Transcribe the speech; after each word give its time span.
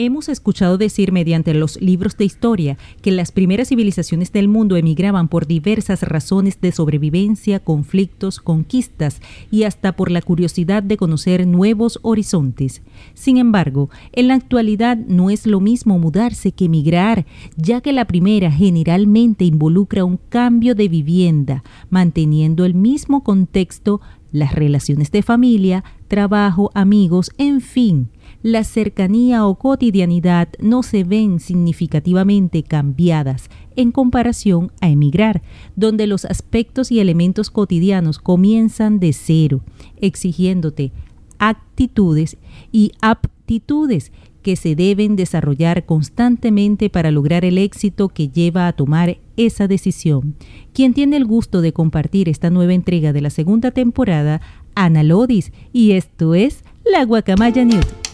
Hemos 0.00 0.28
escuchado 0.28 0.78
decir 0.78 1.10
mediante 1.10 1.52
los 1.54 1.80
libros 1.80 2.16
de 2.16 2.24
historia 2.24 2.78
que 3.02 3.10
las 3.10 3.32
primeras 3.32 3.70
civilizaciones 3.70 4.30
del 4.30 4.46
mundo 4.46 4.76
emigraban 4.76 5.26
por 5.26 5.48
diversas 5.48 6.04
razones 6.04 6.60
de 6.60 6.70
sobrevivencia, 6.70 7.58
conflictos, 7.58 8.38
conquistas 8.38 9.20
y 9.50 9.64
hasta 9.64 9.96
por 9.96 10.12
la 10.12 10.22
curiosidad 10.22 10.84
de 10.84 10.96
conocer 10.96 11.48
nuevos 11.48 11.98
horizontes. 12.02 12.80
Sin 13.14 13.38
embargo, 13.38 13.90
en 14.12 14.28
la 14.28 14.34
actualidad 14.34 14.96
no 14.96 15.30
es 15.30 15.48
lo 15.48 15.58
mismo 15.58 15.98
mudarse 15.98 16.52
que 16.52 16.66
emigrar, 16.66 17.26
ya 17.56 17.80
que 17.80 17.92
la 17.92 18.04
primera 18.04 18.52
generalmente 18.52 19.46
involucra 19.46 20.04
un 20.04 20.20
cambio 20.28 20.76
de 20.76 20.86
vivienda, 20.86 21.64
manteniendo 21.90 22.64
el 22.64 22.74
mismo 22.74 23.24
contexto, 23.24 24.00
las 24.30 24.54
relaciones 24.54 25.10
de 25.10 25.22
familia, 25.22 25.82
trabajo, 26.06 26.70
amigos, 26.74 27.32
en 27.36 27.60
fin 27.60 28.10
la 28.42 28.64
cercanía 28.64 29.46
o 29.46 29.56
cotidianidad 29.56 30.48
no 30.60 30.82
se 30.82 31.04
ven 31.04 31.40
significativamente 31.40 32.62
cambiadas 32.62 33.50
en 33.76 33.90
comparación 33.90 34.70
a 34.80 34.88
emigrar, 34.88 35.42
donde 35.76 36.06
los 36.06 36.24
aspectos 36.24 36.92
y 36.92 37.00
elementos 37.00 37.50
cotidianos 37.50 38.18
comienzan 38.18 39.00
de 39.00 39.12
cero, 39.12 39.62
exigiéndote 39.96 40.92
actitudes 41.38 42.36
y 42.72 42.92
aptitudes 43.00 44.12
que 44.42 44.56
se 44.56 44.74
deben 44.74 45.16
desarrollar 45.16 45.84
constantemente 45.84 46.90
para 46.90 47.10
lograr 47.10 47.44
el 47.44 47.58
éxito 47.58 48.08
que 48.08 48.28
lleva 48.28 48.66
a 48.66 48.72
tomar 48.72 49.18
esa 49.36 49.68
decisión. 49.68 50.36
Quien 50.72 50.94
tiene 50.94 51.16
el 51.16 51.24
gusto 51.24 51.60
de 51.60 51.72
compartir 51.72 52.28
esta 52.28 52.50
nueva 52.50 52.74
entrega 52.74 53.12
de 53.12 53.20
la 53.20 53.30
segunda 53.30 53.70
temporada, 53.72 54.40
Ana 54.74 55.02
Lodis, 55.02 55.52
y 55.72 55.92
esto 55.92 56.34
es 56.34 56.62
La 56.84 57.04
Guacamaya 57.04 57.64
News. 57.64 58.07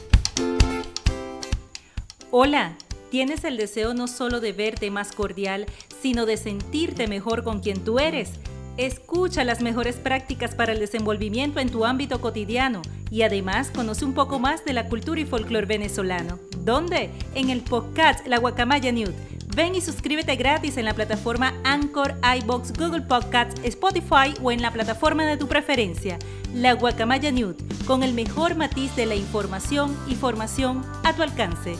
Hola, 2.37 2.73
¿tienes 3.13 3.45
el 3.45 3.57
deseo 3.57 3.95
no 3.95 4.09
solo 4.09 4.41
de 4.41 4.51
verte 4.51 4.91
más 4.91 5.13
cordial, 5.13 5.67
sino 6.03 6.27
de 6.27 6.37
sentirte 6.37 7.07
mejor 7.07 7.45
con 7.45 7.61
quien 7.61 7.85
tú 7.85 8.01
eres? 8.01 8.33
Escucha 8.77 9.45
las 9.45 9.63
mejores 9.63 9.99
prácticas 9.99 10.57
para 10.57 10.73
el 10.73 10.81
desenvolvimiento 10.81 11.61
en 11.61 11.71
tu 11.71 11.85
ámbito 11.85 12.21
cotidiano 12.21 12.83
y 13.09 13.23
además 13.23 13.71
conoce 13.71 14.05
un 14.05 14.15
poco 14.15 14.41
más 14.41 14.65
de 14.65 14.73
la 14.73 14.89
cultura 14.89 15.21
y 15.21 15.27
folclore 15.27 15.67
venezolano. 15.67 16.41
¿Dónde? 16.59 17.11
En 17.37 17.51
el 17.51 17.61
podcast 17.61 18.27
La 18.27 18.39
Guacamaya 18.39 18.91
Nude. 18.91 19.15
Ven 19.55 19.77
y 19.77 19.81
suscríbete 19.81 20.35
gratis 20.35 20.77
en 20.77 20.87
la 20.87 20.95
plataforma 20.95 21.55
Anchor, 21.63 22.17
iBox, 22.41 22.73
Google 22.73 23.03
Podcasts, 23.03 23.61
Spotify 23.63 24.35
o 24.43 24.51
en 24.51 24.61
la 24.61 24.73
plataforma 24.73 25.25
de 25.25 25.37
tu 25.37 25.47
preferencia. 25.47 26.19
La 26.53 26.73
Guacamaya 26.73 27.31
Nude, 27.31 27.63
con 27.87 28.03
el 28.03 28.13
mejor 28.13 28.57
matiz 28.57 28.97
de 28.97 29.07
la 29.07 29.15
información 29.15 29.97
y 30.09 30.17
formación 30.17 30.85
a 31.05 31.15
tu 31.15 31.23
alcance. 31.23 31.77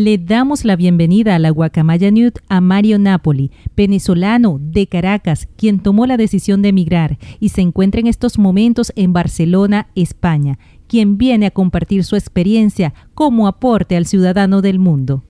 Le 0.00 0.16
damos 0.16 0.64
la 0.64 0.76
bienvenida 0.76 1.34
a 1.34 1.38
la 1.40 1.50
Guacamaya 1.50 2.12
Newt 2.12 2.38
a 2.48 2.60
Mario 2.60 3.00
Napoli, 3.00 3.50
venezolano 3.74 4.58
de 4.60 4.86
Caracas, 4.86 5.48
quien 5.56 5.82
tomó 5.82 6.06
la 6.06 6.16
decisión 6.16 6.62
de 6.62 6.68
emigrar 6.68 7.18
y 7.40 7.48
se 7.48 7.62
encuentra 7.62 8.00
en 8.00 8.06
estos 8.06 8.38
momentos 8.38 8.92
en 8.94 9.12
Barcelona, 9.12 9.88
España, 9.96 10.60
quien 10.86 11.18
viene 11.18 11.46
a 11.46 11.50
compartir 11.50 12.04
su 12.04 12.14
experiencia 12.14 12.94
como 13.14 13.48
aporte 13.48 13.96
al 13.96 14.06
ciudadano 14.06 14.62
del 14.62 14.78
mundo. 14.78 15.24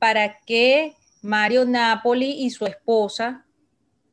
Para 0.00 0.38
que 0.44 0.94
Mario 1.22 1.64
Napoli 1.64 2.32
y 2.44 2.50
su 2.50 2.66
esposa 2.66 3.46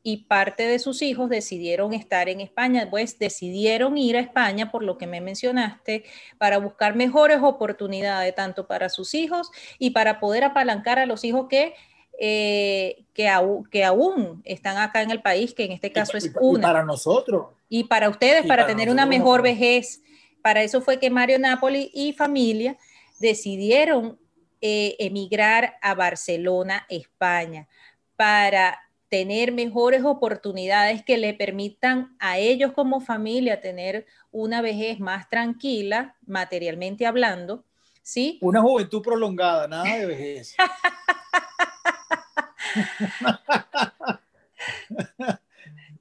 y 0.06 0.18
parte 0.18 0.62
de 0.62 0.78
sus 0.78 1.02
hijos 1.02 1.28
decidieron 1.28 1.92
estar 1.92 2.28
en 2.28 2.40
España, 2.40 2.86
pues 2.88 3.18
decidieron 3.18 3.98
ir 3.98 4.16
a 4.16 4.20
España, 4.20 4.70
por 4.70 4.84
lo 4.84 4.98
que 4.98 5.08
me 5.08 5.20
mencionaste, 5.20 6.04
para 6.38 6.58
buscar 6.58 6.94
mejores 6.94 7.40
oportunidades, 7.42 8.32
tanto 8.36 8.68
para 8.68 8.88
sus 8.88 9.14
hijos 9.14 9.50
y 9.80 9.90
para 9.90 10.20
poder 10.20 10.44
apalancar 10.44 11.00
a 11.00 11.06
los 11.06 11.24
hijos 11.24 11.48
que, 11.50 11.74
eh, 12.20 13.04
que, 13.14 13.28
que, 13.68 13.84
aún 13.84 14.42
están 14.44 14.76
acá 14.76 15.02
en 15.02 15.10
el 15.10 15.22
país, 15.22 15.54
que 15.54 15.64
en 15.64 15.72
este 15.72 15.90
caso 15.90 16.16
es 16.16 16.30
una. 16.40 16.60
Y 16.60 16.62
para 16.62 16.84
nosotros. 16.84 17.46
Y 17.68 17.82
para 17.82 18.08
ustedes, 18.08 18.46
para, 18.46 18.64
tener 18.64 18.90
una 18.90 19.06
mejor 19.06 19.42
vejez. 19.42 20.04
Para 20.40 20.62
eso 20.62 20.82
fue 20.82 21.00
que 21.00 21.10
Mario 21.10 21.40
Napoli 21.40 21.90
y 21.92 22.12
familia 22.12 22.78
decidieron 23.18 24.20
eh, 24.60 24.94
emigrar 25.00 25.78
a 25.82 25.96
Barcelona, 25.96 26.86
España, 26.88 27.66
para 28.14 28.85
tener 29.08 29.52
mejores 29.52 30.04
oportunidades 30.04 31.04
que 31.04 31.16
le 31.16 31.34
permitan 31.34 32.16
a 32.18 32.38
ellos 32.38 32.72
como 32.72 33.00
familia 33.00 33.60
tener 33.60 34.06
una 34.30 34.62
vejez 34.62 35.00
más 35.00 35.28
tranquila, 35.28 36.16
materialmente 36.26 37.06
hablando, 37.06 37.64
¿sí? 38.02 38.38
Una 38.42 38.60
juventud 38.60 39.02
prolongada, 39.02 39.68
nada 39.68 39.96
de 39.96 40.06
vejez. 40.06 40.56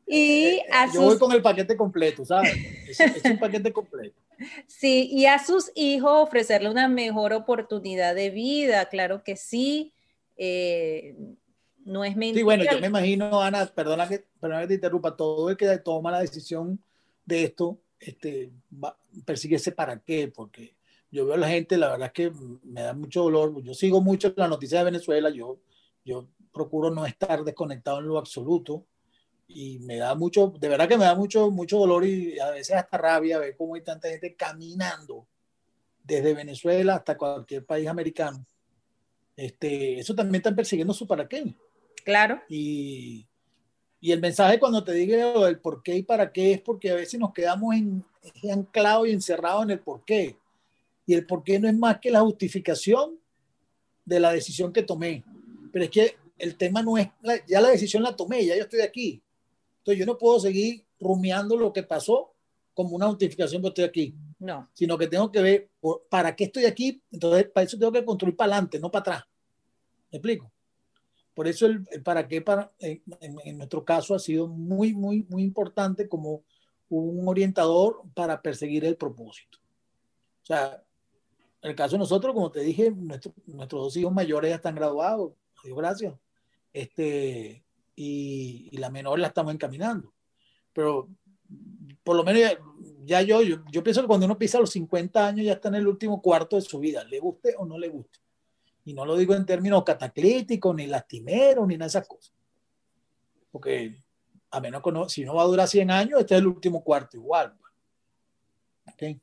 y 0.07 0.61
a 0.72 0.91
Yo 0.91 1.01
voy 1.01 1.17
con 1.17 1.31
el 1.31 1.41
paquete 1.41 1.75
completo, 1.75 2.25
¿sabes? 2.25 2.53
Es, 2.87 3.23
un 3.25 3.39
paquete 3.39 3.72
completo. 3.72 4.16
Sí, 4.67 5.07
y 5.13 5.27
a 5.27 5.39
sus 5.39 5.72
hijos 5.75 6.11
ofrecerle 6.11 6.69
una 6.69 6.89
mejor 6.89 7.31
oportunidad 7.31 8.16
de 8.16 8.31
vida, 8.31 8.89
claro 8.89 9.23
que 9.23 9.37
sí. 9.37 9.93
Eh, 10.35 11.16
no 11.85 12.03
es 12.03 12.16
mentira. 12.16 12.40
Sí, 12.40 12.44
bueno, 12.44 12.63
yo 12.69 12.79
me 12.79 12.88
imagino, 12.88 13.41
Ana, 13.41 13.66
perdona 13.68 14.07
que, 14.07 14.25
perdona 14.40 14.62
que 14.62 14.68
te 14.68 14.73
interrumpa, 14.73 15.16
todo 15.16 15.50
el 15.50 15.56
que 15.56 15.78
toma 15.78 16.12
la 16.12 16.19
decisión 16.19 16.79
de 17.25 17.44
esto, 17.44 17.79
este, 18.00 18.51
persigue 19.23 19.56
ese 19.56 19.72
para 19.72 20.00
qué, 20.00 20.28
porque 20.28 20.75
yo 21.12 21.25
veo 21.25 21.35
a 21.35 21.38
la 21.38 21.47
gente, 21.47 21.78
la 21.78 21.91
verdad 21.91 22.07
es 22.07 22.13
que 22.13 22.31
me 22.63 22.81
da 22.81 22.94
mucho 22.94 23.23
dolor, 23.23 23.62
yo 23.63 23.73
sigo 23.73 24.01
mucho 24.01 24.34
la 24.35 24.47
noticia 24.47 24.79
de 24.79 24.85
Venezuela, 24.85 25.29
yo, 25.29 25.59
yo 26.03 26.28
procuro 26.51 26.90
no 26.90 27.06
estar 27.06 27.44
desconectado 27.44 28.00
en 28.00 28.07
lo 28.07 28.17
absoluto, 28.17 28.85
y 29.47 29.78
me 29.79 29.97
da 29.97 30.16
mucho, 30.16 30.52
de 30.59 30.67
verdad 30.67 30.88
que 30.88 30.97
me 30.97 31.06
da 31.06 31.13
mucho, 31.13 31.52
mucho 31.52 31.78
dolor 31.78 32.03
y 32.03 32.40
a 32.40 32.50
veces 32.50 32.75
hasta 32.75 32.97
rabia 32.97 33.38
ver 33.38 33.56
cómo 33.56 33.75
hay 33.75 33.81
tanta 33.81 34.09
gente 34.09 34.35
caminando 34.35 35.28
desde 36.03 36.34
Venezuela 36.34 36.96
hasta 36.96 37.16
cualquier 37.16 37.63
país 37.63 37.88
americano. 37.88 38.44
Este, 39.35 40.00
eso 40.00 40.16
también 40.16 40.38
están 40.38 40.56
persiguiendo 40.56 40.94
su 40.96 41.06
para 41.06 41.28
qué. 41.28 41.53
Claro. 42.05 42.41
Y, 42.47 43.27
y 43.99 44.11
el 44.11 44.21
mensaje 44.21 44.59
cuando 44.59 44.83
te 44.83 44.93
digo 44.93 45.47
el 45.47 45.59
por 45.59 45.81
qué 45.81 45.95
y 45.95 46.03
para 46.03 46.31
qué 46.31 46.53
es 46.53 46.61
porque 46.61 46.91
a 46.91 46.95
veces 46.95 47.19
nos 47.19 47.33
quedamos 47.33 47.73
en, 47.73 48.05
anclados 48.51 49.07
y 49.07 49.11
encerrados 49.11 49.63
en 49.63 49.71
el 49.71 49.79
por 49.79 50.05
qué. 50.05 50.38
Y 51.07 51.16
el 51.16 51.25
por 51.25 51.43
qué 51.43 51.59
no 51.59 51.67
es 51.67 51.75
más 51.75 51.99
que 51.99 52.11
la 52.11 52.21
justificación 52.21 53.19
de 54.05 54.19
la 54.19 54.31
decisión 54.31 54.71
que 54.71 54.83
tomé. 54.83 55.23
Pero 55.73 55.85
es 55.85 55.91
que 55.91 56.16
el 56.38 56.55
tema 56.55 56.83
no 56.83 56.99
es, 56.99 57.09
ya 57.47 57.59
la 57.59 57.69
decisión 57.69 58.03
la 58.03 58.16
tomé, 58.16 58.45
ya 58.45 58.55
yo 58.55 58.63
estoy 58.63 58.81
aquí. 58.81 59.23
Entonces 59.79 59.99
yo 59.99 60.05
no 60.05 60.19
puedo 60.19 60.39
seguir 60.39 60.85
rumiando 60.99 61.57
lo 61.57 61.73
que 61.73 61.81
pasó 61.81 62.31
como 62.75 62.95
una 62.95 63.07
justificación 63.07 63.63
que 63.63 63.69
estoy 63.69 63.83
aquí. 63.85 64.16
No. 64.37 64.69
Sino 64.73 64.99
que 64.99 65.07
tengo 65.07 65.31
que 65.31 65.41
ver 65.41 65.69
para 66.11 66.35
qué 66.35 66.43
estoy 66.43 66.66
aquí. 66.66 67.01
Entonces 67.11 67.49
para 67.49 67.66
eso 67.66 67.79
tengo 67.79 67.91
que 67.91 68.05
construir 68.05 68.35
para 68.35 68.53
adelante, 68.53 68.79
no 68.79 68.91
para 68.91 69.01
atrás. 69.01 69.23
¿Me 70.11 70.17
explico? 70.17 70.51
Por 71.35 71.47
eso 71.47 71.66
el, 71.68 71.85
para 72.03 72.28
qué 72.28 72.41
para, 72.41 72.72
en, 72.79 73.57
nuestro 73.57 73.84
caso 73.84 74.16
ha 74.16 74.19
sido 74.19 74.47
muy, 74.47 74.94
muy, 74.94 75.23
muy 75.29 75.44
importante 75.44 76.07
como 76.07 76.44
un 76.90 77.28
orientador 77.28 78.01
para 78.13 78.41
perseguir 78.41 78.85
el 78.85 78.96
propósito. 78.96 79.59
O 80.41 80.46
sea, 80.46 80.81
en 81.62 81.69
el 81.72 81.75
caso 81.75 81.96
de 81.96 82.00
nosotros, 82.00 82.34
como 82.34 82.51
te 82.51 82.62
dije, 82.62 82.91
nuestros 82.91 83.84
dos 83.84 83.97
hijos 83.97 84.13
mayores 84.13 84.50
ya 84.50 84.56
están 84.56 84.75
graduados, 84.75 85.34
Dios 85.63 85.78
gracias, 85.78 86.13
este, 86.72 87.63
y, 87.96 88.69
y, 88.72 88.78
la 88.78 88.90
menor 88.90 89.19
la 89.19 89.28
estamos 89.28 89.53
encaminando. 89.53 90.13
Pero 90.72 91.09
por 92.03 92.16
lo 92.16 92.23
menos 92.23 92.58
ya, 93.03 93.22
yo, 93.23 93.41
yo, 93.41 93.58
yo 93.72 93.84
pienso 93.84 94.02
que 94.02 94.08
cuando 94.08 94.26
uno 94.26 94.38
pisa 94.38 94.59
los 94.59 94.72
50 94.72 95.28
años 95.28 95.46
ya 95.46 95.53
está 95.53 95.67
en 95.67 95.76
el 95.76 95.88
último 95.88 96.22
cuarto 96.22 96.55
de 96.55 96.61
su 96.61 96.79
vida, 96.79 97.03
le 97.03 97.20
guste 97.20 97.55
o 97.58 97.66
no 97.66 97.78
le 97.78 97.90
guste. 97.90 98.20
Y 98.85 98.93
no 98.93 99.05
lo 99.05 99.17
digo 99.17 99.34
en 99.34 99.46
términos 99.46 99.84
cataclíticos, 99.84 100.76
ni 100.76 100.87
lastimeros, 100.87 101.67
ni 101.67 101.76
nada 101.76 101.85
de 101.85 101.90
esas 101.90 102.08
cosas. 102.08 102.34
Porque 103.52 104.03
a 104.52 104.59
menos 104.59 104.82
que 104.82 104.91
no, 104.91 105.09
si 105.09 105.26
no 105.26 105.35
va 105.35 105.41
a 105.41 105.47
durar 105.47 105.67
100 105.67 105.91
años, 105.91 106.20
este 106.20 106.35
es 106.35 106.41
el 106.41 106.47
último 106.47 106.84
cuarto 106.84 107.17
igual. 107.17 107.53
¿Okay? 108.93 109.20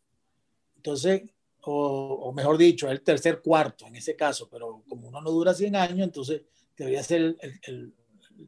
Entonces, 0.76 1.22
o, 1.64 2.32
mejor 2.34 2.58
dicho, 2.58 2.90
el 2.90 3.02
tercer 3.02 3.40
cuarto 3.40 3.86
en 3.86 3.96
ese 3.96 4.16
caso, 4.16 4.48
pero 4.50 4.82
como 4.88 5.08
uno 5.08 5.20
no 5.20 5.30
dura 5.30 5.54
100 5.54 5.76
años, 5.76 6.00
entonces 6.00 6.42
debería 6.76 7.02
ser 7.02 7.36
el, 7.40 7.60
el, 7.62 7.94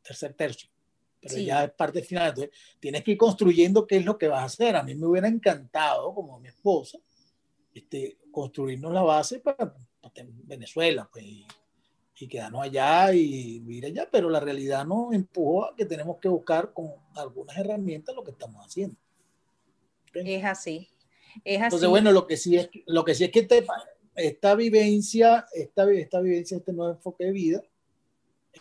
tercer 0.03 0.35
tercio. 0.35 0.69
Pero 1.21 1.39
ya 1.39 1.65
es 1.65 1.71
parte 1.71 2.03
final. 2.03 2.31
Entonces, 2.31 2.55
tienes 2.81 3.05
que 3.05 3.13
ir 3.13 3.17
construyendo 3.17 3.87
qué 3.87 3.99
es 3.99 4.05
lo 4.05 4.19
que 4.19 4.29
vas 4.29 4.43
a 4.43 4.47
hacer. 4.47 4.77
A 4.77 4.83
mí 4.83 4.95
me 4.95 5.07
hubiera 5.07 5.29
encantado, 5.29 6.13
como 6.13 6.39
mi 6.41 6.49
esposa, 6.49 6.99
este, 7.73 8.19
construirnos 8.31 8.93
la 8.93 9.03
base 9.03 9.39
para 9.39 9.75
Venezuela, 10.45 11.09
pues, 11.13 11.25
y 11.25 12.29
quedarnos 12.29 12.63
allá 12.63 13.13
y 13.13 13.61
vivir 13.61 13.87
allá, 13.87 14.09
pero 14.11 14.31
la 14.31 14.41
realidad 14.41 14.87
nos 14.87 15.13
empujó 15.13 15.67
a 15.67 15.77
que 15.77 15.85
tenemos 15.85 16.19
que 16.19 16.29
buscar 16.29 16.73
con 16.73 16.93
algunas 17.17 17.57
herramientas 17.57 18.15
lo 18.15 18.25
que 18.25 18.31
estamos 18.31 18.65
haciendo. 18.65 18.97
Es 20.13 20.45
así. 20.45 20.89
Es 21.45 21.59
así. 21.59 21.65
Entonces, 21.65 21.89
bueno, 21.89 22.13
lo 22.13 22.27
que 22.27 22.37
sí 22.37 22.57
es, 22.57 22.71
lo 22.87 23.05
que 23.05 23.15
sí 23.15 23.25
es 23.25 23.31
que 23.31 23.47
esta 24.15 24.55
vivencia, 24.55 25.47
esta, 25.53 25.91
esta 25.93 26.21
vivencia, 26.21 26.57
este 26.57 26.73
nuevo 26.73 26.93
enfoque 26.93 27.25
de 27.25 27.33
vida, 27.33 27.63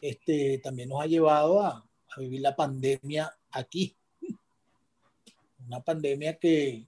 este, 0.01 0.57
también 0.57 0.89
nos 0.89 1.01
ha 1.01 1.05
llevado 1.05 1.61
a, 1.61 1.87
a 2.09 2.19
vivir 2.19 2.41
la 2.41 2.55
pandemia 2.55 3.31
aquí. 3.51 3.95
Una 5.67 5.81
pandemia 5.81 6.37
que, 6.39 6.87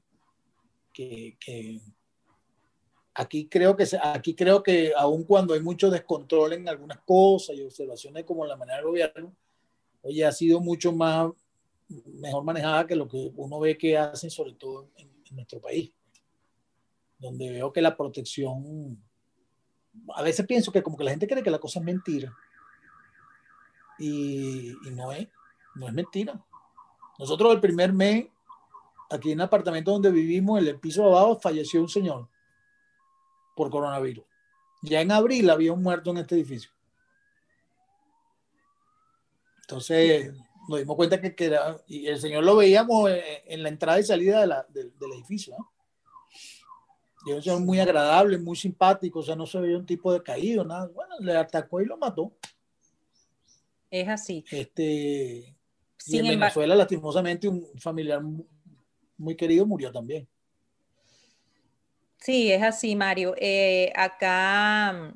que, 0.91 1.37
que 1.39 1.79
aquí 3.15 3.47
creo 3.47 3.75
que 3.75 3.87
aquí 4.03 4.35
creo 4.35 4.61
que 4.61 4.91
aun 4.95 5.23
cuando 5.23 5.53
hay 5.53 5.61
mucho 5.61 5.89
descontrol 5.89 6.53
en 6.53 6.67
algunas 6.67 6.99
cosas 6.99 7.55
y 7.55 7.63
observaciones 7.63 8.25
como 8.25 8.45
la 8.45 8.57
manera 8.57 8.77
del 8.77 8.87
gobierno, 8.87 9.33
oye, 10.01 10.25
ha 10.25 10.31
sido 10.33 10.59
mucho 10.59 10.91
más 10.91 11.31
mejor 11.87 12.43
manejada 12.43 12.85
que 12.85 12.95
lo 12.95 13.07
que 13.07 13.31
uno 13.35 13.59
ve 13.59 13.77
que 13.77 13.97
hacen 13.97 14.29
sobre 14.29 14.53
todo 14.53 14.89
en, 14.97 15.15
nuestro 15.31 15.59
país, 15.59 15.91
donde 17.17 17.49
veo 17.49 17.73
que 17.73 17.81
la 17.81 17.97
protección, 17.97 19.03
a 20.13 20.21
veces 20.21 20.45
pienso 20.45 20.71
que 20.71 20.81
como 20.81 20.95
que 20.95 21.03
la 21.03 21.11
gente 21.11 21.27
cree 21.27 21.43
que 21.43 21.49
la 21.49 21.59
cosa 21.59 21.79
es 21.79 21.85
mentira 21.85 22.33
y, 23.99 24.69
y 24.69 24.91
no 24.91 25.11
es, 25.11 25.27
no 25.73 25.87
es 25.87 25.93
mentira. 25.93 26.41
Nosotros 27.19 27.53
el 27.53 27.59
primer 27.59 27.91
mes, 27.91 28.27
aquí 29.09 29.31
en 29.31 29.39
el 29.39 29.45
apartamento 29.45 29.91
donde 29.91 30.11
vivimos, 30.11 30.61
en 30.61 30.67
el 30.67 30.79
piso 30.79 31.03
abajo, 31.05 31.39
falleció 31.41 31.81
un 31.81 31.89
señor 31.89 32.29
por 33.55 33.69
coronavirus. 33.69 34.25
Ya 34.81 35.01
en 35.01 35.11
abril 35.11 35.49
había 35.49 35.73
un 35.73 35.81
muerto 35.81 36.11
en 36.11 36.17
este 36.17 36.35
edificio. 36.35 36.71
Entonces 39.61 40.31
nos 40.67 40.79
dimos 40.79 40.95
cuenta 40.95 41.19
que, 41.21 41.45
era, 41.45 41.77
y 41.87 42.07
el 42.07 42.19
señor 42.19 42.43
lo 42.43 42.55
veíamos 42.55 43.09
en, 43.45 43.63
la 43.63 43.69
entrada 43.69 43.99
y 43.99 44.03
salida 44.03 44.65
del 44.69 45.11
edificio. 45.13 45.55
Y 47.25 47.31
un 47.31 47.41
señor 47.41 47.61
muy 47.61 47.79
agradable, 47.79 48.37
muy 48.37 48.55
simpático, 48.55 49.19
o 49.19 49.23
sea, 49.23 49.35
no 49.35 49.47
se 49.47 49.59
veía 49.59 49.77
un 49.77 49.85
tipo 49.85 50.13
de 50.13 50.21
caído, 50.21 50.63
nada. 50.63 50.87
Bueno, 50.93 51.15
le 51.19 51.35
atacó 51.35 51.81
y 51.81 51.85
lo 51.85 51.97
mató. 51.97 52.31
Es 53.89 54.07
así. 54.07 54.45
Este, 54.51 55.55
y 56.07 56.17
en 56.19 56.27
Venezuela, 56.27 56.75
lastimosamente, 56.75 57.47
un 57.47 57.65
familiar 57.79 58.21
muy 59.17 59.35
querido 59.35 59.65
murió 59.65 59.91
también. 59.91 60.27
Sí, 62.25 62.51
es 62.51 62.63
así, 62.63 62.95
Mario. 62.95 63.35
Eh, 63.37 63.93
acá, 63.95 65.13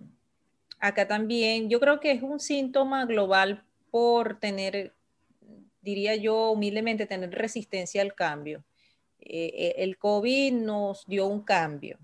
acá 0.80 1.08
también, 1.08 1.68
yo 1.68 1.80
creo 1.80 2.00
que 2.00 2.12
es 2.12 2.22
un 2.22 2.40
síntoma 2.40 3.08
global 3.08 3.64
por 3.90 4.40
tener, 4.40 4.94
diría 5.82 6.16
yo 6.18 6.52
humildemente, 6.52 7.08
tener 7.08 7.32
resistencia 7.32 8.04
al 8.04 8.14
cambio. 8.14 8.64
Eh, 9.22 9.52
eh, 9.56 9.76
el 9.78 9.98
COVID 9.98 10.54
nos 10.54 11.04
dio 11.08 11.26
un 11.26 11.42
cambio, 11.42 11.98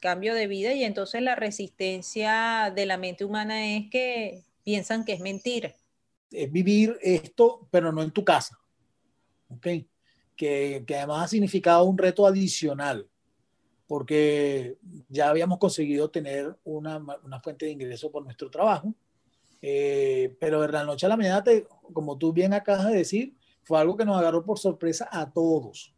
cambio 0.00 0.32
de 0.32 0.46
vida 0.46 0.72
y 0.74 0.84
entonces 0.84 1.22
la 1.22 1.34
resistencia 1.34 2.72
de 2.72 2.86
la 2.86 2.98
mente 2.98 3.24
humana 3.24 3.66
es 3.66 3.90
que 3.90 4.44
piensan 4.62 5.04
que 5.04 5.14
es 5.14 5.20
mentira. 5.20 5.74
Es 6.30 6.52
vivir 6.52 6.96
esto, 7.02 7.66
pero 7.72 7.90
no 7.90 8.00
en 8.00 8.12
tu 8.12 8.24
casa. 8.24 8.56
¿okay? 9.48 9.88
Que, 10.36 10.84
que 10.86 10.94
además 10.94 11.24
ha 11.24 11.28
significado 11.28 11.82
un 11.82 11.98
reto 11.98 12.24
adicional 12.24 13.08
porque 13.92 14.78
ya 15.10 15.28
habíamos 15.28 15.58
conseguido 15.58 16.08
tener 16.08 16.56
una, 16.64 16.96
una 16.96 17.40
fuente 17.40 17.66
de 17.66 17.72
ingreso 17.72 18.10
por 18.10 18.24
nuestro 18.24 18.48
trabajo, 18.48 18.94
eh, 19.60 20.34
pero 20.40 20.62
de 20.62 20.68
la 20.68 20.82
noche 20.82 21.04
a 21.04 21.10
la 21.10 21.16
mañana, 21.18 21.44
como 21.92 22.16
tú 22.16 22.32
bien 22.32 22.54
acabas 22.54 22.86
de 22.86 22.96
decir, 22.96 23.34
fue 23.62 23.78
algo 23.78 23.94
que 23.94 24.06
nos 24.06 24.16
agarró 24.16 24.46
por 24.46 24.58
sorpresa 24.58 25.10
a 25.12 25.30
todos, 25.30 25.94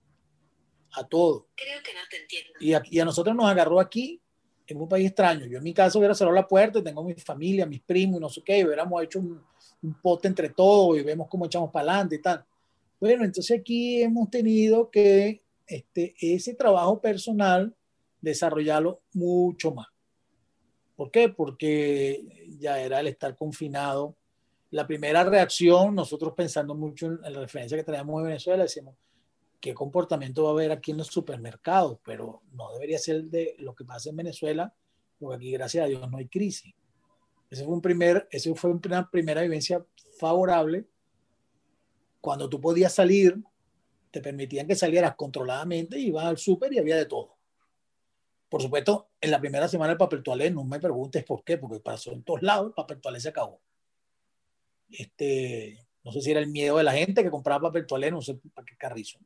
a 0.91 1.07
todos. 1.07 1.45
Creo 1.55 1.81
que 1.85 1.95
no 1.95 2.01
te 2.11 2.17
entiendo. 2.17 2.53
Y 2.59 2.75
a, 2.75 2.83
y 2.91 2.99
a 2.99 3.05
nosotros 3.05 3.37
nos 3.37 3.47
agarró 3.47 3.79
aquí, 3.79 4.21
en 4.67 4.81
un 4.81 4.89
país 4.89 5.07
extraño. 5.07 5.47
Yo 5.47 5.59
en 5.59 5.63
mi 5.63 5.73
caso 5.73 6.01
hubiera 6.01 6.17
cerrado 6.17 6.35
la 6.35 6.49
puerta, 6.49 6.83
tengo 6.83 7.05
mi 7.05 7.15
familia, 7.15 7.65
mis 7.65 7.83
primos 7.83 8.17
y 8.17 8.21
no 8.21 8.29
sé 8.29 8.43
qué, 8.43 8.59
y 8.59 8.65
hubiéramos 8.65 9.05
hecho 9.05 9.21
un, 9.21 9.41
un 9.83 9.95
pote 10.03 10.27
entre 10.27 10.49
todos 10.49 10.99
y 10.99 11.03
vemos 11.03 11.29
cómo 11.29 11.47
echamos 11.47 11.71
para 11.71 11.93
adelante 11.93 12.17
y 12.17 12.21
tal. 12.21 12.45
Bueno, 12.99 13.25
entonces 13.25 13.57
aquí 13.61 14.03
hemos 14.03 14.29
tenido 14.31 14.91
que 14.91 15.45
este, 15.69 16.17
ese 16.19 16.55
trabajo 16.55 17.01
personal 17.01 17.73
desarrollarlo 18.25 19.03
mucho 19.13 19.73
más. 19.73 19.87
¿Por 20.97 21.11
qué? 21.11 21.29
Porque 21.29 22.47
ya 22.59 22.81
era 22.81 23.01
el 23.01 23.09
estar 23.09 23.37
confinado. 23.37 24.17
La 24.71 24.87
primera 24.87 25.25
reacción, 25.25 25.95
nosotros 25.95 26.35
pensando 26.37 26.75
mucho 26.75 27.07
en 27.07 27.33
la 27.33 27.41
referencia 27.41 27.77
que 27.77 27.85
tenemos 27.85 28.23
de 28.23 28.29
Venezuela, 28.29 28.63
decimos, 28.63 28.97
¿qué 29.61 29.75
comportamiento 29.75 30.45
va 30.45 30.51
a 30.51 30.53
haber 30.53 30.73
aquí 30.73 30.91
en 30.93 30.99
los 30.99 31.09
supermercados? 31.09 31.99
Pero 32.05 32.43
no 32.53 32.73
debería 32.73 32.99
ser 32.99 33.25
de 33.25 33.55
lo 33.59 33.75
que 33.75 33.85
pasa 33.85 34.11
en 34.11 34.17
Venezuela, 34.17 34.73
porque 35.19 35.37
aquí, 35.37 35.53
gracias 35.53 35.85
a 35.85 35.89
Dios, 35.89 36.11
no 36.11 36.19
hay 36.19 36.29
crisis. 36.29 36.75
Ese 37.51 37.65
fue, 37.65 37.75
un 37.75 37.81
primer, 37.81 38.29
ese 38.31 38.55
fue 38.55 38.71
una 38.71 39.11
primera 39.11 39.43
vivencia 39.43 39.85
favorable. 40.19 40.87
Cuando 42.21 42.49
tú 42.49 42.61
podías 42.61 42.93
salir, 42.93 43.37
te 44.11 44.21
permitían 44.21 44.67
que 44.67 44.75
salieras 44.75 45.15
controladamente, 45.17 45.99
ibas 45.99 46.25
al 46.25 46.39
súper 46.39 46.73
y 46.73 46.79
había 46.79 46.97
de 46.97 47.07
todo. 47.07 47.34
Por 48.55 48.63
supuesto, 48.63 49.09
en 49.21 49.33
la 49.33 49.41
primera 49.41 49.67
semana 49.67 49.91
el 49.91 49.99
papel 49.99 50.23
toalé, 50.23 50.49
no 50.49 50.63
me 50.63 50.79
preguntes 50.79 51.25
por 51.25 51.43
qué, 51.43 51.59
porque 51.59 51.81
pasó 51.81 52.13
en 52.13 52.23
todos 52.23 52.41
lados, 52.41 52.69
el 52.69 52.73
papel 52.73 53.01
toalé 53.01 53.19
se 53.19 53.31
acabó. 53.31 53.61
Este, 54.89 55.77
no 56.05 56.13
sé 56.13 56.21
si 56.21 56.31
era 56.31 56.39
el 56.39 56.47
miedo 56.47 56.77
de 56.77 56.85
la 56.85 56.93
gente 56.93 57.25
que 57.25 57.33
compraba 57.33 57.63
papel 57.63 57.85
toalé, 57.85 58.13
no 58.13 58.23
sé 58.23 58.39
para 58.55 58.65
qué 58.65 58.77
carrizo. 58.77 59.19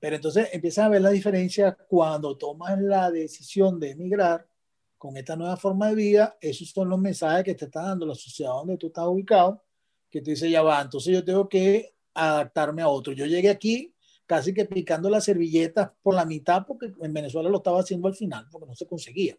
Pero 0.00 0.16
entonces 0.16 0.48
empiezas 0.52 0.86
a 0.86 0.88
ver 0.88 1.00
la 1.00 1.10
diferencia 1.10 1.78
cuando 1.88 2.36
tomas 2.36 2.80
la 2.80 3.08
decisión 3.08 3.78
de 3.78 3.92
emigrar 3.92 4.48
con 4.96 5.16
esta 5.16 5.36
nueva 5.36 5.56
forma 5.56 5.86
de 5.90 5.94
vida. 5.94 6.36
Esos 6.40 6.70
son 6.70 6.88
los 6.88 6.98
mensajes 6.98 7.44
que 7.44 7.54
te 7.54 7.66
está 7.66 7.82
dando 7.82 8.04
la 8.04 8.16
sociedad 8.16 8.50
donde 8.50 8.78
tú 8.78 8.88
estás 8.88 9.06
ubicado, 9.06 9.62
que 10.10 10.20
tú 10.22 10.30
dices, 10.30 10.50
ya 10.50 10.62
va, 10.62 10.82
entonces 10.82 11.14
yo 11.14 11.24
tengo 11.24 11.48
que 11.48 11.94
adaptarme 12.14 12.82
a 12.82 12.88
otro. 12.88 13.12
Yo 13.12 13.26
llegué 13.26 13.48
aquí 13.48 13.94
casi 14.28 14.52
que 14.52 14.66
picando 14.66 15.08
las 15.08 15.24
servilletas 15.24 15.90
por 16.02 16.14
la 16.14 16.26
mitad, 16.26 16.66
porque 16.66 16.92
en 17.00 17.14
Venezuela 17.14 17.48
lo 17.48 17.56
estaba 17.56 17.80
haciendo 17.80 18.08
al 18.08 18.14
final, 18.14 18.46
porque 18.52 18.66
no 18.66 18.74
se 18.74 18.86
conseguía. 18.86 19.38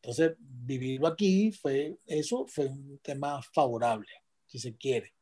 Entonces, 0.00 0.34
vivirlo 0.38 1.06
aquí 1.06 1.52
fue, 1.52 1.98
eso 2.06 2.46
fue 2.46 2.64
un 2.64 2.98
tema 3.02 3.42
favorable, 3.42 4.08
si 4.46 4.58
se 4.58 4.74
quiere. 4.74 5.12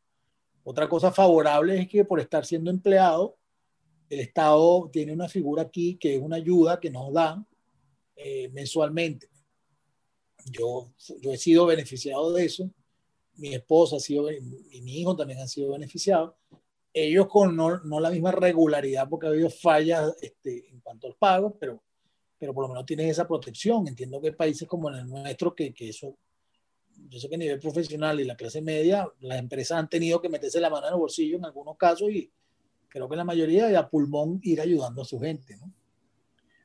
Otra 0.62 0.88
cosa 0.88 1.10
favorable 1.10 1.80
es 1.80 1.88
que 1.88 2.04
por 2.04 2.20
estar 2.20 2.46
siendo 2.46 2.70
empleado, 2.70 3.36
el 4.08 4.20
Estado 4.20 4.88
tiene 4.92 5.12
una 5.12 5.28
figura 5.28 5.62
aquí 5.62 5.96
que 5.96 6.14
es 6.14 6.22
una 6.22 6.36
ayuda 6.36 6.78
que 6.78 6.88
nos 6.88 7.12
da 7.12 7.44
eh, 8.14 8.48
mensualmente. 8.50 9.28
Yo, 10.52 10.92
yo 11.20 11.32
he 11.32 11.36
sido 11.36 11.66
beneficiado 11.66 12.32
de 12.32 12.44
eso, 12.44 12.70
mi 13.34 13.54
esposa 13.54 13.96
ha 13.96 14.00
sido, 14.00 14.30
y 14.30 14.82
mi 14.82 15.00
hijo 15.00 15.16
también 15.16 15.40
han 15.40 15.48
sido 15.48 15.72
beneficiados, 15.72 16.34
ellos 16.92 17.26
con 17.26 17.56
no, 17.56 17.80
no, 17.80 18.00
la 18.00 18.10
misma 18.10 18.32
regularidad 18.32 19.08
porque 19.08 19.26
ha 19.26 19.30
habido 19.30 19.50
fallas 19.50 20.14
este, 20.20 20.68
en 20.68 20.80
cuanto 20.80 21.06
al 21.06 21.14
pago, 21.14 21.56
pero, 21.58 21.82
pero 22.38 22.52
por 22.52 22.64
lo 22.64 22.68
menos 22.68 22.84
tienen 22.84 23.08
esa 23.08 23.26
protección. 23.26 23.88
Entiendo 23.88 24.20
que 24.20 24.28
hay 24.28 24.34
países 24.34 24.68
como 24.68 24.90
el 24.90 25.08
nuestro 25.08 25.54
que, 25.54 25.72
que 25.72 25.88
eso, 25.88 26.16
yo 27.08 27.18
sé 27.18 27.28
que 27.28 27.36
a 27.36 27.38
nivel 27.38 27.58
profesional 27.58 28.20
y 28.20 28.24
la 28.24 28.36
clase 28.36 28.60
media, 28.60 29.08
las 29.20 29.38
empresas 29.38 29.78
han 29.78 29.88
tenido 29.88 30.20
que 30.20 30.28
meterse 30.28 30.60
la 30.60 30.70
mano 30.70 30.86
en 30.86 30.92
el 30.92 30.98
bolsillo 30.98 31.38
en 31.38 31.44
algunos 31.44 31.76
casos 31.76 32.10
y 32.10 32.30
creo 32.88 33.08
que 33.08 33.16
la 33.16 33.24
mayoría 33.24 33.66
de 33.66 33.76
a 33.76 33.88
pulmón 33.88 34.38
ir 34.42 34.60
ayudando 34.60 35.00
a 35.02 35.06
su 35.06 35.18
gente. 35.18 35.56
¿no? 35.56 35.72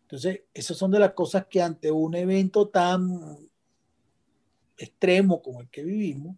Entonces, 0.02 0.42
esas 0.54 0.76
son 0.76 0.92
de 0.92 1.00
las 1.00 1.14
cosas 1.14 1.46
que 1.50 1.62
ante 1.62 1.90
un 1.90 2.16
evento 2.16 2.68
tan 2.68 3.50
extremo 4.78 5.42
como 5.42 5.62
el 5.62 5.70
que 5.70 5.84
vivimos, 5.84 6.36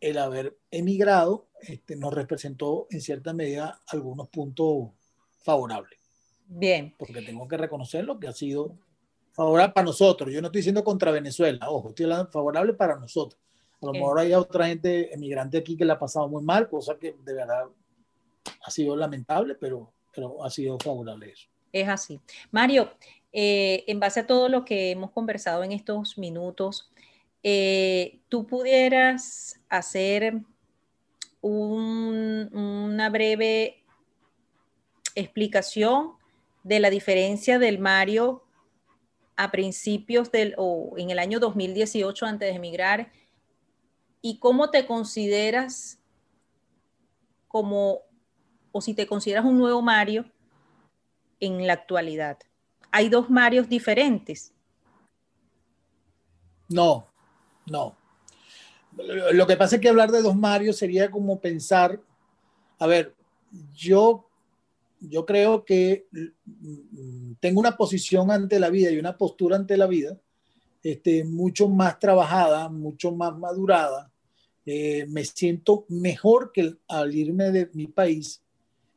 el 0.00 0.18
haber 0.18 0.58
emigrado 0.70 1.46
este, 1.62 1.96
nos 1.96 2.12
representó 2.12 2.86
en 2.90 3.00
cierta 3.00 3.32
medida 3.32 3.80
algunos 3.88 4.28
puntos 4.28 4.90
favorables. 5.42 5.98
Bien. 6.46 6.94
Porque 6.98 7.22
tengo 7.22 7.48
que 7.48 7.56
reconocerlo 7.56 8.18
que 8.18 8.28
ha 8.28 8.32
sido 8.32 8.76
favorable 9.32 9.72
para 9.72 9.86
nosotros. 9.86 10.32
Yo 10.32 10.40
no 10.40 10.48
estoy 10.48 10.60
diciendo 10.60 10.84
contra 10.84 11.10
Venezuela, 11.10 11.70
ojo, 11.70 11.90
estoy 11.90 12.04
hablando 12.04 12.30
favorable 12.30 12.74
para 12.74 12.96
nosotros. 12.96 13.40
A 13.80 13.86
lo 13.86 13.92
mejor 13.92 14.20
hay 14.20 14.32
otra 14.34 14.68
gente 14.68 15.12
emigrante 15.12 15.58
aquí 15.58 15.76
que 15.76 15.84
le 15.84 15.92
ha 15.92 15.98
pasado 15.98 16.28
muy 16.28 16.42
mal, 16.42 16.68
cosa 16.68 16.96
que 16.98 17.16
de 17.24 17.34
verdad 17.34 17.64
ha 18.64 18.70
sido 18.70 18.94
lamentable, 18.94 19.56
pero, 19.56 19.92
pero 20.14 20.44
ha 20.44 20.50
sido 20.50 20.78
favorable 20.78 21.32
eso. 21.32 21.48
Es 21.72 21.88
así. 21.88 22.20
Mario, 22.50 22.92
eh, 23.32 23.82
en 23.86 23.98
base 23.98 24.20
a 24.20 24.26
todo 24.26 24.48
lo 24.48 24.64
que 24.64 24.90
hemos 24.90 25.10
conversado 25.10 25.64
en 25.64 25.72
estos 25.72 26.16
minutos, 26.16 26.92
eh, 27.42 28.20
tú 28.28 28.46
pudieras 28.46 29.60
hacer 29.68 30.42
una 31.42 33.10
breve 33.10 33.84
explicación 35.14 36.12
de 36.62 36.80
la 36.80 36.90
diferencia 36.90 37.58
del 37.58 37.78
Mario 37.78 38.44
a 39.36 39.50
principios 39.50 40.30
del, 40.30 40.54
o 40.56 40.94
en 40.96 41.10
el 41.10 41.18
año 41.18 41.40
2018 41.40 42.26
antes 42.26 42.48
de 42.48 42.56
emigrar, 42.56 43.12
y 44.20 44.38
cómo 44.38 44.70
te 44.70 44.86
consideras 44.86 45.98
como, 47.48 48.00
o 48.70 48.80
si 48.80 48.94
te 48.94 49.06
consideras 49.06 49.44
un 49.44 49.58
nuevo 49.58 49.82
Mario 49.82 50.24
en 51.40 51.66
la 51.66 51.72
actualidad. 51.72 52.38
Hay 52.92 53.08
dos 53.08 53.28
Marios 53.28 53.68
diferentes. 53.68 54.54
No, 56.68 57.08
no. 57.66 58.01
Lo 59.32 59.46
que 59.46 59.56
pasa 59.56 59.76
es 59.76 59.82
que 59.82 59.88
hablar 59.88 60.10
de 60.10 60.22
dos 60.22 60.36
Marios 60.36 60.76
sería 60.76 61.10
como 61.10 61.40
pensar, 61.40 62.00
a 62.78 62.86
ver, 62.86 63.14
yo, 63.74 64.28
yo 65.00 65.24
creo 65.24 65.64
que 65.64 66.06
mm, 66.10 67.32
tengo 67.40 67.60
una 67.60 67.76
posición 67.76 68.30
ante 68.30 68.60
la 68.60 68.70
vida 68.70 68.90
y 68.90 68.98
una 68.98 69.16
postura 69.16 69.56
ante 69.56 69.76
la 69.76 69.86
vida 69.86 70.18
este, 70.82 71.24
mucho 71.24 71.68
más 71.68 71.98
trabajada, 71.98 72.68
mucho 72.68 73.12
más 73.12 73.36
madurada. 73.38 74.10
Eh, 74.66 75.06
me 75.08 75.24
siento 75.24 75.84
mejor 75.88 76.52
que 76.52 76.76
al 76.88 77.14
irme 77.14 77.50
de 77.50 77.70
mi 77.72 77.86
país. 77.86 78.42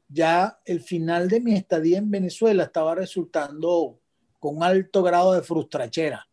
Ya 0.07 0.59
el 0.65 0.81
final 0.81 1.27
de 1.27 1.39
mi 1.41 1.55
estadía 1.55 1.97
en 1.97 2.09
Venezuela 2.09 2.63
estaba 2.63 2.95
resultando 2.95 3.99
con 4.39 4.63
alto 4.63 5.03
grado 5.03 5.33
de 5.33 5.41
frustrachera. 5.41 6.27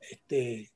Este, 0.00 0.70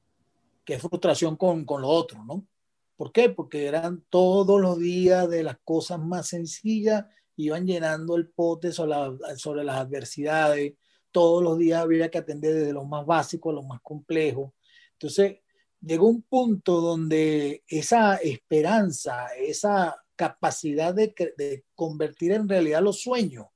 que 0.69 0.79
frustración 0.79 1.37
con, 1.37 1.65
con 1.65 1.81
lo 1.81 1.89
otro, 1.89 2.23
¿no? 2.27 2.47
¿Por 2.95 3.11
qué? 3.11 3.31
Porque 3.31 3.65
eran 3.65 4.05
todos 4.11 4.61
los 4.61 4.79
días 4.79 5.27
de 5.31 5.43
las 5.43 5.57
cosas 5.65 5.99
más 5.99 6.29
sencillas, 6.29 7.07
iban 7.37 7.67
llenando 7.67 8.17
el 8.17 8.29
pote 8.29 8.71
sobre, 8.71 9.65
las 9.65 9.77
adversidades, 9.79 10.75
todos 11.11 11.43
los 11.43 11.57
días 11.57 11.81
había 11.81 12.11
que 12.11 12.19
atender 12.19 12.53
desde 12.53 12.75
lo 12.75 12.85
más 12.85 13.07
básico 13.07 13.49
a 13.49 13.55
lo 13.55 13.63
más 13.63 13.81
complejo. 13.81 14.53
Entonces, 14.93 15.39
llegó 15.81 16.07
un 16.07 16.21
punto 16.21 16.83
donde 16.83 17.65
esa 17.67 18.17
esperanza, 18.17 19.29
esa 19.39 19.97
capacidad 20.17 20.93
de, 20.93 21.15
de, 21.39 21.65
convertir 21.75 22.33
en 22.33 22.47
realidad 22.47 22.83
los 22.83 23.01
sueños, 23.01 23.47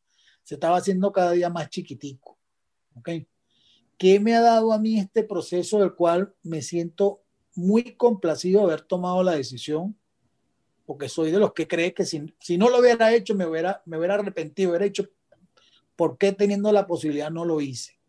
se 0.42 0.54
estaba 0.54 0.78
haciendo 0.78 1.12
cada 1.12 1.32
día 1.32 1.50
más 1.50 1.68
chiquitico. 1.68 2.38
¿okay? 2.94 3.28
¿Qué 4.02 4.18
me 4.18 4.34
ha 4.34 4.40
dado 4.40 4.72
a 4.72 4.80
mí 4.80 4.98
este 4.98 5.22
proceso 5.22 5.78
del 5.78 5.94
cual 5.94 6.34
me 6.42 6.60
siento 6.60 7.22
muy 7.54 7.94
complacido 7.94 8.58
de 8.58 8.66
haber 8.66 8.82
tomado 8.82 9.22
la 9.22 9.36
decisión? 9.36 9.96
Porque 10.84 11.08
soy 11.08 11.30
de 11.30 11.38
los 11.38 11.52
que 11.52 11.68
cree 11.68 11.94
que 11.94 12.04
si, 12.04 12.34
si 12.40 12.58
no 12.58 12.68
lo 12.68 12.80
hubiera 12.80 13.14
hecho, 13.14 13.36
me 13.36 13.46
hubiera, 13.46 13.80
me 13.86 13.96
hubiera 13.96 14.14
arrepentido, 14.14 14.70
hubiera 14.70 14.86
hecho, 14.86 15.08
¿por 15.94 16.18
qué 16.18 16.32
teniendo 16.32 16.72
la 16.72 16.84
posibilidad 16.84 17.30
no 17.30 17.44
lo 17.44 17.60
hice? 17.60 18.00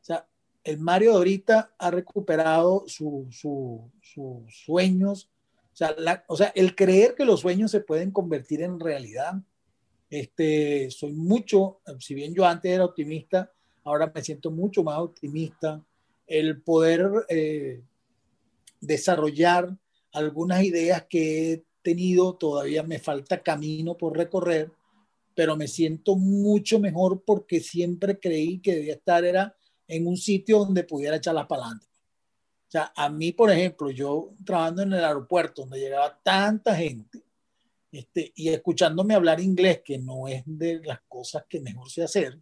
O 0.00 0.04
sea, 0.04 0.26
el 0.64 0.80
Mario 0.80 1.12
de 1.12 1.18
ahorita 1.18 1.76
ha 1.78 1.90
recuperado 1.92 2.82
sus 2.88 3.40
sueños, 4.48 5.30
o 5.72 5.76
sea, 5.76 5.94
o 6.26 6.36
sea, 6.36 6.48
el 6.56 6.74
creer 6.74 7.14
que 7.14 7.24
los 7.24 7.38
sueños 7.38 7.70
se 7.70 7.82
pueden 7.82 8.10
convertir 8.10 8.62
en 8.62 8.80
realidad. 8.80 9.34
Este, 10.10 10.90
soy 10.90 11.12
mucho, 11.12 11.82
si 12.00 12.14
bien 12.14 12.34
yo 12.34 12.44
antes 12.44 12.72
era 12.72 12.84
optimista, 12.84 13.52
ahora 13.84 14.10
me 14.14 14.22
siento 14.22 14.50
mucho 14.50 14.82
más 14.82 14.98
optimista. 14.98 15.84
El 16.26 16.62
poder 16.62 17.10
eh, 17.28 17.82
desarrollar 18.80 19.76
algunas 20.12 20.62
ideas 20.62 21.06
que 21.08 21.52
he 21.52 21.64
tenido, 21.82 22.34
todavía 22.34 22.82
me 22.82 22.98
falta 22.98 23.42
camino 23.42 23.96
por 23.96 24.16
recorrer, 24.16 24.70
pero 25.34 25.56
me 25.56 25.68
siento 25.68 26.16
mucho 26.16 26.78
mejor 26.78 27.22
porque 27.24 27.60
siempre 27.60 28.18
creí 28.18 28.60
que 28.60 28.74
debía 28.74 28.94
estar 28.94 29.24
era 29.24 29.54
en 29.88 30.06
un 30.06 30.16
sitio 30.16 30.58
donde 30.58 30.84
pudiera 30.84 31.16
echarlas 31.16 31.46
para 31.46 31.62
adelante. 31.62 31.86
O 31.86 32.70
sea, 32.70 32.92
a 32.94 33.08
mí, 33.08 33.32
por 33.32 33.50
ejemplo, 33.50 33.90
yo 33.90 34.34
trabajando 34.44 34.82
en 34.82 34.92
el 34.92 35.04
aeropuerto 35.04 35.62
donde 35.62 35.80
llegaba 35.80 36.20
tanta 36.22 36.76
gente 36.76 37.24
este, 37.90 38.32
y 38.36 38.50
escuchándome 38.50 39.14
hablar 39.14 39.40
inglés, 39.40 39.82
que 39.84 39.98
no 39.98 40.28
es 40.28 40.44
de 40.46 40.80
las 40.84 41.00
cosas 41.08 41.44
que 41.48 41.60
mejor 41.60 41.90
sé 41.90 42.04
hacer, 42.04 42.38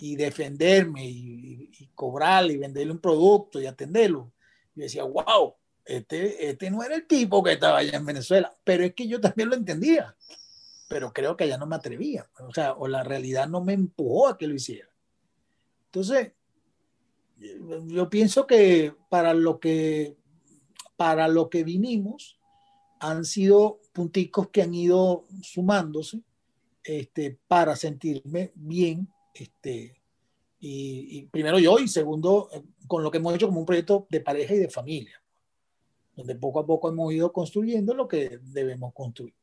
y 0.00 0.16
defenderme 0.16 1.06
y, 1.06 1.70
y, 1.78 1.86
cobrarle 1.94 2.54
y 2.54 2.58
venderle 2.58 2.92
un 2.92 2.98
producto 2.98 3.60
y 3.60 3.66
atenderlo. 3.66 4.32
Yo 4.74 4.82
decía, 4.82 5.04
wow, 5.04 5.54
este, 5.84 6.48
este 6.48 6.70
no 6.70 6.82
era 6.82 6.94
el 6.94 7.06
tipo 7.06 7.42
que 7.42 7.52
estaba 7.52 7.78
allá 7.78 7.96
en 7.96 8.06
Venezuela, 8.06 8.54
pero 8.64 8.84
es 8.84 8.94
que 8.94 9.06
yo 9.06 9.20
también 9.20 9.50
lo 9.50 9.56
entendía, 9.56 10.16
pero 10.88 11.12
creo 11.12 11.36
que 11.36 11.44
allá 11.44 11.58
no 11.58 11.66
me 11.66 11.76
atrevía, 11.76 12.28
o 12.38 12.52
sea, 12.52 12.72
o 12.72 12.88
la 12.88 13.02
realidad 13.02 13.48
no 13.48 13.62
me 13.62 13.74
empujó 13.74 14.28
a 14.28 14.38
que 14.38 14.46
lo 14.46 14.54
hiciera. 14.54 14.88
Entonces, 15.86 16.32
yo 17.88 18.08
pienso 18.08 18.46
que 18.46 18.94
para 19.08 19.34
lo 19.34 19.60
que, 19.60 20.16
para 20.96 21.28
lo 21.28 21.50
que 21.50 21.64
vinimos 21.64 22.38
han 23.00 23.24
sido 23.24 23.80
punticos 23.92 24.48
que 24.50 24.62
han 24.62 24.74
ido 24.74 25.26
sumándose 25.42 26.20
este, 26.84 27.38
para 27.48 27.76
sentirme 27.76 28.52
bien 28.54 29.08
este, 29.34 30.00
y, 30.60 31.22
primero 31.26 31.58
yo 31.58 31.78
y 31.78 31.88
segundo 31.88 32.48
eh, 32.52 32.62
con 32.86 33.02
lo 33.02 33.10
que 33.10 33.18
hemos 33.18 33.34
hecho 33.34 33.46
como 33.46 33.60
un 33.60 33.66
proyecto 33.66 34.06
de 34.10 34.20
pareja 34.20 34.54
y 34.54 34.58
de 34.58 34.68
familia, 34.68 35.22
donde 36.14 36.34
poco 36.34 36.60
a 36.60 36.66
poco 36.66 36.88
hemos 36.88 37.12
ido 37.12 37.32
construyendo 37.32 37.94
lo 37.94 38.06
que 38.06 38.38
debemos 38.42 38.92
construir. 38.92 39.34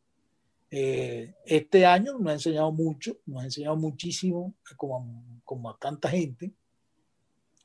Eh, 0.70 1.34
este 1.46 1.86
año 1.86 2.20
nos 2.20 2.30
ha 2.30 2.34
enseñado 2.34 2.72
mucho, 2.72 3.18
nos 3.26 3.42
ha 3.42 3.46
enseñado 3.46 3.78
muchísimo, 3.78 4.54
como, 4.76 5.42
como 5.44 5.70
a 5.70 5.78
tanta 5.78 6.10
gente, 6.10 6.54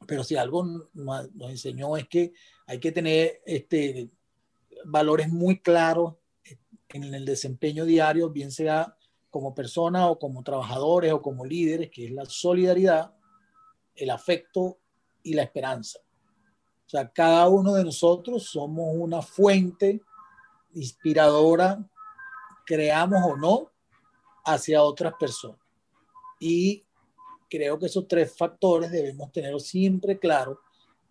pero 0.06 0.24
si 0.24 0.36
algo 0.36 0.64
nos, 0.94 1.28
enseñó 1.50 1.96
es 1.96 2.08
que 2.08 2.32
hay 2.66 2.78
que 2.78 2.92
tener 2.92 3.42
este, 3.44 4.10
valores 4.84 5.28
muy 5.28 5.60
claros 5.60 6.14
en 6.88 7.14
el 7.14 7.24
desempeño 7.24 7.84
diario, 7.84 8.30
bien 8.30 8.50
sea 8.50 8.96
como 9.32 9.54
persona 9.54 10.08
o 10.08 10.18
como 10.18 10.44
trabajadores 10.44 11.10
o 11.10 11.22
como 11.22 11.46
líderes, 11.46 11.90
que 11.90 12.04
es 12.04 12.12
la 12.12 12.26
solidaridad, 12.26 13.14
el 13.96 14.10
afecto 14.10 14.78
y 15.22 15.32
la 15.32 15.42
esperanza. 15.42 15.98
O 16.86 16.88
sea, 16.88 17.10
cada 17.10 17.48
uno 17.48 17.72
de 17.72 17.82
nosotros 17.82 18.44
somos 18.44 18.94
una 18.94 19.22
fuente 19.22 20.02
inspiradora, 20.74 21.82
creamos 22.66 23.22
o 23.24 23.34
no, 23.34 23.70
hacia 24.44 24.82
otras 24.82 25.14
personas. 25.18 25.58
Y 26.38 26.84
creo 27.48 27.78
que 27.78 27.86
esos 27.86 28.06
tres 28.06 28.36
factores 28.36 28.90
debemos 28.90 29.32
tener 29.32 29.58
siempre 29.62 30.18
claro, 30.18 30.60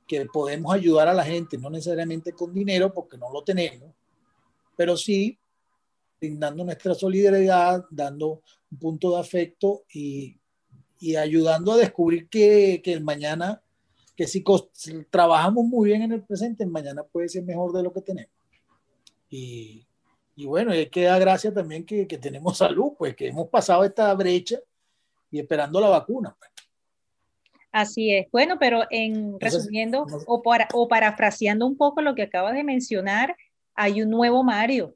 que 0.07 0.27
podemos 0.27 0.71
ayudar 0.71 1.07
a 1.07 1.13
la 1.15 1.23
gente, 1.23 1.57
no 1.57 1.71
necesariamente 1.71 2.33
con 2.33 2.53
dinero, 2.53 2.93
porque 2.93 3.17
no 3.17 3.31
lo 3.31 3.43
tenemos, 3.43 3.91
pero 4.75 4.95
sí 4.95 5.39
brindando 6.21 6.63
nuestra 6.63 6.93
solidaridad, 6.93 7.83
dando 7.89 8.43
un 8.69 8.77
punto 8.77 9.15
de 9.15 9.19
afecto 9.19 9.85
y, 9.91 10.37
y 10.99 11.15
ayudando 11.15 11.71
a 11.71 11.77
descubrir 11.77 12.29
que, 12.29 12.79
que, 12.83 12.93
el 12.93 13.03
mañana, 13.03 13.59
que 14.15 14.27
si, 14.27 14.43
trabajamos 15.09 15.65
muy 15.65 15.89
bien 15.89 16.03
en 16.03 16.11
el 16.11 16.23
presente, 16.23 16.63
el 16.63 16.69
mañana 16.69 17.01
puede 17.03 17.27
ser 17.27 17.43
mejor 17.43 17.73
de 17.73 17.81
lo 17.81 17.91
que 17.91 18.01
tenemos. 18.01 18.31
Y, 19.29 19.87
y 20.35 20.45
bueno, 20.45 20.71
es 20.73 20.91
que 20.91 21.03
da 21.03 21.17
gracia 21.17 21.51
también 21.51 21.83
que, 21.83 22.07
que, 22.07 22.19
tenemos 22.19 22.59
salud, 22.59 22.91
pues 22.99 23.15
que 23.15 23.27
hemos 23.27 23.49
pasado 23.49 23.83
esta 23.83 24.13
brecha 24.13 24.59
y 25.31 25.39
esperando 25.39 25.81
la 25.81 25.89
vacuna. 25.89 26.35
Pues. 26.37 26.51
Así 27.71 28.13
es. 28.13 28.27
Bueno, 28.31 28.57
pero 28.59 28.83
en 28.91 29.39
resumiendo 29.39 30.05
o, 30.27 30.43
para, 30.43 30.67
o 30.73 30.87
parafraseando 30.87 31.65
un 31.65 31.77
poco 31.77 32.03
lo 32.03 32.13
que 32.13 32.23
acabas 32.23 32.53
de 32.53 32.63
mencionar, 32.63 33.35
hay 33.73 34.03
un 34.03 34.11
nuevo 34.11 34.43
Mario 34.43 34.95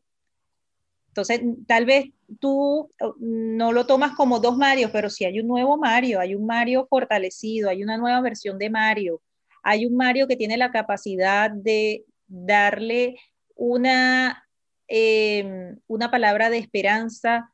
entonces, 1.16 1.40
tal 1.66 1.86
vez 1.86 2.08
tú 2.42 2.90
oh, 3.00 3.16
no 3.20 3.72
lo 3.72 3.86
tomas 3.86 4.12
como 4.16 4.42
dos 4.42 4.58
Marios, 4.58 4.92
pero 4.92 5.10
si 5.10 5.24
hay 5.24 5.40
un 5.40 5.48
nuevo 5.48 5.78
Mario, 5.78 6.20
hay 6.20 6.36
un 6.36 6.46
Mario 6.46 6.88
fortalecido, 6.90 7.70
hay 7.70 7.82
una 7.82 7.96
nueva 7.96 8.20
versión 8.20 8.58
de 8.60 8.70
Mario, 8.70 9.22
hay 9.64 9.86
un 9.86 9.96
Mario 9.96 10.28
que 10.28 10.36
tiene 10.36 10.58
la 10.58 10.72
capacidad 10.72 11.50
de 11.50 12.04
darle 12.28 13.16
una, 13.56 14.46
em, 14.90 15.80
una 15.88 16.12
palabra 16.12 16.50
de 16.50 16.58
esperanza, 16.58 17.50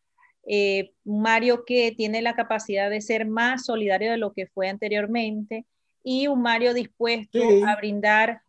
eh, 0.48 0.94
Mario 1.04 1.64
que 1.64 1.92
tiene 1.96 2.24
la 2.24 2.34
capacidad 2.34 2.90
de 2.90 3.02
ser 3.02 3.28
más 3.28 3.66
solidario 3.66 4.10
de 4.10 4.18
lo 4.18 4.34
que 4.34 4.48
fue 4.48 4.70
anteriormente 4.70 5.68
y 6.04 6.26
un 6.26 6.42
Mario 6.42 6.74
dispuesto 6.74 7.38
a 7.68 7.76
brindar 7.76 8.42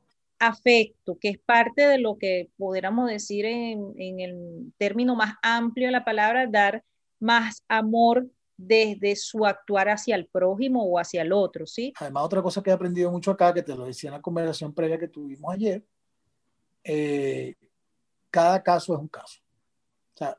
afecto, 0.43 1.17
que 1.21 1.29
es 1.29 1.39
parte 1.39 1.87
de 1.87 1.99
lo 1.99 2.19
que 2.19 2.51
pudiéramos 2.57 3.09
decir 3.09 3.45
en, 3.45 3.95
el 3.97 4.73
término 4.77 5.15
más 5.15 5.37
amplio 5.41 5.87
de 5.87 5.93
la 5.93 6.05
palabra, 6.05 6.49
dar 6.49 6.83
más 7.21 7.63
amor 7.69 8.27
desde 8.57 9.15
su 9.15 9.47
actuar 9.47 9.89
hacia 9.89 10.17
el 10.17 10.27
prójimo 10.27 10.85
o 10.85 10.99
hacia 10.99 11.23
el 11.23 11.33
otro, 11.33 11.65
¿sí? 11.65 11.93
Además, 11.97 12.25
otra 12.25 12.43
cosa 12.43 12.61
que 12.61 12.71
he 12.71 12.73
aprendido 12.73 13.11
mucho 13.13 13.31
acá, 13.31 13.55
que 13.55 13.63
te 13.63 13.77
lo 13.77 13.87
decía 13.87 14.09
en 14.09 14.15
la 14.15 14.21
conversación 14.21 14.75
previa 14.75 14.99
que 14.99 15.07
tuvimos 15.07 15.55
ayer, 15.55 15.85
eh, 16.83 17.55
cada 18.29 18.63
caso 18.65 18.95
es 18.95 19.01
un 19.01 19.09
caso. 19.09 19.41
O 20.15 20.19
sea, 20.19 20.37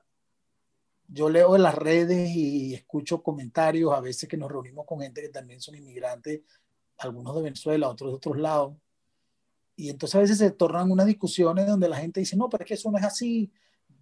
yo 1.07 1.29
leo 1.29 1.55
en 1.55 1.63
las 1.63 1.75
redes 1.75 2.29
y 2.29 2.73
escucho 2.73 3.23
comentarios 3.23 3.93
a 3.93 4.01
veces 4.01 4.27
que 4.27 4.35
nos 4.35 4.51
reunimos 4.51 4.85
con 4.85 4.99
gente 4.99 5.21
que 5.21 5.29
también 5.29 5.61
son 5.61 5.75
inmigrantes 5.75 6.41
algunos 6.97 7.35
de 7.35 7.41
Venezuela, 7.41 7.87
otros 7.87 8.11
de 8.11 8.15
otros 8.15 8.37
lados. 8.37 8.75
Y 9.75 9.89
entonces 9.89 10.15
a 10.15 10.19
veces 10.19 10.37
se 10.37 10.51
tornan 10.51 10.91
unas 10.91 11.07
discusiones 11.07 11.65
donde 11.65 11.89
la 11.89 11.97
gente 11.97 12.19
dice, 12.19 12.35
no, 12.37 12.49
pero 12.49 12.63
es 12.63 12.67
que 12.67 12.73
eso 12.75 12.91
no 12.91 12.97
es 12.97 13.03
así, 13.03 13.51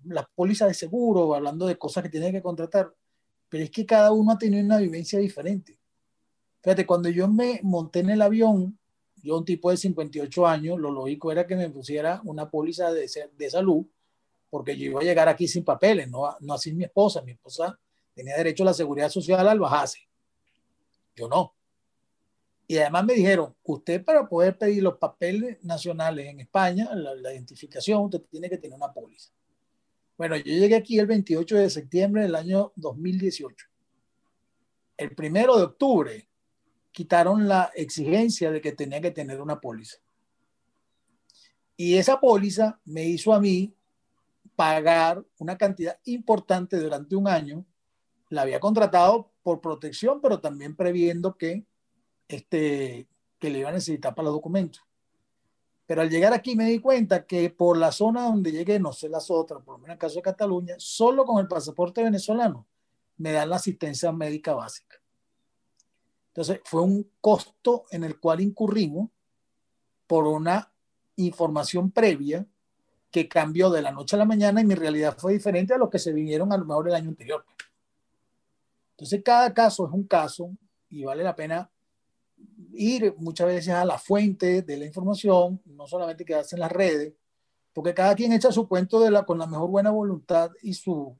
las 0.03 0.25
pólizas 0.35 0.67
de 0.67 0.73
seguro, 0.73 1.33
hablando 1.33 1.65
de 1.67 1.77
cosas 1.77 2.03
que 2.03 2.09
tiene 2.09 2.31
que 2.31 2.41
contratar, 2.41 2.93
pero 3.47 3.63
es 3.63 3.71
que 3.71 3.85
cada 3.85 4.11
uno 4.11 4.31
ha 4.31 4.37
tenido 4.37 4.63
una 4.63 4.77
vivencia 4.77 5.19
diferente. 5.19 5.79
Fíjate, 6.61 6.85
cuando 6.85 7.09
yo 7.09 7.27
me 7.27 7.59
monté 7.63 7.99
en 7.99 8.09
el 8.11 8.21
avión, 8.21 8.77
yo 9.23 9.37
un 9.37 9.45
tipo 9.45 9.69
de 9.69 9.77
58 9.77 10.47
años, 10.47 10.79
lo 10.79 10.91
lógico 10.91 11.31
era 11.31 11.45
que 11.45 11.55
me 11.55 11.69
pusiera 11.69 12.21
una 12.25 12.49
póliza 12.49 12.91
de, 12.91 13.09
de 13.37 13.49
salud, 13.49 13.85
porque 14.49 14.77
yo 14.77 14.85
iba 14.85 14.99
a 14.99 15.03
llegar 15.03 15.29
aquí 15.29 15.47
sin 15.47 15.63
papeles, 15.63 16.09
no, 16.09 16.35
no 16.41 16.53
así 16.53 16.73
mi 16.73 16.83
esposa, 16.83 17.21
mi 17.21 17.31
esposa 17.31 17.79
tenía 18.13 18.35
derecho 18.35 18.63
a 18.63 18.67
la 18.67 18.73
seguridad 18.73 19.09
social 19.09 19.47
al 19.47 19.59
bajarse. 19.59 19.99
Yo 21.15 21.27
no. 21.27 21.53
Y 22.71 22.77
además 22.77 23.03
me 23.03 23.15
dijeron, 23.15 23.53
usted 23.63 24.01
para 24.01 24.29
poder 24.29 24.57
pedir 24.57 24.81
los 24.81 24.97
papeles 24.97 25.61
nacionales 25.61 26.27
en 26.27 26.39
España, 26.39 26.89
la, 26.95 27.33
identificación, 27.33 28.05
usted 28.05 28.21
tiene 28.31 28.49
que 28.49 28.57
tener 28.57 28.77
una 28.77 28.93
póliza. 28.93 29.29
Bueno, 30.17 30.37
yo 30.37 30.45
llegué 30.45 30.77
aquí 30.77 30.97
el 30.97 31.05
28 31.05 31.57
de 31.57 31.69
septiembre 31.69 32.21
del 32.21 32.33
año 32.33 32.71
2018. 32.77 33.67
El 34.95 35.13
primero 35.15 35.57
de 35.57 35.63
octubre 35.63 36.29
quitaron 36.93 37.45
la 37.45 37.73
exigencia 37.75 38.49
de 38.51 38.61
que 38.61 38.71
tenía 38.71 39.01
que 39.01 39.11
tener 39.11 39.41
una 39.41 39.59
póliza. 39.59 39.97
Y 41.75 41.97
esa 41.97 42.21
póliza 42.21 42.79
me 42.85 43.03
hizo 43.03 43.33
a 43.33 43.41
mí 43.41 43.75
pagar 44.55 45.21
una 45.39 45.57
cantidad 45.57 45.99
importante 46.05 46.77
durante 46.77 47.17
un 47.17 47.27
año. 47.27 47.65
La 48.29 48.43
había 48.43 48.61
contratado 48.61 49.29
por 49.43 49.59
protección, 49.59 50.21
pero 50.21 50.39
también 50.39 50.73
previendo 50.77 51.35
que, 51.35 51.65
este, 52.31 53.07
que 53.39 53.50
le 53.50 53.59
iba 53.59 53.69
a 53.69 53.73
necesitar 53.73 54.15
para 54.15 54.25
los 54.25 54.35
documentos. 54.35 54.83
Pero 55.85 56.01
al 56.01 56.09
llegar 56.09 56.31
aquí 56.33 56.55
me 56.55 56.65
di 56.65 56.79
cuenta 56.79 57.25
que 57.25 57.50
por 57.50 57.77
la 57.77 57.91
zona 57.91 58.23
donde 58.23 58.51
llegué, 58.51 58.79
no 58.79 58.93
sé 58.93 59.09
las 59.09 59.29
otras, 59.29 59.61
por 59.61 59.73
lo 59.73 59.77
menos 59.79 59.89
en 59.89 59.93
el 59.93 59.97
caso 59.97 60.15
de 60.15 60.21
Cataluña, 60.21 60.75
solo 60.77 61.25
con 61.25 61.39
el 61.39 61.47
pasaporte 61.47 62.03
venezolano 62.03 62.65
me 63.17 63.33
dan 63.33 63.50
la 63.50 63.57
asistencia 63.57 64.11
médica 64.11 64.53
básica. 64.53 64.97
Entonces, 66.27 66.61
fue 66.63 66.81
un 66.81 67.11
costo 67.19 67.85
en 67.91 68.05
el 68.05 68.19
cual 68.19 68.39
incurrimos 68.39 69.09
por 70.07 70.25
una 70.27 70.71
información 71.17 71.91
previa 71.91 72.45
que 73.11 73.27
cambió 73.27 73.69
de 73.69 73.81
la 73.81 73.91
noche 73.91 74.15
a 74.15 74.19
la 74.19 74.25
mañana 74.25 74.61
y 74.61 74.65
mi 74.65 74.75
realidad 74.75 75.17
fue 75.17 75.33
diferente 75.33 75.73
a 75.73 75.77
lo 75.77 75.89
que 75.89 76.00
se 76.00 76.13
vinieron 76.13 76.53
a 76.53 76.57
lo 76.57 76.63
mejor 76.63 76.88
el 76.88 76.95
año 76.95 77.09
anterior. 77.09 77.45
Entonces, 78.91 79.21
cada 79.23 79.53
caso 79.53 79.85
es 79.85 79.93
un 79.93 80.05
caso 80.05 80.51
y 80.89 81.03
vale 81.03 81.23
la 81.23 81.35
pena 81.35 81.69
ir 82.74 83.13
muchas 83.17 83.48
veces 83.48 83.74
a 83.74 83.86
la 83.86 83.98
fuente 83.98 84.62
de 84.62 84.77
la 84.77 84.86
información, 84.86 85.62
no 85.65 85.88
solamente 85.88 86.25
quedarse 86.25 86.55
en 86.55 86.62
las 86.62 86.71
redes, 86.71 87.13
porque 87.74 87.93
cada 87.93 88.15
quien 88.15 88.33
echa 88.33 88.51
su 88.51 88.67
cuento 88.67 89.00
de 89.00 89.12
la, 89.12 89.24
con 89.24 89.38
la 89.38 89.48
mejor 89.48 89.69
buena 89.69 89.91
voluntad 89.91 90.51
y 90.62 90.74
su, 90.74 91.17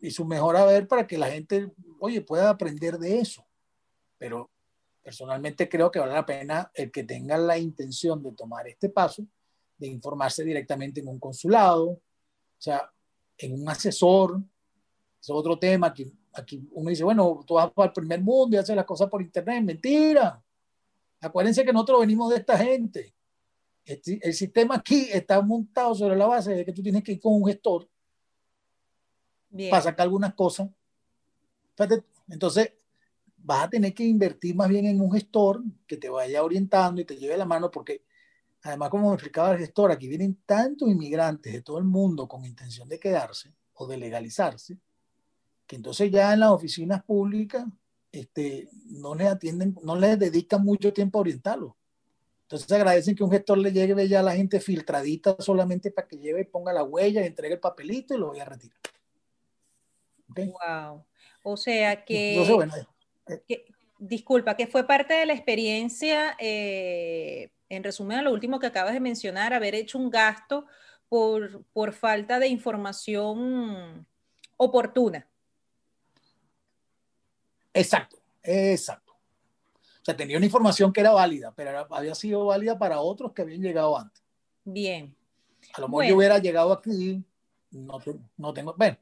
y 0.00 0.10
su 0.10 0.24
mejor 0.24 0.56
haber 0.56 0.86
para 0.86 1.06
que 1.06 1.18
la 1.18 1.30
gente, 1.30 1.70
oye, 2.00 2.20
pueda 2.20 2.50
aprender 2.50 2.98
de 2.98 3.20
eso 3.20 3.46
pero 4.22 4.52
personalmente 5.02 5.68
creo 5.68 5.90
que 5.90 5.98
vale 5.98 6.12
la 6.12 6.24
pena 6.24 6.70
el 6.74 6.92
que 6.92 7.02
tenga 7.02 7.36
la 7.36 7.58
intención 7.58 8.22
de 8.22 8.30
tomar 8.30 8.68
este 8.68 8.88
paso, 8.88 9.26
de 9.76 9.88
informarse 9.88 10.44
directamente 10.44 11.00
en 11.00 11.08
un 11.08 11.18
consulado, 11.18 11.86
o 11.88 12.00
sea, 12.56 12.88
en 13.36 13.60
un 13.60 13.68
asesor. 13.68 14.40
Es 15.20 15.28
otro 15.28 15.58
tema 15.58 15.92
que 15.92 16.12
aquí 16.32 16.68
uno 16.72 16.90
dice, 16.90 17.04
bueno, 17.04 17.44
tú 17.46 17.54
vas 17.54 17.70
para 17.72 17.88
el 17.88 17.92
primer 17.92 18.20
mundo 18.20 18.56
y 18.56 18.58
haces 18.58 18.76
las 18.76 18.84
cosas 18.84 19.08
por 19.08 19.22
internet. 19.22 19.62
Mentira. 19.62 20.42
Acuérdense 21.20 21.64
que 21.64 21.72
nosotros 21.72 22.00
venimos 22.00 22.30
de 22.30 22.36
esta 22.36 22.58
gente. 22.58 23.14
El, 23.84 24.32
sistema 24.34 24.76
aquí 24.76 25.08
está 25.12 25.40
montado 25.40 25.94
sobre 25.94 26.16
la 26.16 26.26
base 26.26 26.54
de 26.54 26.64
que 26.64 26.72
tú 26.72 26.82
tienes 26.82 27.02
que 27.02 27.12
ir 27.12 27.20
con 27.20 27.34
un 27.34 27.46
gestor 27.46 27.88
para 29.70 29.82
sacar 29.82 30.04
algunas 30.04 30.34
cosas. 30.34 30.68
Entonces, 32.28 32.72
vas 33.36 33.64
a 33.64 33.70
tener 33.70 33.92
que 33.92 34.04
invertir 34.04 34.54
más 34.54 34.68
bien 34.68 34.86
en 34.86 35.00
un 35.00 35.10
gestor 35.12 35.62
que 35.86 35.96
te 35.96 36.08
vaya 36.08 36.42
orientando 36.42 37.00
y 37.00 37.04
te 37.04 37.16
lleve 37.16 37.36
la 37.36 37.44
mano, 37.44 37.70
porque 37.70 38.04
además, 38.62 38.88
como 38.90 39.08
me 39.08 39.14
explicaba 39.14 39.52
el 39.52 39.58
gestor, 39.58 39.90
aquí 39.90 40.08
vienen 40.08 40.42
tantos 40.46 40.88
inmigrantes 40.88 41.52
de 41.52 41.62
todo 41.62 41.78
el 41.78 41.84
mundo 41.84 42.28
con 42.28 42.44
intención 42.44 42.88
de 42.88 43.00
quedarse 43.00 43.52
o 43.74 43.86
de 43.86 43.96
legalizarse, 43.96 44.78
que 45.66 45.76
entonces 45.76 46.10
ya 46.10 46.32
en 46.32 46.40
las 46.40 46.50
oficinas 46.50 47.02
públicas 47.02 47.64
este, 48.10 48.68
no 48.86 49.14
les 49.14 49.28
atienden, 49.28 49.76
no 49.82 49.96
les 49.96 50.18
dedican 50.18 50.64
mucho 50.64 50.92
tiempo 50.92 51.18
a 51.18 51.22
orientarlo. 51.22 51.76
Entonces 52.42 52.70
agradecen 52.70 53.14
que 53.14 53.24
un 53.24 53.30
gestor 53.30 53.56
le 53.56 53.72
llegue 53.72 54.06
ya 54.06 54.20
a 54.20 54.22
la 54.22 54.36
gente 54.36 54.60
filtradita 54.60 55.36
solamente 55.38 55.90
para 55.90 56.06
que 56.06 56.18
lleve 56.18 56.42
y 56.42 56.44
ponga 56.44 56.72
la 56.72 56.82
huella, 56.82 57.24
entregue 57.24 57.54
el 57.54 57.60
papelito 57.60 58.14
y 58.14 58.18
lo 58.18 58.28
vaya 58.28 58.42
a 58.42 58.46
retirar. 58.46 58.78
Wow. 60.28 61.04
O 61.42 61.56
sea 61.56 62.04
que. 62.04 62.32
Entonces, 62.32 62.54
bueno, 62.54 62.74
disculpa, 63.98 64.56
que 64.56 64.66
fue 64.66 64.86
parte 64.86 65.14
de 65.14 65.26
la 65.26 65.32
experiencia, 65.32 66.36
eh, 66.38 67.50
en 67.68 67.84
resumen 67.84 68.18
a 68.18 68.22
lo 68.22 68.32
último 68.32 68.58
que 68.58 68.66
acabas 68.66 68.92
de 68.92 69.00
mencionar, 69.00 69.54
haber 69.54 69.74
hecho 69.74 69.98
un 69.98 70.10
gasto 70.10 70.66
por, 71.08 71.64
por 71.72 71.92
falta 71.92 72.38
de 72.38 72.48
información 72.48 74.06
oportuna. 74.56 75.26
Exacto, 77.74 78.18
exacto. 78.42 79.12
O 80.02 80.04
sea, 80.04 80.16
tenía 80.16 80.36
una 80.36 80.46
información 80.46 80.92
que 80.92 81.00
era 81.00 81.12
válida, 81.12 81.52
pero 81.54 81.86
había 81.90 82.14
sido 82.14 82.46
válida 82.46 82.76
para 82.76 83.00
otros 83.00 83.32
que 83.32 83.42
habían 83.42 83.62
llegado 83.62 83.96
antes. 83.96 84.22
Bien. 84.64 85.14
A 85.74 85.80
lo 85.80 85.88
mejor 85.88 86.06
yo 86.06 86.16
hubiera 86.16 86.38
llegado 86.38 86.72
aquí, 86.72 87.24
no, 87.70 87.98
no 88.36 88.52
tengo, 88.52 88.74
bueno, 88.76 88.98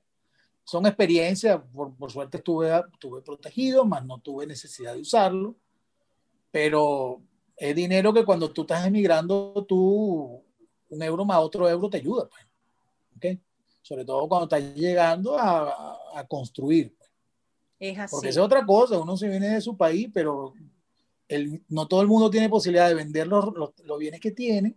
son 0.63 0.87
experiencias, 0.87 1.59
por, 1.73 1.97
por, 1.97 2.13
suerte 2.13 2.37
estuve, 2.37 2.71
estuve 2.93 3.23
protegido, 3.23 3.87
más 3.87 4.05
no 4.05 4.19
tuve 4.19 4.47
necesidad 4.47 4.93
de 4.93 5.01
usarlo, 5.01 5.57
pero 6.51 7.23
es 7.57 7.75
dinero 7.75 8.13
que 8.13 8.25
cuando 8.25 8.51
tú 8.53 8.63
estás 8.63 8.87
emigrando, 8.87 9.65
tú, 9.67 10.45
un 10.91 11.03
euro 11.03 11.25
más 11.25 11.39
otro 11.39 11.69
euro 11.69 11.89
te 11.89 11.97
ayuda, 11.97 12.29
pues. 12.29 12.47
¿okay? 13.17 13.41
Sobre 13.81 14.05
todo 14.05 14.29
cuando 14.29 14.45
estás 14.45 14.75
llegando 14.75 15.39
a, 15.39 15.99
a 16.15 16.27
construir. 16.27 16.95
Es 17.81 17.99
así. 17.99 18.15
Porque 18.15 18.29
es 18.29 18.39
otra 18.39 18.65
cosa, 18.65 18.99
uno 18.99 19.17
se 19.17 19.29
viene 19.29 19.49
de 19.49 19.61
su 19.61 19.77
país, 19.77 20.09
pero 20.15 20.55
el, 21.27 21.65
no 21.69 21.89
todo 21.89 22.03
el 22.03 22.07
mundo 22.07 22.31
tiene 22.31 22.49
posibilidad 22.49 22.89
de 22.89 22.95
vender 22.95 23.27
los, 23.27 23.53
los, 23.55 23.73
los 23.85 23.99
bienes 23.99 24.21
que 24.21 24.31
tiene 24.31 24.77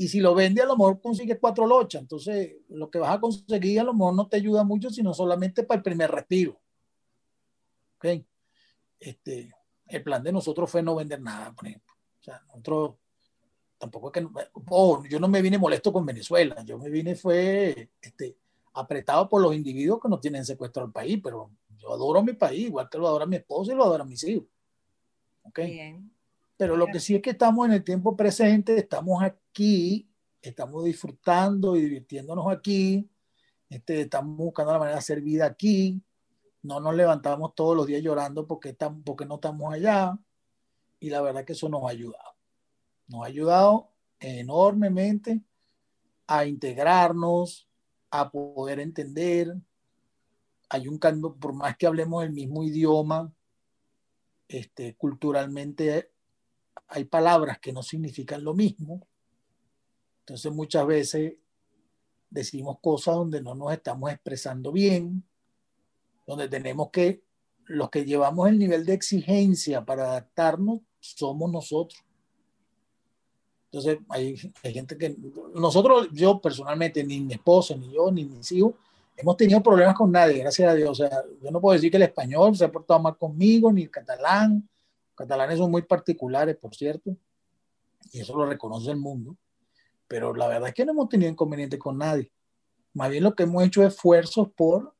y 0.00 0.08
si 0.08 0.18
lo 0.20 0.34
vende, 0.34 0.62
a 0.62 0.64
lo 0.64 0.78
mejor 0.78 0.98
consigues 0.98 1.36
cuatro 1.38 1.66
lochas. 1.66 2.00
Entonces, 2.00 2.56
lo 2.70 2.90
que 2.90 2.98
vas 2.98 3.14
a 3.14 3.20
conseguir 3.20 3.80
a 3.80 3.84
lo 3.84 3.92
mejor 3.92 4.14
no 4.14 4.28
te 4.28 4.38
ayuda 4.38 4.64
mucho, 4.64 4.88
sino 4.88 5.12
solamente 5.12 5.62
para 5.62 5.76
el 5.76 5.82
primer 5.82 6.10
respiro. 6.10 6.58
¿Ok? 7.98 8.06
Este, 8.98 9.54
el 9.88 10.02
plan 10.02 10.22
de 10.22 10.32
nosotros 10.32 10.70
fue 10.70 10.82
no 10.82 10.94
vender 10.94 11.20
nada, 11.20 11.52
por 11.52 11.66
ejemplo. 11.66 11.94
O 12.18 12.22
sea, 12.24 12.42
nosotros 12.48 12.94
tampoco 13.76 14.10
es 14.10 14.12
que. 14.14 14.28
Oh, 14.70 15.04
yo 15.04 15.20
no 15.20 15.28
me 15.28 15.42
vine 15.42 15.58
molesto 15.58 15.92
con 15.92 16.06
Venezuela. 16.06 16.64
Yo 16.64 16.78
me 16.78 16.88
vine, 16.88 17.14
fue 17.14 17.90
este, 18.00 18.38
apretado 18.72 19.28
por 19.28 19.42
los 19.42 19.54
individuos 19.54 20.00
que 20.00 20.08
nos 20.08 20.22
tienen 20.22 20.46
secuestrado 20.46 20.86
el 20.86 20.94
país, 20.94 21.20
pero 21.22 21.50
yo 21.80 21.92
adoro 21.92 22.22
mi 22.22 22.34
país, 22.34 22.66
igual 22.66 22.88
que 22.88 22.98
lo 22.98 23.06
adora 23.06 23.26
mi 23.26 23.36
esposo 23.36 23.72
y 23.72 23.74
lo 23.74 23.84
adora 23.84 24.04
mis 24.04 24.22
hijos. 24.24 24.46
¿Ok? 25.42 25.60
Bien. 25.60 26.10
Pero 26.56 26.76
lo 26.76 26.86
que 26.86 27.00
sí 27.00 27.14
es 27.14 27.22
que 27.22 27.30
estamos 27.30 27.66
en 27.66 27.72
el 27.72 27.82
tiempo 27.82 28.14
presente, 28.14 28.76
estamos 28.76 29.22
aquí, 29.22 30.06
estamos 30.42 30.84
disfrutando 30.84 31.74
y 31.74 31.80
divirtiéndonos 31.82 32.46
aquí, 32.52 33.08
este, 33.68 34.02
estamos 34.02 34.36
buscando 34.36 34.72
la 34.72 34.78
manera 34.78 34.96
de 34.96 34.98
hacer 34.98 35.22
vida 35.22 35.46
aquí, 35.46 36.02
no 36.62 36.78
nos 36.80 36.94
levantamos 36.94 37.54
todos 37.54 37.74
los 37.74 37.86
días 37.86 38.02
llorando 38.02 38.46
porque, 38.46 38.70
estamos, 38.70 39.02
porque 39.04 39.24
no 39.24 39.36
estamos 39.36 39.72
allá, 39.72 40.18
y 40.98 41.08
la 41.08 41.22
verdad 41.22 41.44
que 41.44 41.54
eso 41.54 41.68
nos 41.68 41.84
ha 41.84 41.88
ayudado. 41.88 42.36
Nos 43.08 43.22
ha 43.22 43.26
ayudado 43.26 43.90
enormemente 44.18 45.40
a 46.26 46.44
integrarnos, 46.44 47.68
a 48.10 48.30
poder 48.30 48.80
entender. 48.80 49.56
Hay 50.70 50.88
un 50.88 50.98
cambio, 50.98 51.34
por 51.34 51.52
más 51.52 51.76
que 51.76 51.86
hablemos 51.86 52.24
el 52.24 52.30
mismo 52.30 52.62
idioma, 52.64 53.32
este, 54.48 54.96
culturalmente 54.96 56.10
hay 56.88 57.04
palabras 57.04 57.58
que 57.60 57.72
no 57.72 57.82
significan 57.82 58.42
lo 58.42 58.54
mismo. 58.54 59.06
Entonces 60.20 60.52
muchas 60.52 60.86
veces 60.86 61.34
decimos 62.30 62.78
cosas 62.80 63.16
donde 63.16 63.42
no 63.42 63.54
nos 63.54 63.72
estamos 63.72 64.10
expresando 64.10 64.72
bien, 64.72 65.24
donde 66.26 66.48
tenemos 66.48 66.90
que, 66.90 67.22
los 67.66 67.90
que 67.90 68.04
llevamos 68.04 68.48
el 68.48 68.58
nivel 68.58 68.84
de 68.84 68.94
exigencia 68.94 69.84
para 69.84 70.10
adaptarnos, 70.10 70.80
somos 70.98 71.50
nosotros. 71.50 72.02
Entonces 73.66 73.98
hay, 74.08 74.36
hay 74.62 74.72
gente 74.72 74.98
que, 74.98 75.16
nosotros, 75.54 76.08
yo 76.12 76.40
personalmente, 76.40 77.04
ni 77.04 77.20
mi 77.20 77.34
esposa, 77.34 77.76
ni 77.76 77.92
yo, 77.92 78.10
ni 78.10 78.24
mis 78.24 78.50
hijos, 78.52 78.74
hemos 79.16 79.36
tenido 79.36 79.62
problemas 79.62 79.94
con 79.94 80.10
nadie, 80.10 80.38
gracias 80.38 80.70
a 80.70 80.74
Dios. 80.74 80.90
O 80.90 80.94
sea, 80.94 81.22
yo 81.42 81.50
no 81.50 81.60
puedo 81.60 81.74
decir 81.74 81.90
que 81.90 81.96
el 81.96 82.04
español 82.04 82.56
se 82.56 82.64
ha 82.64 82.72
portado 82.72 83.00
mal 83.00 83.16
conmigo, 83.16 83.72
ni 83.72 83.82
el 83.82 83.90
catalán, 83.90 84.68
catalanes 85.14 85.58
son 85.58 85.70
muy 85.70 85.82
particulares, 85.82 86.56
por 86.56 86.74
cierto, 86.74 87.14
y 88.12 88.20
eso 88.20 88.36
lo 88.36 88.46
reconoce 88.46 88.90
el 88.90 88.96
mundo, 88.96 89.36
pero 90.08 90.34
la 90.34 90.48
verdad 90.48 90.68
es 90.68 90.74
que 90.74 90.84
no 90.84 90.92
hemos 90.92 91.08
tenido 91.08 91.30
inconveniente 91.30 91.78
con 91.78 91.98
nadie. 91.98 92.32
Más 92.94 93.10
bien 93.10 93.24
lo 93.24 93.34
que 93.34 93.44
hemos 93.44 93.62
hecho 93.62 93.82
es 93.82 93.94
esfuerzos 93.94 94.48
por 94.56 94.94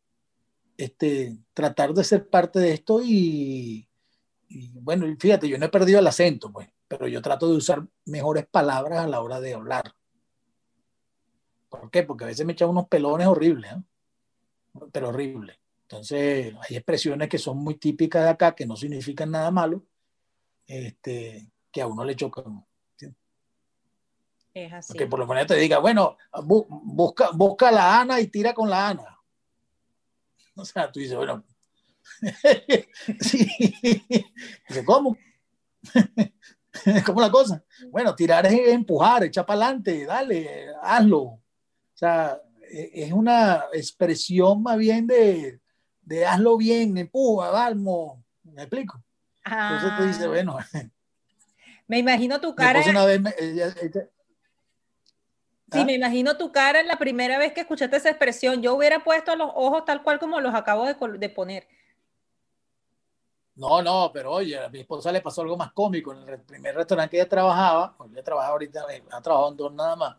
este, 0.76 1.38
tratar 1.54 1.92
de 1.94 2.04
ser 2.04 2.28
parte 2.28 2.58
de 2.58 2.72
esto 2.72 3.00
y, 3.02 3.88
y, 4.48 4.78
bueno, 4.78 5.06
fíjate, 5.18 5.48
yo 5.48 5.58
no 5.58 5.66
he 5.66 5.70
perdido 5.70 5.98
el 5.98 6.06
acento, 6.06 6.52
pues, 6.52 6.68
pero 6.86 7.08
yo 7.08 7.22
trato 7.22 7.48
de 7.48 7.56
usar 7.56 7.86
mejores 8.04 8.46
palabras 8.46 9.00
a 9.00 9.08
la 9.08 9.20
hora 9.20 9.40
de 9.40 9.54
hablar. 9.54 9.94
¿Por 11.68 11.90
qué? 11.90 12.02
Porque 12.02 12.24
a 12.24 12.26
veces 12.26 12.44
me 12.44 12.52
echan 12.52 12.68
unos 12.68 12.88
pelones 12.88 13.26
horribles, 13.26 13.72
¿eh? 13.72 13.82
Pero 14.92 15.08
horribles. 15.08 15.58
Entonces, 15.82 16.54
hay 16.68 16.76
expresiones 16.76 17.28
que 17.28 17.38
son 17.38 17.58
muy 17.58 17.74
típicas 17.74 18.22
de 18.22 18.30
acá, 18.30 18.54
que 18.54 18.66
no 18.66 18.76
significan 18.76 19.30
nada 19.30 19.50
malo, 19.50 19.84
este, 20.66 21.50
que 21.70 21.82
a 21.82 21.86
uno 21.86 22.04
le 22.04 22.14
chocan. 22.14 22.64
Es 24.52 24.72
así. 24.72 24.98
Que 24.98 25.06
por 25.06 25.18
lo 25.18 25.26
menos 25.26 25.46
te 25.46 25.56
diga, 25.56 25.78
bueno, 25.78 26.16
bu 26.44 26.66
busca, 26.68 27.30
busca 27.32 27.70
la 27.70 28.00
Ana 28.00 28.20
y 28.20 28.26
tira 28.26 28.52
con 28.52 28.68
la 28.68 28.88
Ana. 28.88 29.18
O 30.56 30.64
sea, 30.64 30.90
tú 30.90 31.00
dices, 31.00 31.16
bueno, 31.16 31.44
sí. 33.20 33.48
Dice, 34.68 34.84
¿cómo? 34.84 35.16
¿Cómo 37.06 37.20
la 37.20 37.30
cosa? 37.30 37.64
Bueno, 37.90 38.14
tirar 38.14 38.46
es 38.46 38.68
empujar, 38.68 39.24
echar 39.24 39.46
para 39.46 39.66
adelante, 39.66 40.04
dale, 40.04 40.66
hazlo. 40.82 41.20
O 41.20 41.40
sea, 41.94 42.40
es 42.70 43.12
una 43.12 43.64
expresión 43.72 44.62
más 44.62 44.78
bien 44.78 45.06
de, 45.06 45.60
de 46.02 46.26
hazlo 46.26 46.56
bien, 46.56 46.96
empuja, 46.96 47.50
vamos. 47.50 48.18
¿Me 48.42 48.62
explico? 48.62 49.02
Entonces 49.44 49.90
tú 49.96 50.04
dices, 50.04 50.24
ah. 50.24 50.28
bueno. 50.28 50.58
Me 51.86 51.98
imagino 51.98 52.40
tu 52.40 52.54
cara. 52.54 52.82
Una 52.88 53.04
vez 53.04 53.20
Sí, 55.72 55.78
¿Ah? 55.78 55.84
me 55.84 55.94
imagino 55.94 56.36
tu 56.36 56.50
cara 56.50 56.80
en 56.80 56.88
la 56.88 56.98
primera 56.98 57.38
vez 57.38 57.52
que 57.52 57.60
escuchaste 57.60 57.96
esa 57.96 58.10
expresión. 58.10 58.60
Yo 58.60 58.74
hubiera 58.74 59.04
puesto 59.04 59.36
los 59.36 59.50
ojos 59.54 59.84
tal 59.84 60.02
cual 60.02 60.18
como 60.18 60.40
los 60.40 60.52
acabo 60.52 60.84
de, 60.84 60.96
de 61.18 61.28
poner. 61.28 61.68
No, 63.54 63.80
no, 63.82 64.10
pero 64.12 64.32
oye, 64.32 64.58
a 64.58 64.68
mi 64.68 64.80
esposa 64.80 65.12
le 65.12 65.20
pasó 65.20 65.42
algo 65.42 65.56
más 65.56 65.72
cómico. 65.72 66.12
En 66.12 66.28
el 66.28 66.40
primer 66.40 66.74
restaurante 66.74 67.10
que 67.10 67.16
ella 67.18 67.28
trabajaba, 67.28 67.96
porque 67.96 68.14
ella 68.14 68.24
trabaja 68.24 68.48
ahorita, 68.48 68.84
eh, 68.92 69.04
ha 69.10 69.20
trabajado 69.20 69.50
en 69.50 69.56
dos 69.56 69.72
nada 69.72 69.96
más. 69.96 70.16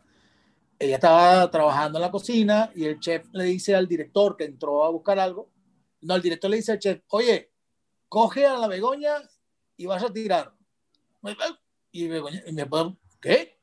Ella 0.82 0.96
estaba 0.96 1.48
trabajando 1.48 1.98
en 1.98 2.02
la 2.02 2.10
cocina 2.10 2.72
y 2.74 2.86
el 2.86 2.98
chef 2.98 3.28
le 3.30 3.44
dice 3.44 3.72
al 3.76 3.86
director 3.86 4.36
que 4.36 4.46
entró 4.46 4.84
a 4.84 4.90
buscar 4.90 5.16
algo. 5.16 5.48
No, 6.00 6.16
el 6.16 6.22
director 6.22 6.50
le 6.50 6.56
dice 6.56 6.72
al 6.72 6.80
chef, 6.80 7.02
oye, 7.10 7.52
coge 8.08 8.44
a 8.44 8.56
la 8.56 8.66
Begoña 8.66 9.22
y 9.76 9.86
vas 9.86 10.02
a 10.02 10.12
tirar. 10.12 10.52
Y 11.92 12.08
Begoña, 12.08 12.42
y 12.44 12.52
me 12.52 12.68
¿qué? 13.20 13.60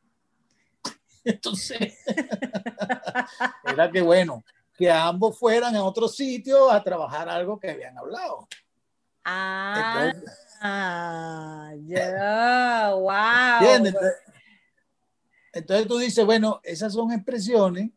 Entonces, 1.25 1.93
era 3.65 3.91
que 3.91 4.01
bueno, 4.01 4.41
que 4.77 4.89
ambos 4.89 5.38
fueran 5.38 5.75
a 5.75 5.84
otro 5.84 6.08
sitio 6.08 6.71
a 6.71 6.82
trabajar 6.82 7.27
algo 7.27 7.60
que 7.60 7.71
habían 7.71 7.97
hablado. 7.97 8.47
Ah, 9.25 10.13
ya, 11.86 12.93
wow. 12.95 13.69
Entonces, 13.75 14.13
tú 15.88 15.98
dices, 15.98 16.26
bueno, 16.26 16.62
esas 16.64 16.94
son 16.94 17.12
expresiones 17.12 17.92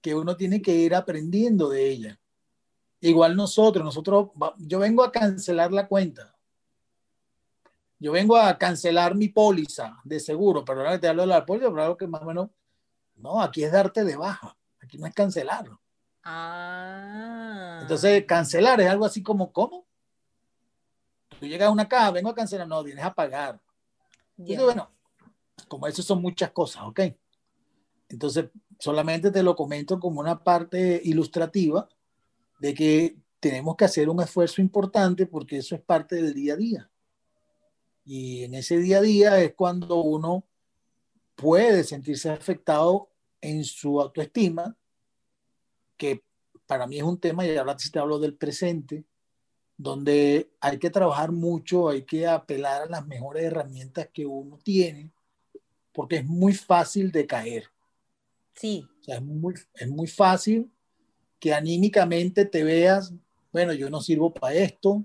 que 0.00 0.14
uno 0.14 0.36
tiene 0.36 0.60
que 0.60 0.74
ir 0.74 0.94
aprendiendo 0.94 1.68
de 1.68 1.88
ellas. 1.88 2.18
Igual 3.00 3.36
nosotros, 3.36 3.84
nosotros, 3.84 4.30
yo 4.58 4.78
vengo 4.78 5.02
a 5.02 5.12
cancelar 5.12 5.72
la 5.72 5.88
cuenta. 5.88 6.36
Yo 7.98 8.12
vengo 8.12 8.36
a 8.36 8.58
cancelar 8.58 9.14
mi 9.14 9.28
póliza 9.28 10.00
de 10.04 10.18
seguro, 10.18 10.64
pero 10.64 10.80
ahora 10.80 11.00
te 11.00 11.08
hablo 11.08 11.22
de 11.22 11.28
la 11.28 11.46
póliza, 11.46 11.68
pero 11.68 11.82
algo 11.82 11.96
que 11.96 12.06
más 12.06 12.22
o 12.22 12.26
menos, 12.26 12.50
no, 13.16 13.40
aquí 13.40 13.62
es 13.62 13.70
darte 13.70 14.04
de 14.04 14.16
baja, 14.16 14.56
aquí 14.80 14.98
no 14.98 15.06
es 15.06 15.14
cancelar. 15.14 15.66
Ah. 16.24 17.78
Entonces, 17.82 18.24
cancelar 18.26 18.80
es 18.80 18.88
algo 18.88 19.04
así 19.04 19.22
como, 19.22 19.52
¿cómo? 19.52 19.86
Tú 21.38 21.46
llegas 21.46 21.68
a 21.68 21.72
una 21.72 21.88
caja, 21.88 22.10
vengo 22.10 22.30
a 22.30 22.34
cancelar, 22.34 22.66
no, 22.66 22.82
vienes 22.82 23.04
a 23.04 23.14
pagar. 23.14 23.60
Entonces, 24.36 24.64
bueno, 24.64 24.90
como 25.66 25.86
eso 25.86 26.02
son 26.02 26.22
muchas 26.22 26.50
cosas, 26.50 26.84
¿ok? 26.84 27.00
Entonces, 28.08 28.46
solamente 28.78 29.30
te 29.30 29.42
lo 29.42 29.56
comento 29.56 29.98
como 29.98 30.20
una 30.20 30.42
parte 30.42 31.00
ilustrativa 31.04 31.88
de 32.60 32.74
que 32.74 33.16
tenemos 33.40 33.76
que 33.76 33.86
hacer 33.86 34.08
un 34.08 34.20
esfuerzo 34.20 34.60
importante 34.60 35.26
porque 35.26 35.58
eso 35.58 35.74
es 35.74 35.80
parte 35.80 36.16
del 36.16 36.34
día 36.34 36.54
a 36.54 36.56
día. 36.56 36.90
Y 38.04 38.44
en 38.44 38.54
ese 38.54 38.78
día 38.78 38.98
a 38.98 39.02
día 39.02 39.40
es 39.40 39.54
cuando 39.54 40.02
uno 40.02 40.44
puede 41.34 41.84
sentirse 41.84 42.30
afectado 42.30 43.10
en 43.40 43.64
su 43.64 44.00
autoestima, 44.00 44.76
que 45.96 46.22
para 46.66 46.86
mí 46.86 46.98
es 46.98 47.02
un 47.02 47.18
tema, 47.18 47.46
y 47.46 47.56
ahora 47.56 47.76
te 47.76 47.98
hablo 47.98 48.18
del 48.18 48.34
presente, 48.36 49.04
donde 49.76 50.52
hay 50.60 50.78
que 50.78 50.90
trabajar 50.90 51.32
mucho, 51.32 51.88
hay 51.88 52.02
que 52.04 52.26
apelar 52.26 52.82
a 52.82 52.86
las 52.86 53.06
mejores 53.06 53.44
herramientas 53.44 54.08
que 54.12 54.24
uno 54.24 54.58
tiene, 54.62 55.10
porque 55.92 56.16
es 56.16 56.24
muy 56.24 56.54
fácil 56.54 57.10
de 57.12 57.26
caer. 57.26 57.64
Sí. 58.54 58.86
O 59.00 59.04
sea, 59.04 59.16
es 59.16 59.22
muy, 59.22 59.54
es 59.74 59.88
muy 59.88 60.06
fácil 60.06 60.70
que 61.38 61.52
anímicamente 61.52 62.44
te 62.44 62.62
veas, 62.62 63.12
bueno, 63.52 63.72
yo 63.72 63.90
no 63.90 64.00
sirvo 64.00 64.32
para 64.32 64.54
esto, 64.54 65.04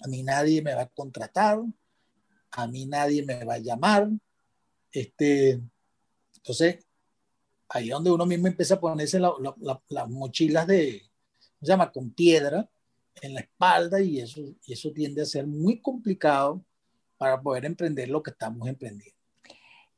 a 0.00 0.08
mí 0.08 0.22
nadie 0.22 0.62
me 0.62 0.74
va 0.74 0.82
a 0.82 0.88
contratar, 0.88 1.60
a 2.52 2.66
mí 2.66 2.86
nadie 2.86 3.24
me 3.24 3.44
va 3.44 3.54
a 3.54 3.58
llamar. 3.58 4.08
Este, 4.92 5.60
entonces, 6.36 6.86
ahí 7.68 7.88
es 7.88 7.90
donde 7.90 8.10
uno 8.10 8.24
mismo 8.24 8.46
empieza 8.46 8.74
a 8.74 8.80
ponerse 8.80 9.20
las 9.20 10.08
mochilas 10.08 10.66
de, 10.66 11.02
se 11.60 11.66
llama? 11.66 11.90
Con 11.90 12.10
piedra 12.10 12.68
en 13.20 13.34
la 13.34 13.40
espalda 13.40 14.00
y 14.00 14.20
eso, 14.20 14.40
y 14.64 14.72
eso 14.72 14.92
tiende 14.92 15.22
a 15.22 15.26
ser 15.26 15.46
muy 15.46 15.80
complicado 15.80 16.64
para 17.16 17.40
poder 17.40 17.64
emprender 17.64 18.08
lo 18.08 18.22
que 18.22 18.30
estamos 18.30 18.68
emprendiendo. 18.68 19.17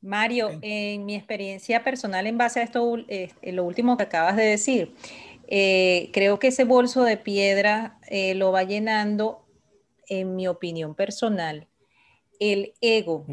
Mario, 0.03 0.59
en 0.63 1.05
mi 1.05 1.15
experiencia 1.15 1.85
personal 1.85 2.27
en 2.27 2.39
base 2.39 2.61
a 2.61 2.63
esto, 2.63 2.97
eh, 3.09 3.31
lo 3.43 3.65
último 3.65 3.97
que 3.97 4.05
acabas 4.05 4.37
de 4.37 4.45
decir, 4.45 4.95
eh, 5.47 6.11
creo 6.13 6.39
que 6.39 6.49
ese 6.49 6.65
bolso 6.65 7.05
de 7.05 7.17
piedra 7.17 7.99
eh, 8.09 8.35
lo 8.35 8.53
va 8.53 8.63
llenando, 8.63 9.45
en 10.09 10.35
mi 10.35 10.49
opinión 10.49 10.95
personal, 10.95 11.69
el 12.41 12.75
ego. 12.81 13.27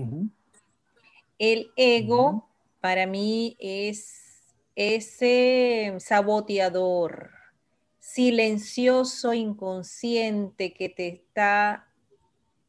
El 1.40 1.72
ego 1.76 2.50
para 2.82 3.08
mí 3.08 3.56
es 3.60 4.44
ese 4.76 5.96
saboteador 6.00 7.32
silencioso, 8.00 9.34
inconsciente 9.34 10.74
que 10.74 10.90
te 10.90 11.08
está 11.08 11.87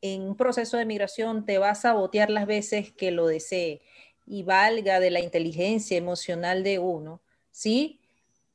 en 0.00 0.22
un 0.22 0.36
proceso 0.36 0.76
de 0.76 0.84
migración, 0.84 1.44
te 1.44 1.58
va 1.58 1.70
a 1.70 1.74
sabotear 1.74 2.30
las 2.30 2.46
veces 2.46 2.92
que 2.92 3.10
lo 3.10 3.26
desee 3.26 3.82
y 4.26 4.42
valga 4.42 5.00
de 5.00 5.10
la 5.10 5.20
inteligencia 5.20 5.96
emocional 5.96 6.62
de 6.62 6.78
uno, 6.78 7.20
¿sí? 7.50 8.00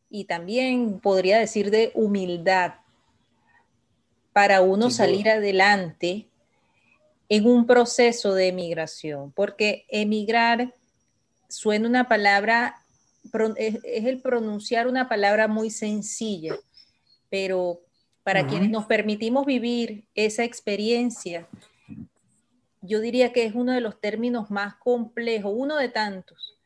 Y 0.10 0.26
también 0.26 1.00
podría 1.00 1.40
decir 1.40 1.72
de 1.72 1.92
humildad 1.96 2.76
para 4.32 4.62
uno 4.62 4.90
salir 4.90 5.30
adelante 5.30 6.28
en 7.30 7.48
un 7.48 7.66
proceso 7.66 8.34
de 8.34 8.48
emigración, 8.48 9.32
porque 9.32 9.86
emigrar 9.90 10.74
suena 11.48 11.88
una 11.88 12.08
palabra, 12.08 12.82
es, 13.58 13.80
el 13.84 14.22
pronunciar 14.22 14.88
una 14.88 15.08
palabra 15.08 15.48
muy 15.48 15.70
sencilla, 15.70 16.56
pero 17.30 17.82
para 18.24 18.48
quienes 18.48 18.70
nos 18.70 18.86
permitimos 18.86 19.46
vivir 19.46 20.06
esa 20.16 20.44
experiencia, 20.44 21.48
yo 22.82 23.02
diría 23.02 23.34
que 23.34 23.46
es 23.46 23.54
uno 23.54 23.74
de 23.74 23.82
los 23.82 24.00
términos 24.00 24.50
más 24.50 24.76
complejos, 24.76 25.54
uno 25.56 25.78
de 25.78 25.90
tantos 25.90 26.58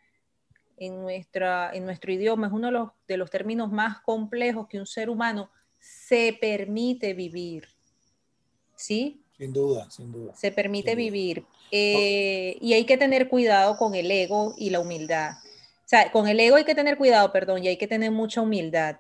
en, 0.78 1.02
nuestra, 1.02 1.72
en 1.74 1.86
nuestro 1.86 2.12
idioma, 2.12 2.48
es 2.48 2.54
uno 2.54 2.68
de 2.68 2.74
los, 2.74 2.90
de 3.08 3.18
los 3.18 3.32
términos 3.32 3.72
más 3.72 4.02
complejos 4.02 4.68
que 4.68 4.80
un 4.80 4.86
ser 4.86 5.10
humano 5.10 5.50
se 5.80 6.38
permite 6.40 7.14
vivir. 7.14 7.68
¿Sí? 8.76 9.24
Sin 9.38 9.54
duda, 9.54 9.90
sin 9.90 10.12
duda. 10.12 10.36
Se 10.36 10.52
permite 10.52 10.96
vivir. 10.96 11.44
Eh, 11.72 12.58
y 12.62 12.74
hay 12.74 12.86
que 12.86 12.98
tener 12.98 13.30
cuidado 13.30 13.78
con 13.78 13.96
el 13.96 14.10
ego 14.12 14.54
y 14.58 14.70
la 14.70 14.80
humildad. 14.80 15.32
O 15.34 15.90
sea, 15.90 16.12
con 16.12 16.28
el 16.28 16.40
ego 16.40 16.58
hay 16.58 16.66
que 16.66 16.76
tener 16.76 16.98
cuidado, 16.98 17.32
perdón, 17.32 17.64
y 17.64 17.68
hay 17.68 17.78
que 17.78 17.88
tener 17.88 18.12
mucha 18.12 18.42
humildad 18.42 18.98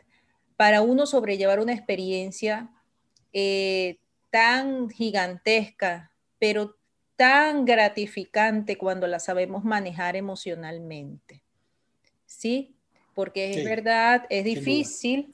para 0.58 0.82
uno 0.82 1.06
sobrellevar 1.06 1.60
una 1.60 1.74
experiencia 1.74 2.70
eh, 3.32 4.00
tan 4.30 4.90
gigantesca, 4.90 6.12
pero 6.40 6.76
tan 7.16 7.66
gratificante 7.66 8.78
cuando 8.78 9.08
la 9.08 9.20
sabemos 9.20 9.64
manejar 9.64 10.16
emocionalmente. 10.16 11.44
¿Sí? 12.26 12.76
Porque 13.14 13.52
es 13.54 13.64
verdad, 13.64 14.26
es 14.30 14.44
difícil 14.44 15.34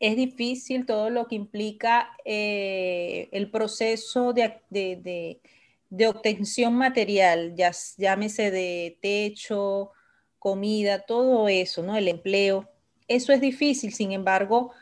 es 0.00 0.16
difícil 0.16 0.86
todo 0.86 1.08
lo 1.08 1.26
que 1.28 1.36
implica 1.36 2.10
eh, 2.24 3.28
el 3.32 3.50
proceso 3.50 4.34
de, 4.34 4.60
de, 4.70 6.06
obtención 6.06 6.74
material, 6.74 7.54
ya, 7.56 7.72
llámese 7.96 8.50
de 8.50 8.98
techo, 9.00 9.92
comida, 10.38 11.00
todo 11.00 11.48
eso, 11.48 11.82
¿no? 11.82 11.96
El 11.96 12.08
empleo. 12.08 12.68
Eso 13.08 13.32
es 13.32 13.40
difícil, 13.40 13.92
sin 13.92 14.12
embargo, 14.12 14.72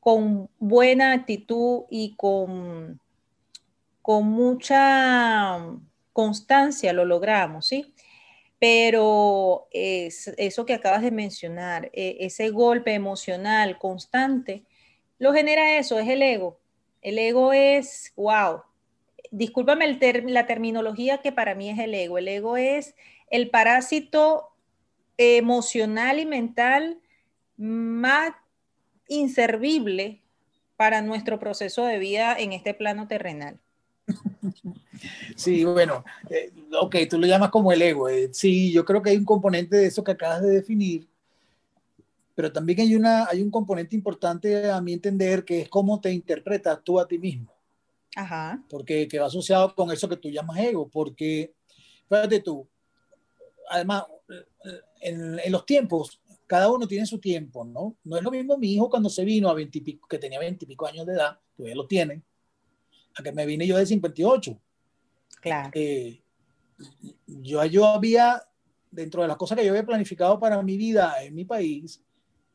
con 0.00 0.48
buena 0.58 1.12
actitud 1.12 1.82
y 1.90 2.14
con, 2.16 3.00
con 4.02 4.26
mucha 4.26 5.58
constancia 6.12 6.92
lo 6.92 7.04
logramos, 7.04 7.66
¿sí? 7.66 7.94
Pero 8.58 9.68
eso 9.70 10.66
que 10.66 10.74
acabas 10.74 11.02
de 11.02 11.10
mencionar, 11.10 11.90
e, 11.92 12.18
ese 12.20 12.50
golpe 12.50 12.92
emocional 12.92 13.78
constante, 13.78 14.64
lo 15.18 15.32
genera 15.32 15.78
eso, 15.78 15.98
es 15.98 16.08
el 16.08 16.22
ego. 16.22 16.58
El 17.02 17.18
ego 17.18 17.52
es, 17.52 18.12
wow, 18.16 18.62
discúlpame 19.30 19.98
la 20.24 20.46
terminología 20.46 21.18
que 21.18 21.32
para 21.32 21.54
mí 21.54 21.70
es 21.70 21.78
el 21.78 21.94
ego. 21.94 22.18
El 22.18 22.28
ego 22.28 22.56
es 22.56 22.94
el 23.30 23.50
parásito 23.50 24.48
emocional 25.16 26.18
y 26.18 26.26
mental 26.26 27.00
más 27.60 28.32
inservible 29.06 30.20
para 30.76 31.02
nuestro 31.02 31.38
proceso 31.38 31.84
de 31.84 31.98
vida 31.98 32.34
en 32.38 32.52
este 32.52 32.72
plano 32.72 33.06
terrenal. 33.06 33.58
Sí, 35.36 35.64
bueno, 35.64 36.04
eh, 36.30 36.52
ok, 36.80 36.96
tú 37.08 37.18
lo 37.18 37.26
llamas 37.26 37.50
como 37.50 37.70
el 37.70 37.82
ego. 37.82 38.08
Eh, 38.08 38.30
sí, 38.32 38.72
yo 38.72 38.84
creo 38.84 39.02
que 39.02 39.10
hay 39.10 39.16
un 39.16 39.24
componente 39.24 39.76
de 39.76 39.86
eso 39.86 40.02
que 40.02 40.12
acabas 40.12 40.42
de 40.42 40.50
definir, 40.50 41.06
pero 42.34 42.50
también 42.50 42.80
hay, 42.80 42.96
una, 42.96 43.26
hay 43.26 43.42
un 43.42 43.50
componente 43.50 43.94
importante 43.94 44.70
a 44.70 44.80
mi 44.80 44.94
entender 44.94 45.44
que 45.44 45.62
es 45.62 45.68
cómo 45.68 46.00
te 46.00 46.12
interpretas 46.12 46.82
tú 46.82 46.98
a 46.98 47.06
ti 47.06 47.18
mismo. 47.18 47.52
Ajá. 48.16 48.62
Porque 48.68 49.06
que 49.06 49.18
va 49.18 49.26
asociado 49.26 49.74
con 49.74 49.90
eso 49.92 50.08
que 50.08 50.16
tú 50.16 50.30
llamas 50.30 50.58
ego, 50.58 50.88
porque, 50.88 51.52
fíjate 52.08 52.40
tú, 52.40 52.66
además, 53.68 54.04
en, 55.00 55.38
en 55.38 55.52
los 55.52 55.66
tiempos, 55.66 56.20
cada 56.50 56.68
uno 56.68 56.88
tiene 56.88 57.06
su 57.06 57.20
tiempo, 57.20 57.64
¿no? 57.64 57.96
No 58.02 58.16
es 58.16 58.24
lo 58.24 58.30
mismo 58.32 58.58
mi 58.58 58.74
hijo 58.74 58.90
cuando 58.90 59.08
se 59.08 59.24
vino 59.24 59.48
a 59.48 59.54
20 59.54 59.82
pico, 59.82 60.08
que 60.08 60.18
tenía 60.18 60.40
20 60.40 60.64
y 60.64 60.66
pico 60.66 60.84
años 60.84 61.06
de 61.06 61.12
edad, 61.12 61.38
todavía 61.56 61.76
lo 61.76 61.86
tienen, 61.86 62.24
a 63.14 63.22
que 63.22 63.30
me 63.30 63.46
vine 63.46 63.68
yo 63.68 63.76
de 63.76 63.86
58. 63.86 64.60
Claro. 65.40 65.70
Eh, 65.72 66.20
yo, 67.28 67.64
yo 67.66 67.86
había, 67.86 68.42
dentro 68.90 69.22
de 69.22 69.28
las 69.28 69.36
cosas 69.36 69.58
que 69.58 69.64
yo 69.64 69.70
había 69.70 69.86
planificado 69.86 70.40
para 70.40 70.60
mi 70.60 70.76
vida 70.76 71.22
en 71.22 71.36
mi 71.36 71.44
país, 71.44 72.02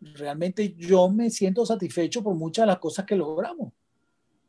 realmente 0.01 0.75
yo 0.77 1.07
me 1.07 1.29
siento 1.29 1.65
satisfecho 1.65 2.21
por 2.21 2.35
muchas 2.35 2.63
de 2.63 2.67
las 2.67 2.79
cosas 2.79 3.05
que 3.05 3.15
logramos. 3.15 3.71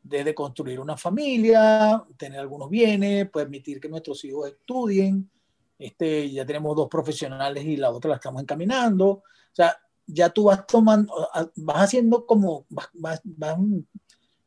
Desde 0.03 0.35
construir 0.35 0.81
una 0.81 0.97
familia, 0.97 2.03
tener 2.17 2.41
algunos 2.41 2.69
bienes, 2.69 3.29
permitir 3.29 3.79
que 3.79 3.87
nuestros 3.87 4.25
hijos 4.25 4.49
estudien. 4.49 5.31
Este, 5.79 6.31
ya 6.31 6.45
tenemos 6.45 6.75
dos 6.75 6.87
profesionales 6.89 7.63
y 7.65 7.77
la 7.77 7.91
otra 7.91 8.09
la 8.09 8.15
estamos 8.15 8.41
encaminando. 8.41 9.07
O 9.07 9.23
sea, 9.51 9.77
ya 10.05 10.29
tú 10.29 10.45
vas 10.45 10.65
tomando, 10.65 11.13
vas 11.55 11.77
haciendo 11.77 12.25
como, 12.25 12.65
vas, 12.69 12.89
vas, 13.23 13.57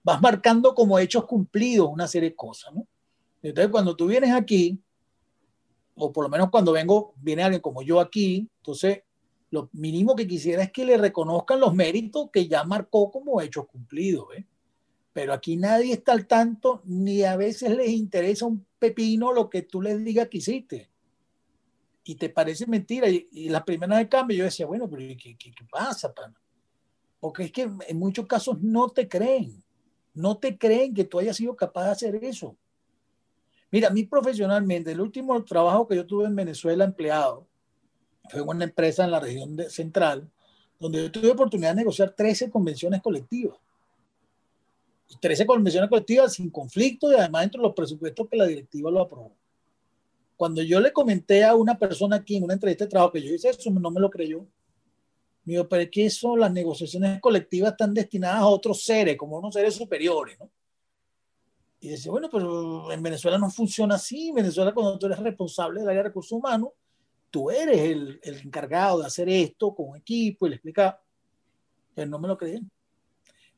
vas 0.02 0.20
marcando 0.20 0.74
como 0.74 0.98
hechos 0.98 1.26
cumplidos 1.26 1.88
una 1.90 2.08
serie 2.08 2.30
de 2.30 2.36
cosas, 2.36 2.74
¿no? 2.74 2.86
Entonces, 3.42 3.70
cuando 3.70 3.96
tú 3.96 4.06
vienes 4.06 4.32
aquí, 4.32 4.78
o 5.94 6.12
por 6.12 6.24
lo 6.24 6.30
menos 6.30 6.50
cuando 6.50 6.72
vengo, 6.72 7.14
viene 7.16 7.42
alguien 7.42 7.62
como 7.62 7.82
yo 7.82 8.00
aquí, 8.00 8.48
entonces 8.58 9.02
lo 9.50 9.68
mínimo 9.72 10.14
que 10.14 10.26
quisiera 10.26 10.62
es 10.62 10.72
que 10.72 10.84
le 10.84 10.96
reconozcan 10.96 11.60
los 11.60 11.74
méritos 11.74 12.30
que 12.32 12.46
ya 12.46 12.64
marcó 12.64 13.10
como 13.10 13.40
hechos 13.40 13.66
cumplidos, 13.66 14.26
¿eh? 14.36 14.46
Pero 15.12 15.32
aquí 15.32 15.56
nadie 15.56 15.92
está 15.94 16.12
al 16.12 16.26
tanto, 16.26 16.82
ni 16.84 17.24
a 17.24 17.36
veces 17.36 17.76
les 17.76 17.90
interesa 17.90 18.46
un 18.46 18.64
pepino 18.78 19.32
lo 19.32 19.50
que 19.50 19.62
tú 19.62 19.82
les 19.82 20.02
digas 20.04 20.28
que 20.28 20.38
hiciste. 20.38 20.88
Y 22.04 22.14
te 22.14 22.28
parece 22.30 22.66
mentira. 22.66 23.08
Y, 23.08 23.28
y 23.32 23.48
la 23.48 23.64
primera 23.64 23.96
de 23.98 24.08
cambio 24.08 24.38
yo 24.38 24.44
decía, 24.44 24.66
bueno, 24.66 24.88
pero 24.88 25.02
¿qué, 25.02 25.36
qué, 25.36 25.52
qué 25.52 25.64
pasa, 25.70 26.12
pana? 26.12 26.40
Porque 27.18 27.44
es 27.44 27.52
que 27.52 27.68
en 27.86 27.98
muchos 27.98 28.26
casos 28.26 28.60
no 28.60 28.88
te 28.88 29.08
creen 29.08 29.62
no 30.14 30.38
te 30.38 30.56
creen 30.58 30.94
que 30.94 31.04
tú 31.04 31.18
hayas 31.18 31.36
sido 31.36 31.54
capaz 31.56 31.84
de 31.84 31.90
hacer 31.90 32.24
eso. 32.24 32.56
Mira, 33.70 33.88
a 33.88 33.92
mí 33.92 34.04
profesionalmente, 34.04 34.92
el 34.92 35.00
último 35.00 35.42
trabajo 35.44 35.86
que 35.86 35.96
yo 35.96 36.06
tuve 36.06 36.26
en 36.26 36.34
Venezuela 36.34 36.84
empleado 36.84 37.46
fue 38.28 38.40
en 38.40 38.48
una 38.48 38.64
empresa 38.64 39.04
en 39.04 39.12
la 39.12 39.20
región 39.20 39.56
central, 39.68 40.28
donde 40.78 41.02
yo 41.02 41.12
tuve 41.12 41.30
oportunidad 41.30 41.70
de 41.70 41.76
negociar 41.76 42.10
13 42.10 42.50
convenciones 42.50 43.00
colectivas. 43.00 43.56
13 45.20 45.46
convenciones 45.46 45.88
colectivas 45.88 46.34
sin 46.34 46.50
conflicto 46.50 47.10
y 47.10 47.16
además 47.16 47.42
dentro 47.42 47.62
de 47.62 47.68
los 47.68 47.74
presupuestos 47.74 48.28
que 48.28 48.36
la 48.36 48.46
directiva 48.46 48.90
lo 48.90 49.00
aprobó. 49.00 49.32
Cuando 50.40 50.62
yo 50.62 50.80
le 50.80 50.90
comenté 50.90 51.44
a 51.44 51.54
una 51.54 51.78
persona 51.78 52.16
aquí 52.16 52.36
en 52.36 52.44
una 52.44 52.54
entrevista 52.54 52.86
de 52.86 52.90
trabajo 52.90 53.12
que 53.12 53.20
yo 53.20 53.34
hice 53.34 53.50
eso, 53.50 53.70
no 53.70 53.90
me 53.90 54.00
lo 54.00 54.08
creyó. 54.08 54.46
Digo, 55.44 55.68
pero 55.68 55.82
es 55.82 55.90
que 55.90 56.06
eso, 56.06 56.34
las 56.34 56.50
negociaciones 56.50 57.20
colectivas 57.20 57.72
están 57.72 57.92
destinadas 57.92 58.40
a 58.40 58.46
otros 58.46 58.82
seres, 58.82 59.18
como 59.18 59.36
unos 59.36 59.52
seres 59.52 59.74
superiores, 59.74 60.38
¿no? 60.40 60.50
Y 61.80 61.90
decía, 61.90 62.10
bueno, 62.10 62.30
pero 62.32 62.90
en 62.90 63.02
Venezuela 63.02 63.36
no 63.36 63.50
funciona 63.50 63.96
así. 63.96 64.30
En 64.30 64.36
Venezuela, 64.36 64.72
cuando 64.72 64.98
tú 64.98 65.04
eres 65.04 65.18
responsable 65.18 65.80
del 65.80 65.90
área 65.90 66.02
de 66.04 66.08
recursos 66.08 66.32
humanos, 66.32 66.70
tú 67.30 67.50
eres 67.50 67.78
el, 67.78 68.18
el 68.22 68.38
encargado 68.38 69.00
de 69.00 69.08
hacer 69.08 69.28
esto 69.28 69.74
con 69.74 69.90
un 69.90 69.98
equipo 69.98 70.46
y 70.46 70.48
le 70.48 70.56
explica. 70.56 71.02
Pero 71.94 72.08
no 72.08 72.18
me 72.18 72.28
lo 72.28 72.38
creen. 72.38 72.70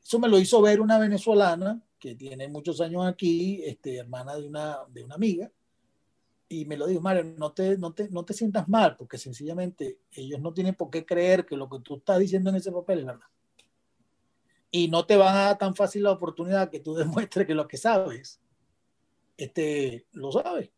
Eso 0.03 0.19
me 0.19 0.27
lo 0.27 0.37
hizo 0.37 0.61
ver 0.61 0.81
una 0.81 0.99
venezolana 0.99 1.81
que 2.01 2.17
tiene 2.17 2.49
muchos 2.49 2.81
años 2.81 3.07
aquí, 3.07 3.63
este, 3.65 3.99
hermana 3.99 4.35
de 4.35 4.49
una, 4.49 4.79
de 4.89 5.05
una 5.05 5.15
amiga, 5.15 5.49
y 6.53 6.67
me 6.67 6.77
lo 6.77 6.87
dijo, 6.87 7.01
Mario, 7.01 7.25
no 7.25 7.53
te, 7.53 7.79
no, 7.79 7.95
te, 7.95 8.11
no 8.11 8.27
te 8.27 8.35
sientas 8.35 8.69
mal, 8.69 8.95
porque 8.99 9.17
sencillamente 9.17 10.01
ellos 10.13 10.39
no 10.39 10.53
tienen 10.53 10.75
por 10.75 10.91
qué 10.91 11.07
creer 11.07 11.47
que 11.47 11.57
lo 11.57 11.67
que 11.67 11.81
tú 11.81 11.97
estás 11.97 12.19
diciendo 12.19 12.51
en 12.51 12.57
ese 12.57 12.71
papel 12.71 13.01
es 13.01 13.07
verdad. 13.07 13.27
Y 14.71 14.89
no 14.89 15.07
te 15.07 15.17
van 15.17 15.35
a 15.35 15.45
dar 15.45 15.59
tan 15.59 15.75
fácil 15.75 16.03
la 16.03 16.11
oportunidad 16.11 16.69
que 16.69 16.81
tú 16.81 16.95
demuestres 16.95 17.47
que 17.47 17.55
lo 17.55 17.67
que 17.67 17.79
sabes, 17.79 18.39
este, 19.39 20.07
lo 20.13 20.31
sabes. 20.31 20.71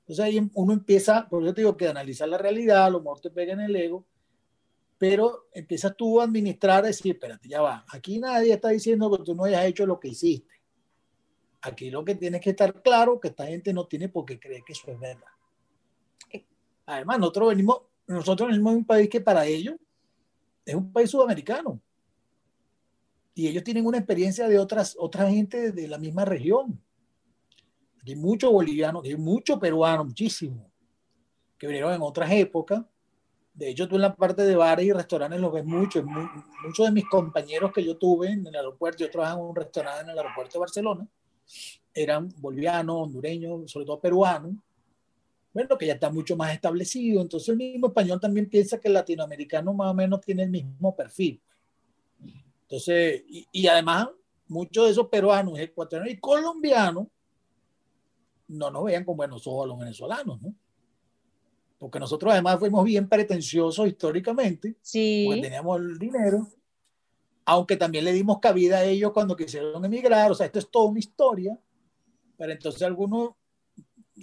Entonces 0.00 0.24
ahí 0.26 0.50
uno 0.52 0.74
empieza, 0.74 1.26
por 1.26 1.42
eso 1.42 1.54
te 1.54 1.62
digo 1.62 1.76
que 1.76 1.88
analizar 1.88 2.28
la 2.28 2.36
realidad, 2.36 2.84
a 2.84 2.90
lo 2.90 3.00
mejor 3.00 3.20
te 3.20 3.30
pega 3.30 3.54
en 3.54 3.60
el 3.60 3.74
ego, 3.74 4.04
pero 4.98 5.46
empiezas 5.54 5.96
tú 5.96 6.20
a 6.20 6.24
administrar, 6.24 6.84
a 6.84 6.88
decir, 6.88 7.12
espérate, 7.12 7.48
ya 7.48 7.62
va, 7.62 7.86
aquí 7.88 8.18
nadie 8.18 8.52
está 8.52 8.68
diciendo 8.68 9.10
que 9.10 9.24
tú 9.24 9.34
no 9.34 9.44
hayas 9.44 9.64
hecho 9.64 9.86
lo 9.86 9.98
que 9.98 10.08
hiciste 10.08 10.59
Aquí 11.62 11.90
lo 11.90 12.04
que 12.04 12.14
tiene 12.14 12.40
que 12.40 12.50
estar 12.50 12.82
claro 12.82 13.20
que 13.20 13.28
esta 13.28 13.46
gente 13.46 13.72
no 13.72 13.86
tiene 13.86 14.08
por 14.08 14.24
qué 14.24 14.38
creer 14.38 14.62
que 14.64 14.72
eso 14.72 14.90
es 14.90 14.98
verdad. 14.98 15.28
Además, 16.86 17.18
nosotros 17.18 17.50
venimos, 17.50 17.82
nosotros 18.06 18.48
venimos 18.48 18.72
de 18.72 18.78
un 18.78 18.84
país 18.84 19.08
que 19.08 19.20
para 19.20 19.46
ellos 19.46 19.76
es 20.64 20.74
un 20.74 20.92
país 20.92 21.10
sudamericano. 21.10 21.80
Y 23.34 23.48
ellos 23.48 23.62
tienen 23.62 23.86
una 23.86 23.98
experiencia 23.98 24.48
de 24.48 24.58
otras, 24.58 24.96
otra 24.98 25.30
gente 25.30 25.72
de 25.72 25.88
la 25.88 25.98
misma 25.98 26.24
región. 26.24 26.80
hay 28.06 28.16
muchos 28.16 28.50
bolivianos, 28.50 29.04
hay 29.04 29.16
muchos 29.16 29.58
peruanos, 29.58 30.06
muchísimos, 30.06 30.66
que 31.58 31.66
vinieron 31.66 31.92
en 31.92 32.02
otras 32.02 32.30
épocas. 32.32 32.84
De 33.52 33.70
hecho, 33.70 33.88
tú 33.88 33.96
en 33.96 34.02
la 34.02 34.14
parte 34.14 34.42
de 34.42 34.56
bares 34.56 34.86
y 34.86 34.92
restaurantes 34.92 35.40
lo 35.40 35.50
ves 35.50 35.64
mucho. 35.64 36.02
Muchos 36.02 36.86
de 36.86 36.92
mis 36.92 37.08
compañeros 37.08 37.72
que 37.72 37.84
yo 37.84 37.96
tuve 37.96 38.30
en 38.30 38.46
el 38.46 38.54
aeropuerto, 38.54 39.04
yo 39.04 39.10
trabajaba 39.10 39.40
en 39.40 39.46
un 39.46 39.56
restaurante 39.56 40.02
en 40.02 40.10
el 40.10 40.18
aeropuerto 40.18 40.54
de 40.54 40.60
Barcelona, 40.60 41.08
eran 41.94 42.28
bolivianos, 42.38 42.96
hondureños, 42.96 43.70
sobre 43.70 43.86
todo 43.86 44.00
peruanos, 44.00 44.54
bueno, 45.52 45.76
que 45.76 45.86
ya 45.86 45.94
está 45.94 46.10
mucho 46.10 46.36
más 46.36 46.54
establecido. 46.54 47.20
Entonces 47.20 47.48
el 47.48 47.56
mismo 47.56 47.88
español 47.88 48.20
también 48.20 48.48
piensa 48.48 48.78
que 48.78 48.88
el 48.88 48.94
latinoamericano 48.94 49.72
más 49.72 49.90
o 49.90 49.94
menos 49.94 50.20
tiene 50.20 50.44
el 50.44 50.50
mismo 50.50 50.94
perfil. 50.94 51.40
Entonces, 52.62 53.24
y, 53.26 53.66
además, 53.66 54.08
muchos 54.46 54.84
de 54.84 54.92
esos 54.92 55.08
peruanos, 55.08 55.58
ecuatorianos 55.58 56.14
y 56.14 56.20
colombianos 56.20 57.08
no 58.46 58.70
nos 58.70 58.84
veían 58.84 59.04
con 59.04 59.16
buenos 59.16 59.44
ojos 59.46 59.64
a 59.64 59.68
los 59.68 59.78
venezolanos, 59.78 60.40
¿no? 60.40 60.54
Porque 61.78 61.98
nosotros 61.98 62.32
además 62.32 62.58
fuimos 62.60 62.84
bien 62.84 63.08
pretenciosos 63.08 63.88
históricamente, 63.88 64.76
sí. 64.82 65.24
porque 65.26 65.42
teníamos 65.42 65.80
el 65.80 65.98
dinero 65.98 66.46
aunque 67.44 67.76
también 67.76 68.04
le 68.04 68.12
dimos 68.12 68.38
cabida 68.38 68.78
a 68.78 68.84
ellos 68.84 69.12
cuando 69.12 69.36
quisieron 69.36 69.84
emigrar, 69.84 70.30
o 70.30 70.34
sea, 70.34 70.46
esto 70.46 70.58
es 70.58 70.70
toda 70.70 70.90
una 70.90 70.98
historia, 70.98 71.58
pero 72.36 72.52
entonces 72.52 72.82
algunos, 72.82 73.30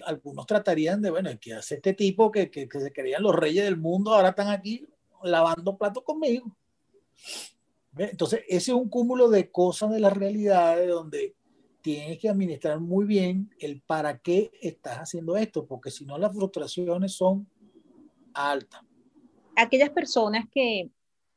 algunos 0.05 0.45
tratarían 0.45 1.01
de, 1.01 1.09
bueno, 1.09 1.29
¿qué 1.39 1.53
hace 1.53 1.75
este 1.75 1.93
tipo 1.93 2.31
que, 2.31 2.49
que, 2.49 2.67
se 2.71 2.91
creían 2.91 3.23
los 3.23 3.35
reyes 3.35 3.65
del 3.65 3.77
mundo, 3.77 4.13
ahora 4.13 4.29
están 4.29 4.49
aquí 4.49 4.87
lavando 5.23 5.77
platos 5.77 6.03
conmigo? 6.03 6.55
Entonces, 7.97 8.41
ese 8.47 8.71
es 8.71 8.77
un 8.77 8.89
cúmulo 8.89 9.29
de 9.29 9.51
cosas 9.51 9.91
de 9.91 9.99
la 9.99 10.09
realidad 10.09 10.77
de 10.77 10.87
donde 10.87 11.35
tienes 11.81 12.19
que 12.19 12.29
administrar 12.29 12.79
muy 12.79 13.05
bien 13.05 13.49
el 13.59 13.81
para 13.81 14.19
qué 14.19 14.51
estás 14.61 14.97
haciendo 14.97 15.37
esto, 15.37 15.65
porque 15.65 15.89
si 15.89 16.05
no 16.05 16.17
las 16.17 16.35
frustraciones 16.35 17.13
son 17.13 17.49
altas. 18.33 18.81
Aquellas 19.55 19.89
personas 19.89 20.45
que 20.51 20.91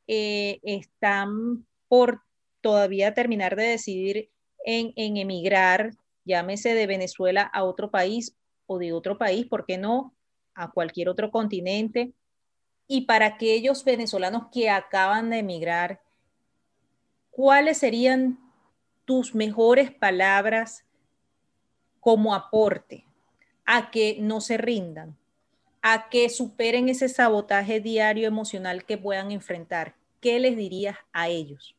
eh, 0.07 0.59
están 0.63 1.67
por 1.91 2.23
todavía 2.61 3.15
terminar 3.15 3.57
de 3.57 3.65
decidir 3.65 4.31
en, 4.65 4.93
emigrar, 4.97 5.97
llámese 6.25 6.73
de 6.73 6.87
Venezuela 6.87 7.43
a 7.43 7.65
otro 7.65 7.91
país 7.91 8.37
o 8.67 8.79
de 8.79 8.93
otro 8.93 9.19
país, 9.19 9.45
¿por 9.47 9.67
qué 9.67 9.77
no? 9.77 10.15
A 10.55 10.71
cualquier 10.71 11.09
otro 11.09 11.33
continente. 11.33 12.13
Y 12.87 13.07
para 13.07 13.27
aquellos 13.27 13.85
venezolanos 13.85 14.45
que 14.53 14.71
acaban 14.71 15.31
de 15.31 15.39
emigrar, 15.39 16.01
¿cuáles 17.33 17.79
serían 17.79 18.39
tus 19.05 19.35
mejores 19.35 19.91
palabras 19.91 20.85
como 21.99 22.37
aporte 22.37 23.05
a 23.65 23.91
que 23.91 24.17
no 24.21 24.41
se 24.41 24.59
rindan, 24.59 25.17
a 25.83 26.09
que 26.09 26.29
superen 26.29 26.89
ese 26.89 27.09
sabotaje 27.09 27.81
diario 27.81 28.29
emocional 28.29 28.85
que 28.85 28.97
puedan 28.97 29.33
enfrentar? 29.33 29.97
¿Qué 30.21 30.39
les 30.39 30.57
dirías 30.57 30.97
a 31.13 31.27
ellos? 31.27 31.75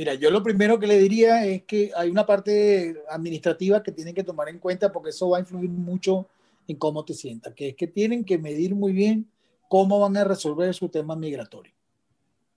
Mira, 0.00 0.14
yo 0.14 0.30
lo 0.30 0.42
primero 0.42 0.78
que 0.78 0.86
le 0.86 0.98
diría 0.98 1.44
es 1.44 1.64
que 1.64 1.92
hay 1.94 2.08
una 2.08 2.24
parte 2.24 3.04
administrativa 3.10 3.82
que 3.82 3.92
tienen 3.92 4.14
que 4.14 4.24
tomar 4.24 4.48
en 4.48 4.58
cuenta 4.58 4.90
porque 4.90 5.10
eso 5.10 5.28
va 5.28 5.36
a 5.36 5.40
influir 5.40 5.68
mucho 5.68 6.26
en 6.66 6.78
cómo 6.78 7.04
te 7.04 7.12
sientas, 7.12 7.52
que 7.52 7.68
es 7.68 7.76
que 7.76 7.86
tienen 7.86 8.24
que 8.24 8.38
medir 8.38 8.74
muy 8.74 8.94
bien 8.94 9.30
cómo 9.68 10.00
van 10.00 10.16
a 10.16 10.24
resolver 10.24 10.72
su 10.72 10.88
tema 10.88 11.16
migratorio. 11.16 11.74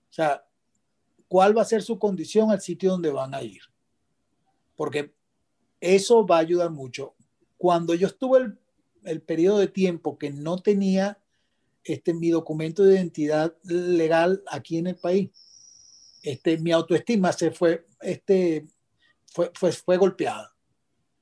O 0.10 0.13
sea, 0.13 0.45
cuál 1.27 1.58
va 1.58 1.63
a 1.63 1.65
ser 1.65 1.82
su 1.82 1.99
condición 1.99 2.49
al 2.49 2.62
sitio 2.62 2.91
donde 2.91 3.12
van 3.12 3.36
a 3.36 3.41
ir. 3.41 3.63
Porque 4.77 5.13
eso 5.82 6.25
va 6.25 6.38
a 6.38 6.39
ayudar 6.39 6.69
mucho. 6.69 7.13
Cuando 7.58 7.93
yo 7.93 8.08
estuve 8.08 8.39
el, 8.39 8.58
el 9.03 9.21
periodo 9.21 9.58
de 9.58 9.67
tiempo 9.67 10.17
que 10.17 10.32
no 10.32 10.60
tenía 10.60 11.19
este, 11.84 12.13
mi 12.13 12.29
documento 12.29 12.86
de 12.86 12.95
identidad 12.95 13.53
legal 13.63 14.43
aquí 14.47 14.77
en 14.77 14.88
el 14.88 14.95
país, 14.95 15.29
este, 16.24 16.58
mi 16.58 16.72
autoestima 16.72 17.32
se 17.34 17.52
fue, 17.52 17.86
este, 18.02 18.66
fue, 19.28 19.52
fue, 19.54 19.72
fue 19.74 19.98
golpeada. 19.98 20.56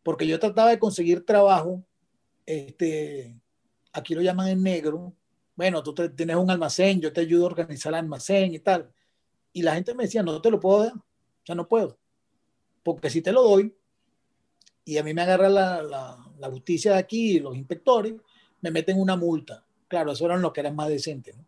Porque 0.03 0.27
yo 0.27 0.39
trataba 0.39 0.69
de 0.69 0.79
conseguir 0.79 1.25
trabajo, 1.25 1.83
este, 2.45 3.35
aquí 3.91 4.15
lo 4.15 4.21
llaman 4.21 4.47
en 4.47 4.63
negro. 4.63 5.13
Bueno, 5.55 5.83
tú 5.83 5.93
tienes 5.93 6.35
un 6.35 6.49
almacén, 6.49 7.01
yo 7.01 7.11
te 7.11 7.21
ayudo 7.21 7.43
a 7.43 7.47
organizar 7.47 7.91
el 7.91 7.99
almacén 7.99 8.53
y 8.53 8.59
tal. 8.59 8.91
Y 9.51 9.63
la 9.63 9.73
gente 9.73 9.93
me 9.93 10.03
decía, 10.03 10.23
no 10.23 10.41
te 10.41 10.49
lo 10.49 10.59
puedo 10.59 10.83
dar, 10.83 10.93
sea, 11.43 11.55
no 11.55 11.67
puedo. 11.67 11.97
Porque 12.83 13.09
si 13.09 13.21
te 13.21 13.31
lo 13.31 13.43
doy, 13.43 13.75
y 14.85 14.97
a 14.97 15.03
mí 15.03 15.13
me 15.13 15.21
agarra 15.21 15.49
la, 15.49 15.81
la, 15.83 16.17
la 16.37 16.49
justicia 16.49 16.93
de 16.93 16.99
aquí, 16.99 17.39
los 17.39 17.55
inspectores, 17.55 18.15
me 18.61 18.71
meten 18.71 18.99
una 18.99 19.15
multa. 19.15 19.65
Claro, 19.87 20.11
eso 20.11 20.25
eran 20.25 20.41
los 20.41 20.53
que 20.53 20.61
eran 20.61 20.75
más 20.75 20.89
decentes. 20.89 21.35
¿no? 21.35 21.45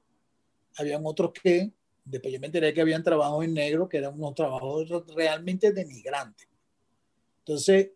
Habían 0.77 1.01
otros 1.05 1.31
que 1.31 1.71
Después 2.05 2.33
yo 2.33 2.39
me 2.39 2.47
enteré 2.47 2.73
que 2.73 2.81
habían 2.81 3.03
trabajos 3.03 3.45
en 3.45 3.53
negro, 3.53 3.87
que 3.87 3.97
eran 3.97 4.13
unos 4.13 4.35
trabajos 4.35 4.89
realmente 5.15 5.71
denigrantes. 5.71 6.47
Entonces, 7.39 7.91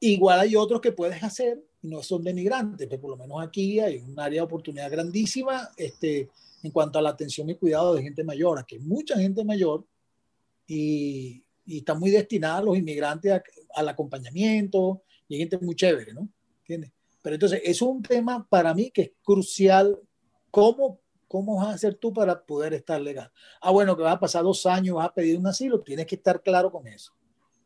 igual 0.00 0.40
hay 0.40 0.56
otros 0.56 0.80
que 0.80 0.92
puedes 0.92 1.22
hacer 1.22 1.62
y 1.82 1.88
no 1.88 2.02
son 2.02 2.22
denigrantes, 2.24 2.86
pero 2.88 3.00
por 3.00 3.10
lo 3.10 3.16
menos 3.16 3.42
aquí 3.42 3.80
hay 3.80 3.98
un 3.98 4.18
área 4.18 4.40
de 4.40 4.46
oportunidad 4.46 4.90
grandísima 4.90 5.70
este, 5.76 6.30
en 6.62 6.70
cuanto 6.70 6.98
a 6.98 7.02
la 7.02 7.10
atención 7.10 7.48
y 7.50 7.56
cuidado 7.56 7.94
de 7.94 8.02
gente 8.02 8.24
mayor, 8.24 8.58
aquí 8.58 8.76
hay 8.76 8.82
mucha 8.82 9.18
gente 9.18 9.44
mayor 9.44 9.86
y, 10.66 11.42
y 11.66 11.78
está 11.78 11.94
muy 11.94 12.10
destinada 12.10 12.58
a 12.58 12.62
los 12.62 12.76
inmigrantes 12.76 13.42
al 13.74 13.88
acompañamiento 13.88 15.02
y 15.28 15.34
hay 15.34 15.40
gente 15.40 15.58
muy 15.58 15.74
chévere, 15.74 16.12
¿no? 16.12 16.28
¿Entiendes? 16.60 16.92
Pero 17.22 17.36
entonces, 17.36 17.62
es 17.64 17.80
un 17.80 18.02
tema 18.02 18.46
para 18.48 18.74
mí 18.74 18.90
que 18.90 19.02
es 19.02 19.12
crucial 19.22 19.98
cómo 20.50 21.00
¿Cómo 21.28 21.56
vas 21.56 21.68
a 21.68 21.74
hacer 21.74 21.94
tú 21.94 22.12
para 22.12 22.44
poder 22.44 22.74
estar 22.74 23.00
legal? 23.00 23.32
Ah, 23.60 23.70
bueno, 23.70 23.96
que 23.96 24.02
vas 24.02 24.16
a 24.16 24.20
pasar 24.20 24.42
dos 24.42 24.66
años, 24.66 24.96
vas 24.96 25.08
a 25.08 25.14
pedir 25.14 25.38
un 25.38 25.46
asilo, 25.46 25.80
tienes 25.80 26.06
que 26.06 26.16
estar 26.16 26.42
claro 26.42 26.70
con 26.70 26.86
eso, 26.86 27.12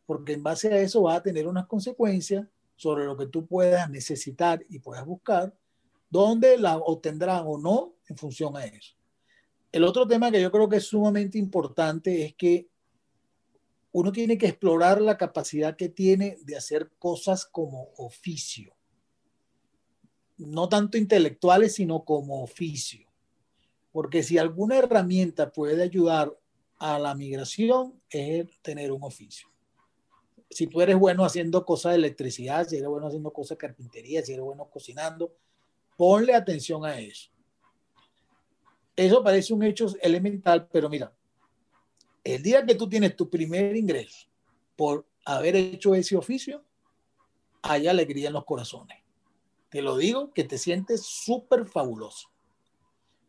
porque 0.06 0.32
en 0.32 0.42
base 0.42 0.72
a 0.72 0.78
eso 0.78 1.02
vas 1.02 1.18
a 1.18 1.22
tener 1.22 1.46
unas 1.46 1.66
consecuencias 1.66 2.46
sobre 2.76 3.04
lo 3.04 3.16
que 3.16 3.26
tú 3.26 3.46
puedas 3.46 3.90
necesitar 3.90 4.64
y 4.68 4.78
puedas 4.78 5.04
buscar, 5.04 5.54
donde 6.08 6.56
la 6.56 6.76
obtendrán 6.76 7.44
o 7.46 7.58
no 7.58 7.94
en 8.08 8.16
función 8.16 8.56
a 8.56 8.64
eso. 8.64 8.94
El 9.70 9.84
otro 9.84 10.06
tema 10.06 10.30
que 10.30 10.40
yo 10.40 10.50
creo 10.50 10.68
que 10.68 10.76
es 10.76 10.84
sumamente 10.84 11.38
importante 11.38 12.24
es 12.24 12.34
que 12.34 12.68
uno 13.92 14.12
tiene 14.12 14.38
que 14.38 14.46
explorar 14.46 15.00
la 15.00 15.16
capacidad 15.16 15.76
que 15.76 15.88
tiene 15.88 16.38
de 16.42 16.56
hacer 16.56 16.90
cosas 16.98 17.44
como 17.44 17.88
oficio. 17.96 18.74
No 20.36 20.68
tanto 20.68 20.96
intelectuales, 20.96 21.74
sino 21.74 22.04
como 22.04 22.42
oficio. 22.42 23.07
Porque 23.98 24.22
si 24.22 24.38
alguna 24.38 24.78
herramienta 24.78 25.50
puede 25.50 25.82
ayudar 25.82 26.32
a 26.78 27.00
la 27.00 27.16
migración 27.16 28.00
es 28.08 28.46
tener 28.62 28.92
un 28.92 29.02
oficio. 29.02 29.48
Si 30.48 30.68
tú 30.68 30.80
eres 30.80 30.96
bueno 30.96 31.24
haciendo 31.24 31.64
cosas 31.64 31.90
de 31.90 31.98
electricidad, 31.98 32.64
si 32.64 32.76
eres 32.76 32.88
bueno 32.88 33.08
haciendo 33.08 33.32
cosas 33.32 33.58
de 33.58 33.66
carpintería, 33.66 34.24
si 34.24 34.34
eres 34.34 34.44
bueno 34.44 34.70
cocinando, 34.70 35.34
ponle 35.96 36.32
atención 36.32 36.84
a 36.84 36.96
eso. 36.96 37.32
Eso 38.94 39.20
parece 39.20 39.52
un 39.52 39.64
hecho 39.64 39.88
elemental, 40.00 40.68
pero 40.70 40.88
mira, 40.88 41.12
el 42.22 42.40
día 42.40 42.64
que 42.64 42.76
tú 42.76 42.88
tienes 42.88 43.16
tu 43.16 43.28
primer 43.28 43.74
ingreso 43.74 44.28
por 44.76 45.08
haber 45.24 45.56
hecho 45.56 45.96
ese 45.96 46.16
oficio, 46.16 46.62
hay 47.62 47.88
alegría 47.88 48.28
en 48.28 48.34
los 48.34 48.44
corazones. 48.44 48.98
Te 49.68 49.82
lo 49.82 49.96
digo, 49.96 50.32
que 50.32 50.44
te 50.44 50.56
sientes 50.56 51.04
súper 51.04 51.66
fabuloso 51.66 52.28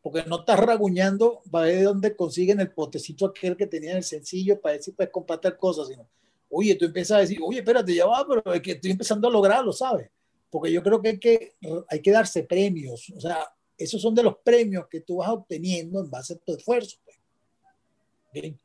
porque 0.02 0.24
no 0.28 0.40
estás 0.40 0.60
raguñando 0.60 1.42
ver 1.46 1.76
de 1.76 1.84
dónde 1.84 2.16
consiguen 2.16 2.60
el 2.60 2.72
potecito 2.72 3.26
aquel 3.26 3.58
que 3.58 3.68
tenía 3.68 3.92
en 3.92 3.98
el 3.98 4.04
sencillo 4.04 4.60
para 4.60 4.76
decir, 4.76 4.94
pues 4.96 5.10
compartir 5.10 5.58
cosas, 5.58 5.88
sino, 5.88 6.08
oye, 6.50 6.76
tú 6.76 6.86
empiezas 6.86 7.18
a 7.18 7.22
decir, 7.22 7.40
oye, 7.42 7.60
espérate, 7.60 7.94
ya 7.94 8.06
va, 8.06 8.26
pero 8.28 8.54
es 8.54 8.62
que 8.62 8.72
estoy 8.72 8.92
empezando 8.92 9.28
a 9.28 9.32
lograrlo, 9.32 9.74
¿sabes? 9.74 10.10
Porque 10.50 10.72
yo 10.72 10.82
creo 10.82 11.02
que 11.02 11.10
hay 11.10 11.20
que, 11.20 11.56
hay 11.90 12.02
que 12.02 12.12
darse 12.12 12.44
premios, 12.44 13.12
o 13.16 13.20
sea, 13.20 13.46
esos 13.78 14.02
son 14.02 14.14
de 14.14 14.24
los 14.24 14.38
premios 14.44 14.88
que 14.90 15.02
tú 15.02 15.18
vas 15.18 15.30
obteniendo 15.30 16.02
en 16.02 16.10
base 16.10 16.34
a 16.34 16.38
tu 16.38 16.54
esfuerzo. 16.54 16.98
Pues. 17.04 17.18
Bien. 18.34 18.60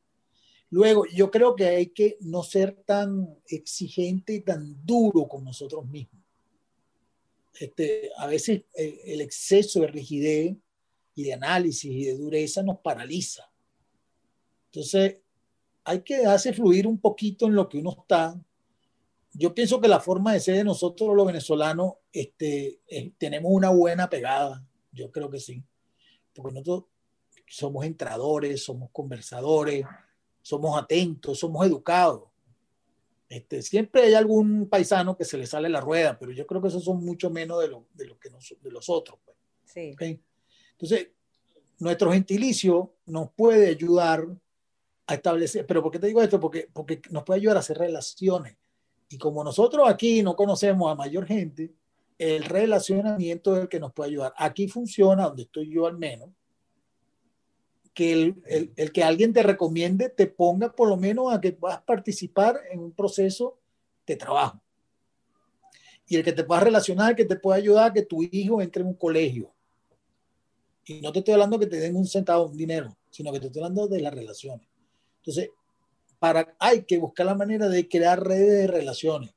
Luego, 0.70 1.04
yo 1.06 1.30
creo 1.30 1.54
que 1.54 1.66
hay 1.66 1.86
que 1.86 2.16
no 2.20 2.42
ser 2.42 2.74
tan 2.84 3.38
exigente 3.46 4.34
y 4.34 4.40
tan 4.40 4.84
duro 4.84 5.28
con 5.28 5.44
nosotros 5.44 5.86
mismos. 5.86 6.20
Este, 7.60 8.10
a 8.16 8.26
veces 8.26 8.62
eh, 8.74 9.00
el 9.04 9.20
exceso 9.20 9.82
de 9.82 9.86
rigidez 9.86 10.56
y 11.14 11.24
de 11.24 11.34
análisis 11.34 11.90
y 11.90 12.04
de 12.04 12.16
dureza 12.16 12.62
nos 12.62 12.78
paraliza. 12.80 13.50
Entonces, 14.66 15.20
hay 15.84 16.00
que 16.02 16.18
dejarse 16.18 16.52
fluir 16.52 16.86
un 16.86 16.98
poquito 16.98 17.46
en 17.46 17.54
lo 17.54 17.68
que 17.68 17.78
uno 17.78 17.96
está. 17.98 18.38
Yo 19.32 19.54
pienso 19.54 19.80
que 19.80 19.88
la 19.88 20.00
forma 20.00 20.32
de 20.32 20.40
ser 20.40 20.56
de 20.56 20.64
nosotros 20.64 21.14
los 21.14 21.26
venezolanos, 21.26 21.94
este, 22.12 22.80
eh, 22.88 23.12
tenemos 23.18 23.52
una 23.52 23.70
buena 23.70 24.08
pegada, 24.08 24.64
yo 24.92 25.10
creo 25.10 25.28
que 25.28 25.40
sí, 25.40 25.62
porque 26.34 26.52
nosotros 26.52 26.84
somos 27.46 27.84
entradores, 27.84 28.64
somos 28.64 28.90
conversadores, 28.92 29.84
somos 30.40 30.80
atentos, 30.80 31.38
somos 31.38 31.66
educados. 31.66 32.22
Este, 33.28 33.62
siempre 33.62 34.02
hay 34.02 34.14
algún 34.14 34.68
paisano 34.68 35.16
que 35.16 35.24
se 35.24 35.36
le 35.36 35.46
sale 35.46 35.68
la 35.68 35.80
rueda, 35.80 36.18
pero 36.18 36.32
yo 36.32 36.46
creo 36.46 36.62
que 36.62 36.68
esos 36.68 36.84
son 36.84 37.04
mucho 37.04 37.30
menos 37.30 37.60
de, 37.60 37.68
lo, 37.68 37.86
de, 37.94 38.06
lo 38.06 38.18
que 38.18 38.30
de 38.30 38.70
los 38.70 38.88
otros. 38.88 39.18
Pues. 39.24 39.36
Sí. 39.64 39.92
¿Okay? 39.92 40.20
Entonces, 40.84 41.12
nuestro 41.78 42.12
gentilicio 42.12 42.92
nos 43.06 43.30
puede 43.30 43.68
ayudar 43.68 44.26
a 45.06 45.14
establecer, 45.14 45.66
pero 45.66 45.82
¿por 45.82 45.90
qué 45.90 45.98
te 45.98 46.08
digo 46.08 46.20
esto? 46.20 46.38
Porque, 46.38 46.68
porque 46.70 47.00
nos 47.10 47.24
puede 47.24 47.40
ayudar 47.40 47.56
a 47.56 47.60
hacer 47.60 47.78
relaciones. 47.78 48.58
Y 49.08 49.16
como 49.16 49.42
nosotros 49.42 49.88
aquí 49.88 50.22
no 50.22 50.36
conocemos 50.36 50.92
a 50.92 50.94
mayor 50.94 51.24
gente, 51.24 51.72
el 52.18 52.44
relacionamiento 52.44 53.56
es 53.56 53.62
el 53.62 53.68
que 53.68 53.80
nos 53.80 53.94
puede 53.94 54.10
ayudar. 54.10 54.34
Aquí 54.36 54.68
funciona, 54.68 55.24
donde 55.24 55.44
estoy 55.44 55.70
yo 55.72 55.86
al 55.86 55.96
menos, 55.96 56.28
que 57.94 58.12
el, 58.12 58.72
el, 58.76 58.92
que 58.92 59.04
alguien 59.04 59.32
te 59.32 59.42
recomiende 59.42 60.10
te 60.10 60.26
ponga 60.26 60.70
por 60.70 60.88
lo 60.90 60.98
menos 60.98 61.32
a 61.32 61.40
que 61.40 61.52
vas 61.52 61.78
a 61.78 61.84
participar 61.84 62.60
en 62.70 62.80
un 62.80 62.92
proceso 62.92 63.58
de 64.06 64.16
trabajo. 64.16 64.60
Y 66.06 66.16
el 66.16 66.24
que 66.24 66.32
te 66.34 66.44
pueda 66.44 66.60
relacionar, 66.60 67.16
que 67.16 67.24
te 67.24 67.36
pueda 67.36 67.56
ayudar 67.56 67.90
a 67.90 67.92
que 67.94 68.02
tu 68.02 68.22
hijo 68.22 68.60
entre 68.60 68.82
en 68.82 68.88
un 68.88 68.94
colegio 68.94 69.53
y 70.86 71.00
no 71.00 71.12
te 71.12 71.20
estoy 71.20 71.34
hablando 71.34 71.58
que 71.58 71.66
te 71.66 71.78
den 71.78 71.96
un 71.96 72.06
centavo, 72.06 72.46
un 72.46 72.56
dinero, 72.56 72.96
sino 73.10 73.32
que 73.32 73.40
te 73.40 73.46
estoy 73.46 73.62
hablando 73.62 73.88
de 73.88 74.00
las 74.00 74.14
relaciones. 74.14 74.66
Entonces, 75.18 75.50
para, 76.18 76.54
hay 76.58 76.84
que 76.84 76.98
buscar 76.98 77.26
la 77.26 77.34
manera 77.34 77.68
de 77.68 77.88
crear 77.88 78.22
redes 78.22 78.62
de 78.62 78.66
relaciones. 78.66 79.34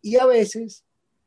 Y 0.00 0.16
a 0.16 0.26
veces 0.26 0.84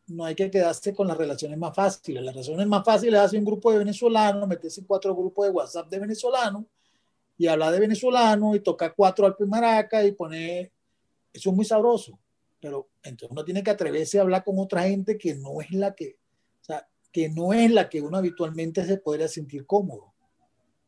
no 0.07 0.25
hay 0.25 0.35
que 0.35 0.49
quedarse 0.49 0.93
con 0.93 1.07
las 1.07 1.17
relaciones 1.17 1.57
más 1.57 1.75
fáciles. 1.75 2.23
Las 2.23 2.33
relaciones 2.33 2.67
más 2.67 2.83
fáciles 2.83 3.19
hace 3.19 3.37
un 3.37 3.45
grupo 3.45 3.71
de 3.71 3.79
venezolanos, 3.79 4.47
meterse 4.47 4.81
en 4.81 4.87
cuatro 4.87 5.15
grupos 5.15 5.45
de 5.45 5.51
WhatsApp 5.51 5.89
de 5.89 5.99
venezolanos 5.99 6.65
y 7.37 7.47
hablar 7.47 7.73
de 7.73 7.79
venezolanos 7.79 8.55
y 8.55 8.59
tocar 8.59 8.93
cuatro 8.95 9.25
al 9.25 9.35
maraca 9.47 10.03
y 10.03 10.11
poner... 10.11 10.71
Eso 11.33 11.49
es 11.49 11.55
muy 11.55 11.63
sabroso, 11.63 12.19
pero 12.59 12.89
entonces 13.03 13.31
uno 13.31 13.45
tiene 13.45 13.63
que 13.63 13.71
atreverse 13.71 14.19
a 14.19 14.23
hablar 14.23 14.43
con 14.43 14.59
otra 14.59 14.83
gente 14.83 15.17
que 15.17 15.33
no 15.35 15.61
es 15.61 15.71
la 15.71 15.95
que 15.95 16.17
que 17.11 17.29
no 17.29 17.53
es 17.53 17.71
la 17.71 17.89
que 17.89 18.01
uno 18.01 18.17
habitualmente 18.17 18.85
se 18.85 18.97
podría 18.97 19.27
sentir 19.27 19.65
cómodo. 19.65 20.13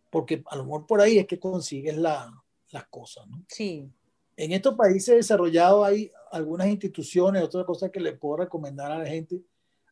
porque 0.09 0.43
a 0.45 0.55
lo 0.55 0.65
mejor 0.65 0.85
por 0.85 1.01
ahí 1.01 1.17
es 1.17 1.25
que 1.25 1.39
consigues 1.39 1.97
la, 1.97 2.31
las 2.69 2.87
cosas, 2.87 3.27
¿no? 3.27 3.43
Sí. 3.47 3.89
En 4.35 4.51
estos 4.51 4.75
países 4.75 5.15
desarrollados 5.15 5.85
hay 5.85 6.11
algunas 6.31 6.67
instituciones, 6.67 7.43
otra 7.43 7.65
cosa 7.65 7.89
que 7.89 7.99
le 7.99 8.13
puedo 8.13 8.37
recomendar 8.37 8.91
a 8.91 8.99
la 8.99 9.05
gente. 9.05 9.41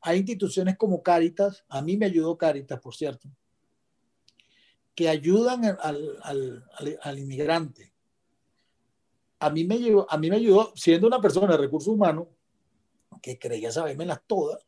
Hay 0.02 0.20
instituciones 0.20 0.78
como 0.78 1.04
Caritas, 1.04 1.64
a 1.70 1.82
mí 1.82 1.98
me 1.98 2.08
ayudó 2.08 2.38
Caritas, 2.38 2.80
por 2.80 2.96
cierto, 2.96 3.30
que 4.96 5.08
ayudan 5.08 5.64
al, 5.66 6.18
al, 6.24 6.66
al, 7.02 7.20
inmigrante. 7.20 7.94
A 9.40 9.50
mí, 9.50 9.64
me 9.64 9.76
ayudó, 9.76 10.08
a 10.10 10.18
mí 10.18 10.30
me 10.30 10.36
ayudó, 10.38 10.72
siendo 10.76 11.08
una 11.08 11.22
persona 11.22 11.54
de 11.54 11.58
recursos 11.58 11.94
humanos, 11.94 12.28
que 13.22 13.38
creía 13.38 13.72
saberme 13.72 14.06
las 14.06 14.26
todas, 14.26 14.66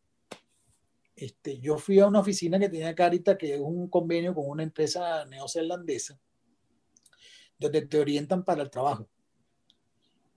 este, 1.15 1.59
yo 1.59 1.77
fui 1.77 1.99
a 1.99 2.07
una 2.07 2.19
oficina 2.19 2.59
que 2.59 2.69
tenía 2.69 2.95
Caritas, 2.95 3.37
que 3.37 3.55
es 3.55 3.61
un 3.61 3.87
convenio 3.87 4.33
con 4.33 4.49
una 4.49 4.63
empresa 4.63 5.25
neozelandesa, 5.25 6.19
donde 7.57 7.83
te 7.83 7.99
orientan 7.99 8.43
para 8.43 8.63
el 8.63 8.69
trabajo. 8.69 9.07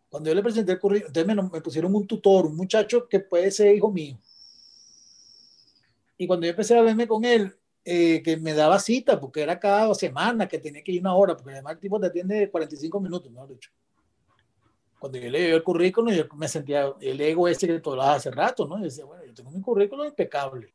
Cuando 0.08 0.30
yo 0.30 0.34
le 0.34 0.42
presenté 0.42 0.72
el 0.72 0.78
currículum, 0.78 1.08
entonces 1.14 1.52
me, 1.52 1.60
pusieron 1.60 1.94
un 1.94 2.06
tutor, 2.06 2.46
un 2.46 2.56
muchacho 2.56 3.08
que 3.08 3.20
puede 3.20 3.50
ser 3.50 3.74
hijo 3.74 3.90
mío. 3.90 4.18
Y 6.18 6.26
cuando 6.26 6.46
yo 6.46 6.50
empecé 6.50 6.76
a 6.76 6.82
verme 6.82 7.06
con 7.06 7.24
él, 7.24 7.54
eh, 7.84 8.22
que 8.22 8.36
me 8.36 8.54
daba 8.54 8.78
cita, 8.78 9.20
porque 9.20 9.42
era 9.42 9.58
cada 9.58 9.94
semana, 9.94 10.48
que 10.48 10.58
tenía 10.58 10.82
que 10.82 10.92
ir 10.92 11.00
una 11.00 11.14
hora, 11.14 11.36
porque 11.36 11.52
además 11.52 11.74
el 11.74 11.80
tipo 11.80 12.00
te 12.00 12.06
atiende 12.06 12.50
45 12.50 13.00
minutos, 13.00 13.30
mejor 13.30 13.48
dicho. 13.48 13.70
Cuando 14.98 15.18
yo 15.18 15.30
le 15.30 15.52
el 15.52 15.62
currículum, 15.62 16.12
yo 16.12 16.24
me 16.34 16.48
sentía 16.48 16.92
el 17.00 17.20
ego 17.20 17.48
ese 17.48 17.66
que 17.66 17.80
todo 17.80 18.00
hace 18.00 18.30
rato, 18.30 18.66
¿no? 18.66 18.78
Y 18.78 18.84
decía, 18.84 19.04
bueno, 19.04 19.24
yo 19.24 19.34
tengo 19.34 19.50
mi 19.50 19.60
currículum 19.60 20.06
impecable. 20.06 20.74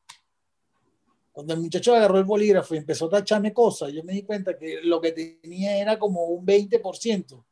Cuando 1.31 1.53
el 1.53 1.61
muchacho 1.61 1.95
agarró 1.95 2.17
el 2.19 2.25
bolígrafo 2.25 2.75
y 2.75 2.77
empezó 2.77 3.05
a 3.07 3.09
tacharme 3.09 3.53
cosas, 3.53 3.91
yo 3.91 4.03
me 4.03 4.13
di 4.13 4.23
cuenta 4.23 4.57
que 4.57 4.81
lo 4.83 4.99
que 4.99 5.11
tenía 5.11 5.77
era 5.77 5.97
como 5.97 6.25
un 6.25 6.45
20% 6.45 7.43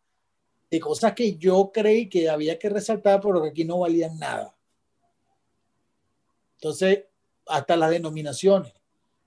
de 0.70 0.80
cosas 0.80 1.14
que 1.14 1.38
yo 1.38 1.72
creí 1.74 2.08
que 2.08 2.30
había 2.30 2.60
que 2.60 2.70
resaltar, 2.70 3.20
pero 3.22 3.42
que 3.42 3.50
aquí 3.50 3.64
no 3.64 3.80
valían 3.80 4.20
nada. 4.20 4.56
Entonces, 6.56 7.06
hasta 7.48 7.76
las 7.76 7.90
denominaciones. 7.90 8.74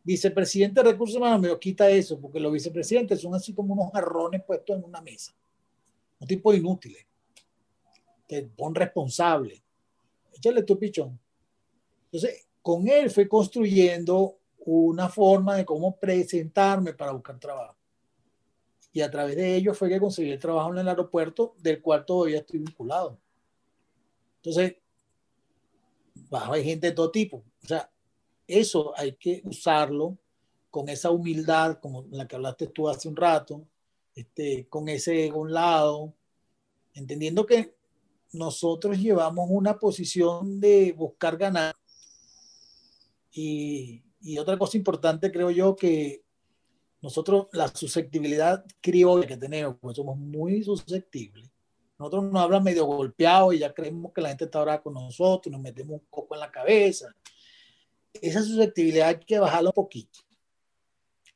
Vicepresidente 0.05 0.83
de 0.83 0.91
Recursos 0.91 1.17
Humanos 1.17 1.41
me 1.41 1.59
quita 1.59 1.89
eso, 1.89 2.21
porque 2.21 2.39
los 2.39 2.53
vicepresidentes 2.53 3.21
son 3.21 3.35
así 3.35 3.55
como 3.55 3.73
unos 3.75 3.91
jarrones 3.93 4.43
puestos 4.45 4.77
en 4.77 4.85
una 4.85 5.01
mesa. 5.01 5.35
Un 6.21 6.27
tipo 6.27 6.53
inútiles. 6.53 7.07
Te 8.27 8.43
pon 8.43 8.75
responsable. 8.75 9.63
Échale 10.33 10.63
tu 10.63 10.79
pichón. 10.79 11.19
Entonces, 12.05 12.47
con 12.61 12.89
él 12.89 13.11
fue 13.11 13.29
construyendo 13.29 14.39
una 14.65 15.09
forma 15.09 15.57
de 15.57 15.65
cómo 15.65 15.97
presentarme 15.97 16.95
para 16.95 17.13
buscar 17.13 17.39
trabajo 17.39 17.77
y 18.93 19.01
a 19.01 19.11
través 19.11 19.37
de 19.37 19.57
ellos 19.57 19.77
fue 19.77 19.89
que 19.89 19.99
conseguí 19.99 20.31
el 20.31 20.39
trabajo 20.39 20.71
en 20.73 20.79
el 20.79 20.89
aeropuerto, 20.89 21.55
del 21.59 21.81
cual 21.81 22.05
todavía 22.05 22.39
estoy 22.39 22.59
vinculado. 22.59 23.19
Entonces, 24.37 24.77
bajo 26.29 26.53
hay 26.53 26.63
gente 26.63 26.89
de 26.89 26.93
todo 26.93 27.11
tipo. 27.11 27.43
O 27.63 27.67
sea, 27.67 27.91
eso 28.47 28.93
hay 28.97 29.13
que 29.13 29.41
usarlo 29.45 30.19
con 30.71 30.89
esa 30.91 31.11
humildad, 31.11 31.79
como 31.81 32.05
la 32.11 32.29
que 32.29 32.37
hablaste 32.37 32.67
tú 32.67 32.89
hace 32.89 33.09
un 33.09 33.17
rato, 33.17 33.67
este, 34.15 34.67
con 34.69 34.89
ese 34.89 35.27
ego 35.27 35.39
a 35.39 35.43
un 35.43 35.53
lado, 35.53 36.15
entendiendo 36.95 37.47
que 37.47 37.75
nosotros 38.33 38.99
llevamos 38.99 39.47
una 39.51 39.79
posición 39.79 40.61
de 40.61 40.93
buscar 40.93 41.37
ganar. 41.37 41.75
Y, 43.31 44.03
otra 44.39 44.59
cosa 44.59 44.77
importante, 44.77 45.31
creo 45.31 45.51
yo, 45.51 45.77
que 45.77 46.23
nosotros 47.01 47.49
la 47.53 47.69
susceptibilidad 47.69 48.65
criolla 48.81 49.27
que 49.27 49.37
tenemos, 49.37 49.77
pues 49.81 49.97
somos 49.97 50.17
muy 50.17 50.63
susceptibles. 50.63 51.51
Nosotros 51.99 52.25
nos 52.25 52.43
hablan 52.43 52.65
medio 52.65 52.85
golpeados 52.87 53.55
y 53.55 53.59
ya 53.59 53.73
creemos 53.73 54.13
que 54.13 54.21
la 54.21 54.29
gente 54.31 54.45
está 54.45 54.59
ahora 54.59 54.83
con 54.83 54.95
nosotros, 54.95 55.53
nos 55.53 55.61
metemos 55.61 56.01
un 56.01 56.07
poco 56.09 56.35
en 56.35 56.41
la 56.41 56.51
cabeza. 56.51 57.15
Esa 58.13 58.43
susceptibilidad 58.43 59.09
hay 59.09 59.19
que 59.19 59.39
bajarla 59.39 59.71
un 59.71 59.75
poquito. 59.75 60.21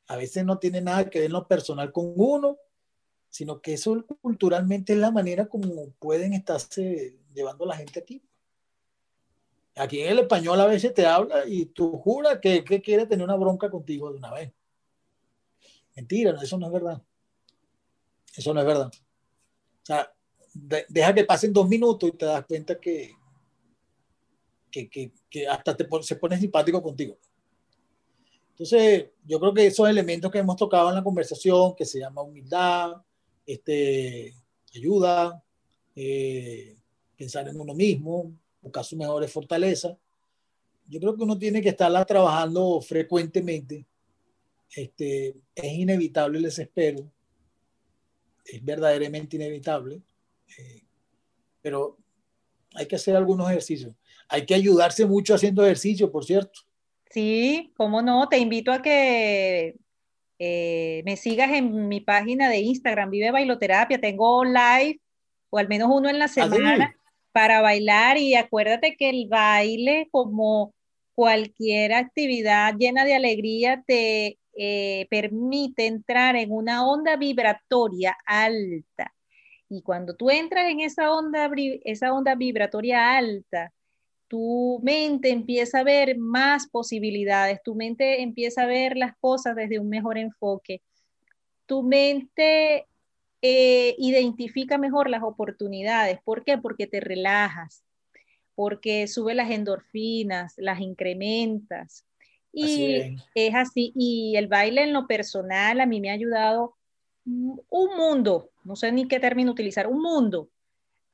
A 0.07 0.15
veces 0.15 0.45
no 0.45 0.57
tiene 0.57 0.81
nada 0.81 1.09
que 1.09 1.19
ver 1.19 1.25
en 1.27 1.33
lo 1.33 1.47
personal 1.47 1.91
con 1.91 2.13
uno, 2.15 2.57
sino 3.37 3.61
que 3.61 3.73
eso 3.73 4.03
culturalmente 4.19 4.93
es 4.93 4.99
la 4.99 5.11
manera 5.11 5.45
como 5.45 5.91
pueden 5.99 6.33
estarse 6.33 7.19
llevando 7.35 7.67
la 7.67 7.77
gente 7.77 7.99
aquí. 7.99 8.19
Aquí 9.75 10.01
en 10.01 10.13
el 10.13 10.19
español 10.19 10.59
a 10.59 10.65
veces 10.65 10.91
te 10.91 11.05
habla 11.05 11.45
y 11.45 11.67
tú 11.67 11.99
juras 11.99 12.39
que, 12.41 12.63
que 12.63 12.81
quiere 12.81 13.05
tener 13.05 13.23
una 13.23 13.35
bronca 13.35 13.69
contigo 13.69 14.11
de 14.11 14.17
una 14.17 14.33
vez. 14.33 14.51
Mentira, 15.95 16.35
eso 16.41 16.57
no 16.57 16.65
es 16.65 16.73
verdad. 16.73 16.99
Eso 18.35 18.55
no 18.55 18.59
es 18.59 18.65
verdad. 18.65 18.87
O 18.87 19.85
sea, 19.85 20.11
deja 20.89 21.13
que 21.13 21.23
pasen 21.23 21.53
dos 21.53 21.69
minutos 21.69 22.09
y 22.09 22.13
te 22.13 22.25
das 22.25 22.43
cuenta 22.43 22.79
que, 22.79 23.13
que, 24.71 25.11
que, 25.29 25.47
hasta 25.47 25.77
te, 25.77 25.87
se 26.01 26.15
pone 26.15 26.39
simpático 26.39 26.81
contigo. 26.81 27.19
Entonces, 28.49 29.11
yo 29.23 29.39
creo 29.39 29.53
que 29.53 29.67
esos 29.67 29.87
elementos 29.87 30.31
que 30.31 30.39
hemos 30.39 30.55
tocado 30.55 30.89
en 30.89 30.95
la 30.95 31.03
conversación, 31.03 31.75
que 31.75 31.85
se 31.85 31.99
llama 31.99 32.23
humildad, 32.23 32.93
este, 33.47 34.35
ayuda, 34.75 35.43
eh, 35.95 36.75
pensar 37.17 37.47
en 37.47 37.59
uno 37.59 37.73
mismo, 37.73 38.31
buscar 38.61 38.83
sus 38.83 38.99
mejores 38.99 39.31
fortalezas, 39.31 39.97
yo 40.87 40.99
creo 40.99 41.15
que 41.15 41.23
uno 41.23 41.37
tiene 41.37 41.61
que 41.61 41.69
estarla 41.69 42.05
trabajando 42.05 42.79
frecuentemente 42.81 43.85
este, 44.75 45.35
es 45.55 45.73
inevitable 45.73 46.37
el 46.37 46.43
desespero, 46.43 47.09
es 48.45 48.63
verdaderamente 48.63 49.35
inevitable, 49.35 50.01
eh, 50.57 50.83
pero 51.61 51.97
hay 52.73 52.85
que 52.85 52.95
hacer 52.95 53.15
algunos 53.15 53.49
ejercicios. 53.49 53.93
Hay 54.29 54.45
que 54.45 54.55
ayudarse 54.55 55.05
mucho 55.05 55.33
haciendo 55.33 55.63
ejercicio, 55.63 56.11
por 56.11 56.25
cierto. 56.25 56.61
Sí, 57.09 57.73
cómo 57.75 58.01
no, 58.01 58.27
te 58.27 58.37
invito 58.37 58.71
a 58.71 58.81
que 58.81 59.77
eh, 60.39 61.01
me 61.05 61.17
sigas 61.17 61.51
en 61.51 61.87
mi 61.87 62.01
página 62.01 62.49
de 62.49 62.59
Instagram, 62.59 63.09
Vive 63.09 63.31
Bailoterapia, 63.31 63.99
tengo 63.99 64.43
live 64.45 64.99
o 65.49 65.57
al 65.57 65.67
menos 65.67 65.89
uno 65.91 66.09
en 66.09 66.19
la 66.19 66.25
¿Ah, 66.25 66.29
semana 66.29 66.95
para 67.31 67.61
bailar. 67.61 68.17
Y 68.17 68.35
acuérdate 68.35 68.95
que 68.97 69.09
el 69.09 69.27
baile 69.29 70.07
como 70.11 70.73
cualquier 71.15 71.93
actividad 71.93 72.75
llena 72.77 73.05
de 73.05 73.15
alegría 73.15 73.83
te 73.87 74.37
eh, 74.55 75.07
permite 75.09 75.87
entrar 75.87 76.35
en 76.35 76.51
una 76.51 76.87
onda 76.87 77.15
vibratoria 77.15 78.17
alta. 78.25 79.13
Y 79.69 79.81
cuando 79.81 80.15
tú 80.15 80.29
entras 80.29 80.69
en 80.69 80.79
esa 80.79 81.11
onda, 81.11 81.49
esa 81.83 82.13
onda 82.13 82.35
vibratoria 82.35 83.17
alta, 83.17 83.73
tu 84.27 84.79
mente 84.83 85.29
empieza 85.29 85.79
a 85.79 85.83
ver 85.83 86.17
más 86.17 86.67
posibilidades, 86.67 87.61
tu 87.63 87.75
mente 87.75 88.21
empieza 88.21 88.63
a 88.63 88.67
ver 88.67 88.97
las 88.97 89.15
cosas 89.19 89.55
desde 89.55 89.79
un 89.79 89.89
mejor 89.89 90.17
enfoque, 90.17 90.81
tu 91.65 91.83
mente 91.83 92.87
eh, 93.41 93.95
identifica 93.97 94.77
mejor 94.77 95.09
las 95.09 95.23
oportunidades. 95.23 96.19
¿Por 96.23 96.43
qué? 96.43 96.57
Porque 96.57 96.87
te 96.87 96.99
relajas, 96.99 97.83
porque 98.55 99.07
sube 99.07 99.35
las 99.35 99.51
endorfinas, 99.51 100.53
las 100.57 100.79
incrementas, 100.81 102.05
y 102.51 103.19
es. 103.35 103.55
así. 103.55 103.93
Y 103.95 104.35
el 104.35 104.47
baile 104.47 104.83
en 104.83 104.93
lo 104.93 105.05
personal 105.07 105.79
a 105.79 105.85
mí 105.85 106.01
me 106.01 106.09
ha 106.09 106.13
ayudado 106.13 106.75
un 107.25 107.97
mundo, 107.97 108.49
no 108.63 108.75
sé 108.75 108.91
ni 108.91 109.07
qué 109.07 109.19
término 109.19 109.51
utilizar, 109.51 109.87
un 109.87 110.01
mundo 110.01 110.49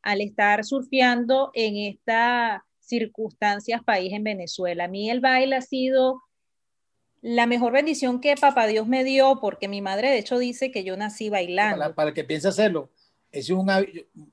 al 0.03 0.21
estar 0.21 0.63
surfeando 0.63 1.49
en 1.53 1.77
estas 1.77 2.61
circunstancias 2.93 3.83
país 3.83 4.13
en 4.13 4.23
Venezuela. 4.23 4.85
A 4.85 4.87
mí 4.87 5.09
el 5.09 5.19
baile 5.19 5.55
ha 5.55 5.61
sido 5.61 6.21
la 7.21 7.47
mejor 7.47 7.73
bendición 7.73 8.19
que 8.19 8.35
papá 8.35 8.67
Dios 8.67 8.87
me 8.87 9.03
dio, 9.03 9.39
porque 9.41 9.67
mi 9.67 9.81
madre 9.81 10.09
de 10.09 10.19
hecho 10.19 10.37
dice 10.37 10.71
que 10.71 10.83
yo 10.83 10.95
nací 10.95 11.29
bailando. 11.29 11.95
Para, 11.95 12.09
el 12.09 12.13
que 12.13 12.23
piense 12.23 12.49
hacerlo, 12.49 12.89
es 13.31 13.49
un, 13.49 13.67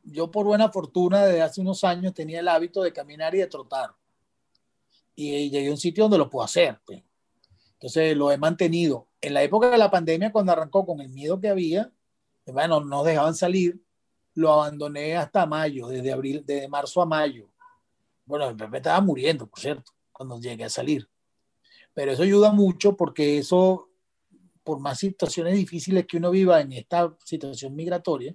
yo 0.05 0.31
por 0.31 0.45
buena 0.45 0.71
fortuna 0.71 1.25
desde 1.25 1.43
hace 1.43 1.61
unos 1.61 1.85
años 1.85 2.13
tenía 2.13 2.41
el 2.41 2.49
hábito 2.49 2.83
de 2.83 2.93
caminar 2.93 3.35
y 3.35 3.39
de 3.39 3.47
trotar 3.47 3.95
y 5.15 5.51
llegué 5.51 5.69
a 5.69 5.71
un 5.71 5.77
sitio 5.77 6.05
donde 6.05 6.19
lo 6.19 6.31
puedo 6.31 6.45
hacer. 6.45 6.79
Pues. 6.85 7.03
Entonces 7.75 8.17
lo 8.17 8.31
he 8.31 8.39
mantenido. 8.39 9.09
En 9.21 9.35
la 9.35 9.43
época 9.43 9.71
de 9.71 9.79
la 9.79 9.91
pandemia, 9.91 10.33
cuando 10.33 10.53
arrancó 10.53 10.87
con 10.87 11.01
el 11.01 11.11
miedo 11.11 11.41
que 11.41 11.49
había, 11.49 11.91
bueno, 12.47 12.81
no 12.81 13.05
dejaban 13.05 13.35
salir, 13.35 13.81
lo 14.35 14.53
abandoné 14.53 15.17
hasta 15.17 15.47
mayo, 15.47 15.89
desde 15.89 16.13
abril, 16.13 16.43
desde 16.47 16.69
marzo 16.69 17.03
a 17.03 17.07
mayo. 17.07 17.50
Bueno, 18.31 18.55
me 18.71 18.79
estaba 18.79 19.01
muriendo, 19.01 19.47
por 19.47 19.61
cierto, 19.61 19.93
cuando 20.11 20.41
llegué 20.41 20.65
a 20.65 20.71
salir. 20.71 21.09
Pero 21.93 22.13
eso 22.13 22.23
ayuda 22.23 22.53
mucho 22.53 22.97
porque 22.97 23.39
eso, 23.39 23.91
por 24.65 24.81
más 24.81 24.99
situaciones 24.99 25.55
difíciles 25.55 26.07
que 26.07 26.17
uno 26.17 26.31
viva 26.31 26.61
en 26.61 26.73
esta 26.73 27.15
situación 27.25 27.75
migratoria, 27.75 28.35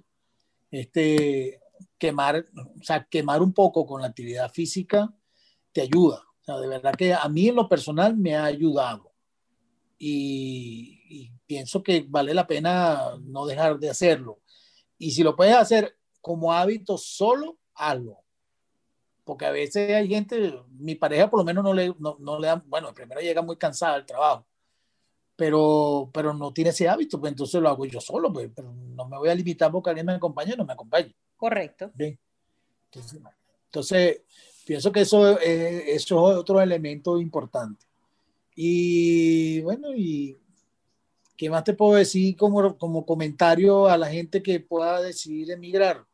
este, 0.70 1.60
quemar, 1.98 2.46
o 2.54 2.84
sea, 2.84 3.04
quemar 3.04 3.42
un 3.42 3.52
poco 3.52 3.84
con 3.84 4.02
la 4.02 4.08
actividad 4.08 4.52
física 4.52 5.12
te 5.72 5.80
ayuda 5.80 6.26
de 6.54 6.68
verdad 6.68 6.94
que 6.94 7.12
a 7.12 7.28
mí 7.28 7.48
en 7.48 7.56
lo 7.56 7.68
personal 7.68 8.16
me 8.16 8.36
ha 8.36 8.44
ayudado. 8.44 9.12
y, 9.98 11.32
pienso 11.46 11.80
que 11.80 12.04
vale 12.08 12.34
la 12.34 12.44
pena 12.44 13.16
no 13.22 13.46
dejar 13.46 13.78
de 13.78 13.88
hacerlo. 13.88 14.40
Y 14.98 15.12
si 15.12 15.22
lo 15.22 15.36
puedes 15.36 15.54
hacer 15.54 15.96
como 16.20 16.52
hábito 16.52 16.98
solo, 16.98 17.58
hazlo. 17.72 18.18
Porque 19.26 19.44
a 19.44 19.50
veces 19.50 19.92
hay 19.92 20.06
gente, 20.06 20.54
mi 20.78 20.94
pareja 20.94 21.28
por 21.28 21.40
lo 21.40 21.44
menos 21.44 21.64
no 21.64 21.74
le, 21.74 21.92
no, 21.98 22.16
no 22.20 22.38
le 22.38 22.46
da, 22.46 22.62
bueno, 22.64 22.94
primero 22.94 23.20
llega 23.20 23.42
muy 23.42 23.56
cansada 23.56 23.96
del 23.96 24.06
trabajo, 24.06 24.46
pero, 25.34 26.08
pero 26.14 26.32
no 26.32 26.52
tiene 26.52 26.70
ese 26.70 26.88
hábito, 26.88 27.18
pues 27.18 27.32
entonces 27.32 27.60
lo 27.60 27.68
hago 27.68 27.84
yo 27.86 28.00
solo, 28.00 28.32
pues, 28.32 28.48
pero 28.54 28.72
no 28.72 29.08
me 29.08 29.18
voy 29.18 29.28
a 29.28 29.34
limitar 29.34 29.72
porque 29.72 29.90
alguien 29.90 30.06
me 30.06 30.12
acompañe, 30.12 30.54
no 30.56 30.64
me 30.64 30.74
acompañe. 30.74 31.12
Correcto. 31.36 31.90
Entonces, 31.98 33.20
entonces, 33.64 34.22
pienso 34.64 34.92
que 34.92 35.00
eso, 35.00 35.40
eh, 35.40 35.92
eso 35.92 36.30
es 36.30 36.36
otro 36.36 36.60
elemento 36.60 37.20
importante. 37.20 37.84
Y 38.54 39.60
bueno, 39.62 39.88
y 39.92 40.38
¿qué 41.36 41.50
más 41.50 41.64
te 41.64 41.74
puedo 41.74 41.98
decir 41.98 42.36
como, 42.36 42.78
como 42.78 43.04
comentario 43.04 43.88
a 43.88 43.98
la 43.98 44.08
gente 44.08 44.40
que 44.40 44.60
pueda 44.60 45.02
decidir 45.02 45.50
emigrar? 45.50 46.06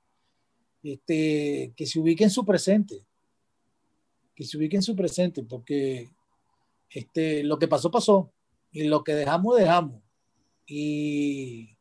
Este, 0.83 1.73
que 1.77 1.87
se 1.87 2.01
ubique 2.01 2.25
en 2.25 2.31
su 2.31 2.45
presente, 2.45 3.05
que 4.35 4.45
se 4.45 4.57
ubique 4.57 4.77
en 4.77 4.83
su 4.83 4.97
presente, 4.97 5.43
porque 5.45 6.11
este, 6.91 7.45
lo 7.45 7.59
que 7.59 7.69
pasó, 7.69 7.91
pasó, 7.91 8.33
y 8.73 8.85
lo 8.85 9.05
que 9.05 9.15
dejamos, 9.15 9.57
dejamos. 9.57 10.03
Y, 10.67 11.77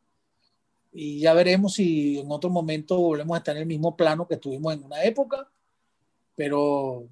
y 0.92 1.20
ya 1.20 1.34
veremos 1.34 1.74
si 1.74 2.18
en 2.18 2.30
otro 2.30 2.50
momento 2.50 2.98
volvemos 2.98 3.34
a 3.34 3.38
estar 3.38 3.56
en 3.56 3.62
el 3.62 3.68
mismo 3.68 3.96
plano 3.96 4.28
que 4.28 4.34
estuvimos 4.34 4.74
en 4.74 4.84
una 4.84 5.02
época, 5.02 5.50
pero 6.36 7.08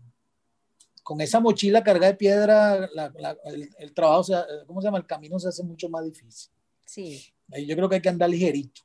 con 1.03 1.20
esa 1.20 1.41
mochila 1.41 1.82
cargada 1.82 2.12
de 2.12 2.18
piedra, 2.18 2.88
el, 3.78 3.95
trabajo, 3.95 4.22
se, 4.22 4.34
¿cómo 4.66 4.80
se 4.80 4.86
llama? 4.86 4.99
El 4.99 5.07
camino 5.07 5.38
se 5.38 5.49
hace 5.49 5.64
mucho 5.64 5.88
más 5.88 6.05
difícil. 6.05 6.53
Sí. 6.84 7.20
Yo 7.66 7.74
creo 7.74 7.88
que 7.88 7.97
hay 7.97 8.03
que 8.03 8.09
andar 8.09 8.30
ligerito. 8.30 8.82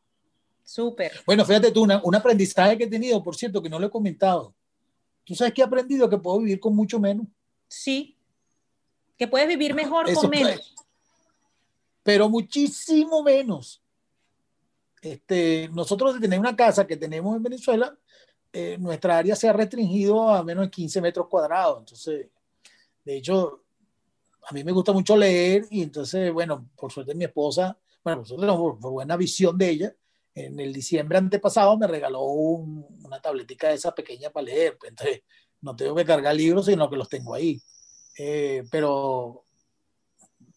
Súper. 0.66 1.11
Bueno, 1.28 1.45
fíjate 1.45 1.72
tú, 1.72 1.84
un 2.03 2.16
aprendizaje 2.16 2.76
que 2.78 2.86
he 2.86 2.89
tenido, 2.89 3.24
por 3.24 3.36
cierto, 3.36 3.61
que 3.61 3.70
no 3.70 3.80
lo 3.80 3.86
he 3.88 3.91
comentado. 3.91 4.53
¿Tú 5.24 5.36
sabes 5.36 5.53
que 5.53 5.61
he 5.61 5.63
aprendido? 5.63 6.09
Que 6.09 6.18
puedo 6.18 6.39
vivir 6.39 6.59
con 6.59 6.76
mucho 6.76 6.99
menos. 6.99 7.28
Sí. 7.68 8.18
Que 9.16 9.28
puedes 9.28 9.47
vivir 9.47 9.76
mejor 9.76 10.11
con 10.11 10.30
menos. 10.30 10.76
Pero 12.01 12.30
muchísimo 12.30 13.22
menos. 13.22 13.82
Este, 15.01 15.70
nosotros 15.72 16.16
de 16.16 16.20
tener 16.20 16.39
una 16.39 16.55
casa 16.55 16.88
que 16.88 16.97
tenemos 16.97 17.36
en 17.36 17.43
Venezuela, 17.43 17.95
eh, 18.51 18.78
nuestra 18.80 19.20
área 19.20 19.36
se 19.36 19.47
ha 19.47 19.53
restringido 19.53 20.30
a 20.30 20.43
menos 20.43 20.66
de 20.66 20.72
15 20.72 20.99
metros 20.99 21.28
cuadrados. 21.28 21.80
Entonces, 21.80 22.28
de 23.03 23.18
hecho, 23.18 23.63
a 24.49 24.53
mí 24.53 24.63
me 24.63 24.72
gusta 24.72 24.93
mucho 24.93 25.16
leer 25.16 25.68
y 25.70 25.84
entonces, 25.84 26.34
bueno, 26.34 26.70
por 26.76 26.91
suerte 26.91 27.13
mi 27.13 27.26
esposa, 27.26 27.78
bueno, 28.03 28.24
por, 28.24 28.80
por 28.80 28.91
buena 28.91 29.16
visión 29.16 29.55
de 29.57 29.70
ella, 29.70 29.95
en 30.36 30.59
el 30.59 30.73
diciembre 30.73 31.17
antepasado 31.17 31.77
me 31.77 31.88
regaló 31.88 32.21
una 32.21 33.21
tabletica 33.21 33.69
de 33.69 33.75
esa 33.75 33.95
pequeña 33.95 34.29
para 34.29 34.45
leer. 34.45 34.77
Pues, 34.77 34.91
entonces, 34.91 35.21
no 35.61 35.75
tengo 35.75 35.95
que 35.95 36.05
cargar 36.05 36.36
libros, 36.36 36.65
sino 36.65 36.89
que 36.89 36.97
los 36.97 37.07
tengo 37.07 37.33
ahí. 37.33 37.59
Eh, 38.17 38.63
pero, 38.69 39.45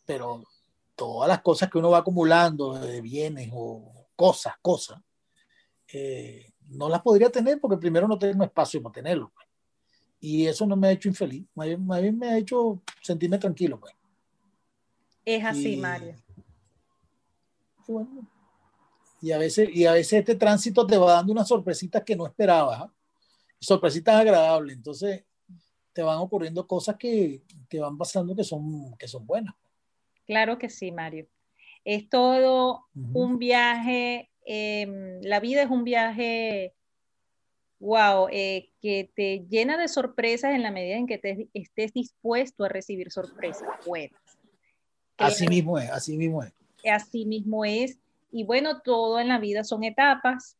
pero 0.05 0.43
todas 0.97 1.29
las 1.29 1.41
cosas 1.43 1.70
que 1.70 1.79
uno 1.79 1.91
va 1.91 1.99
acumulando 1.99 2.74
de 2.74 3.01
bienes 3.01 3.51
o 3.53 4.07
cosas, 4.16 4.55
cosas, 4.61 5.01
eh, 5.93 6.53
no 6.70 6.89
las 6.89 7.01
podría 7.01 7.31
tener 7.31 7.61
porque 7.61 7.79
primero 7.79 8.09
no 8.09 8.18
tengo 8.18 8.43
espacio 8.45 8.83
para 8.83 8.95
tenerlo. 8.95 9.31
Pues. 9.33 9.47
Y 10.20 10.47
eso 10.47 10.66
no 10.66 10.76
me 10.76 10.89
ha 10.89 10.93
hecho 10.93 11.09
infeliz, 11.09 11.47
más 11.55 11.68
bien, 12.01 12.18
me 12.18 12.29
ha 12.29 12.37
hecho 12.37 12.83
sentirme 13.01 13.39
tranquilo. 13.39 13.79
Pues. 13.79 13.95
Es 15.24 15.45
así, 15.45 15.76
Mario. 15.76 16.16
Y 19.21 19.33
a, 19.33 19.39
veces, 19.39 19.69
y 19.73 19.87
a 19.87 19.93
veces 19.93 20.21
este 20.21 20.35
tránsito 20.35 20.87
te 20.87 20.97
va 20.97 21.14
dando 21.14 21.33
unas 21.33 21.49
sorpresitas 21.49 22.03
que 22.05 22.16
no 22.16 22.27
esperabas, 22.27 22.83
¿ah? 22.83 22.93
sorpresitas 23.61 24.16
agradables. 24.16 24.77
Entonces 24.77 25.25
te 25.93 26.03
van 26.03 26.19
ocurriendo 26.19 26.66
cosas 26.66 26.97
que, 26.97 27.43
que 27.69 27.81
van 27.81 27.99
pasando 27.99 28.37
que 28.37 28.45
son, 28.45 28.97
que 28.97 29.09
son 29.09 29.27
buenas. 29.27 29.55
Claro 30.27 30.59
que 30.59 30.69
sí, 30.69 30.93
Mario. 30.93 31.27
Es 31.85 32.09
todo 32.09 32.85
un 33.14 33.39
viaje 33.39 34.29
Em, 34.51 35.21
la 35.21 35.41
vida 35.41 35.61
es 35.61 35.69
un 35.69 35.85
viaje, 35.85 36.73
wow, 37.81 38.29
eh, 38.33 38.71
que 38.81 39.11
te 39.14 39.45
llena 39.51 39.77
de 39.77 39.89
sorpresas 39.89 40.55
en 40.55 40.62
la 40.62 40.71
medida 40.71 40.97
en 40.97 41.07
que 41.07 41.19
te, 41.19 41.51
estés 41.53 41.93
dispuesto 41.93 42.64
a 42.64 42.71
recibir 42.71 43.12
sorpresas 43.12 43.69
buenas. 43.85 44.19
Así 45.19 45.47
mismo 45.47 45.79
es, 45.79 45.91
así 45.91 46.16
mismo 46.16 46.43
es. 46.43 46.55
Así 46.91 47.27
mismo 47.27 47.62
es. 47.66 47.99
Y 48.31 48.45
bueno, 48.45 48.81
todo 48.81 49.20
en 49.20 49.29
la 49.29 49.39
vida 49.39 49.64
son 49.64 49.85
etapas. 49.85 50.57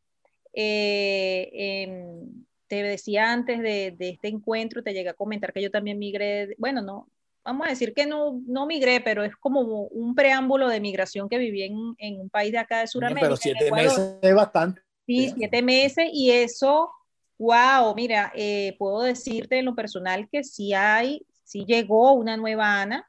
Eh, 0.53 1.49
em, 1.53 2.45
te 2.67 2.83
decía 2.83 3.31
antes 3.31 3.59
de, 3.59 3.95
de, 3.97 4.09
este 4.09 4.27
encuentro, 4.27 4.83
te 4.83 4.93
llegué 4.93 5.09
a 5.09 5.13
comentar 5.13 5.53
que 5.53 5.61
yo 5.61 5.71
también 5.71 5.97
migré, 5.99 6.55
bueno, 6.57 6.81
no, 6.81 7.07
vamos 7.43 7.67
a 7.67 7.71
decir 7.71 7.93
que 7.93 8.05
no, 8.05 8.41
no 8.45 8.65
migré, 8.65 9.01
pero 9.01 9.23
es 9.23 9.35
como 9.35 9.61
un 9.61 10.15
preámbulo 10.15 10.67
de 10.69 10.79
migración 10.79 11.27
que 11.27 11.37
viví 11.37 11.63
en, 11.63 11.95
en 11.97 12.19
un 12.19 12.29
país 12.29 12.51
de 12.51 12.59
acá 12.59 12.81
de 12.81 12.87
Sudamérica. 12.87 13.25
Pero 13.25 13.37
siete 13.37 13.71
meses 13.71 14.17
es 14.21 14.35
bastante. 14.35 14.81
Sí, 15.05 15.33
siete 15.35 15.61
meses 15.63 16.09
y 16.13 16.29
eso, 16.29 16.91
wow, 17.39 17.95
mira, 17.95 18.31
eh, 18.35 18.75
puedo 18.77 19.01
decirte 19.01 19.57
en 19.57 19.65
lo 19.65 19.73
personal 19.73 20.29
que 20.31 20.43
sí 20.43 20.73
hay, 20.73 21.25
sí 21.43 21.65
llegó 21.65 22.13
una 22.13 22.37
nueva 22.37 22.81
Ana. 22.81 23.08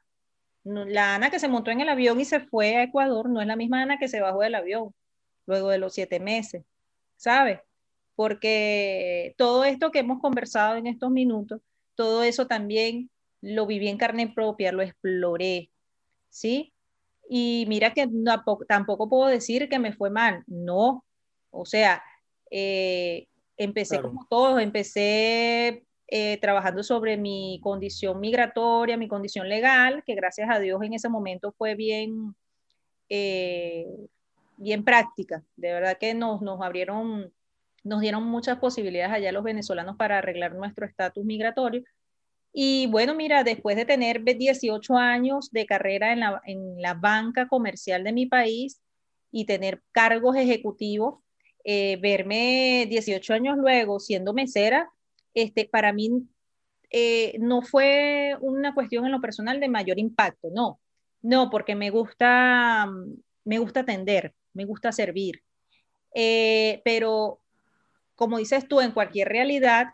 La 0.63 1.15
Ana 1.15 1.31
que 1.31 1.39
se 1.39 1.47
montó 1.47 1.71
en 1.71 1.81
el 1.81 1.89
avión 1.89 2.19
y 2.19 2.25
se 2.25 2.39
fue 2.39 2.75
a 2.75 2.83
Ecuador 2.83 3.29
no 3.29 3.41
es 3.41 3.47
la 3.47 3.55
misma 3.55 3.81
Ana 3.81 3.97
que 3.97 4.07
se 4.07 4.21
bajó 4.21 4.41
del 4.41 4.55
avión 4.55 4.93
luego 5.47 5.69
de 5.69 5.79
los 5.79 5.93
siete 5.93 6.19
meses, 6.19 6.63
¿sabes? 7.17 7.59
Porque 8.15 9.33
todo 9.37 9.63
esto 9.65 9.91
que 9.91 9.99
hemos 9.99 10.19
conversado 10.19 10.75
en 10.75 10.87
estos 10.87 11.09
minutos, 11.09 11.61
todo 11.95 12.23
eso 12.23 12.45
también 12.47 13.09
lo 13.41 13.65
viví 13.65 13.87
en 13.87 13.97
carne 13.97 14.31
propia, 14.33 14.71
lo 14.71 14.83
exploré, 14.83 15.71
¿sí? 16.29 16.73
Y 17.27 17.65
mira 17.67 17.93
que 17.93 18.07
tampoco 18.67 19.09
puedo 19.09 19.27
decir 19.27 19.67
que 19.67 19.79
me 19.79 19.93
fue 19.93 20.09
mal, 20.09 20.43
no. 20.47 21.03
O 21.49 21.65
sea, 21.65 22.03
eh, 22.51 23.27
empecé 23.57 24.01
como 24.01 24.27
todos, 24.29 24.61
empecé 24.61 25.85
eh, 26.11 26.37
trabajando 26.39 26.83
sobre 26.83 27.17
mi 27.17 27.59
condición 27.63 28.19
migratoria, 28.19 28.97
mi 28.97 29.07
condición 29.07 29.49
legal, 29.49 30.03
que 30.05 30.13
gracias 30.13 30.47
a 30.51 30.59
Dios 30.59 30.81
en 30.83 30.93
ese 30.93 31.09
momento 31.09 31.51
fue 31.57 31.73
bien, 31.73 32.35
eh, 33.09 33.87
bien 34.57 34.83
práctica. 34.83 35.43
De 35.55 35.73
verdad 35.73 35.97
que 35.99 36.13
nos, 36.13 36.41
nos 36.43 36.61
abrieron, 36.61 37.33
nos 37.83 38.01
dieron 38.01 38.23
muchas 38.23 38.59
posibilidades 38.59 39.13
allá 39.13 39.31
los 39.31 39.43
venezolanos 39.43 39.97
para 39.97 40.19
arreglar 40.19 40.53
nuestro 40.53 40.85
estatus 40.85 41.25
migratorio 41.25 41.83
y 42.53 42.87
bueno, 42.87 43.15
mira, 43.15 43.43
después 43.43 43.77
de 43.77 43.85
tener 43.85 44.23
18 44.23 44.97
años 44.97 45.51
de 45.51 45.65
carrera 45.65 46.11
en 46.11 46.19
la, 46.19 46.41
en 46.45 46.81
la 46.81 46.93
banca 46.93 47.47
comercial 47.47 48.03
de 48.03 48.11
mi 48.11 48.25
país 48.25 48.81
y 49.31 49.45
tener 49.45 49.81
cargos 49.91 50.35
ejecutivos, 50.35 51.19
eh, 51.63 51.97
verme 52.01 52.87
18 52.89 53.33
años 53.33 53.57
luego 53.57 53.99
siendo 53.99 54.33
mesera, 54.33 54.89
este, 55.33 55.65
para 55.65 55.93
mí 55.93 56.27
eh, 56.89 57.35
no 57.39 57.61
fue 57.61 58.37
una 58.41 58.73
cuestión 58.73 59.05
en 59.05 59.11
lo 59.11 59.21
personal 59.21 59.59
de 59.59 59.69
mayor 59.69 59.99
impacto, 59.99 60.49
no, 60.53 60.79
no, 61.21 61.49
porque 61.49 61.75
me 61.75 61.89
gusta, 61.89 62.89
me 63.45 63.57
gusta 63.59 63.81
atender, 63.81 64.33
me 64.53 64.65
gusta 64.65 64.91
servir. 64.91 65.43
Eh, 66.13 66.81
pero 66.83 67.39
como 68.15 68.37
dices 68.37 68.67
tú, 68.67 68.81
en 68.81 68.91
cualquier 68.91 69.29
realidad 69.29 69.93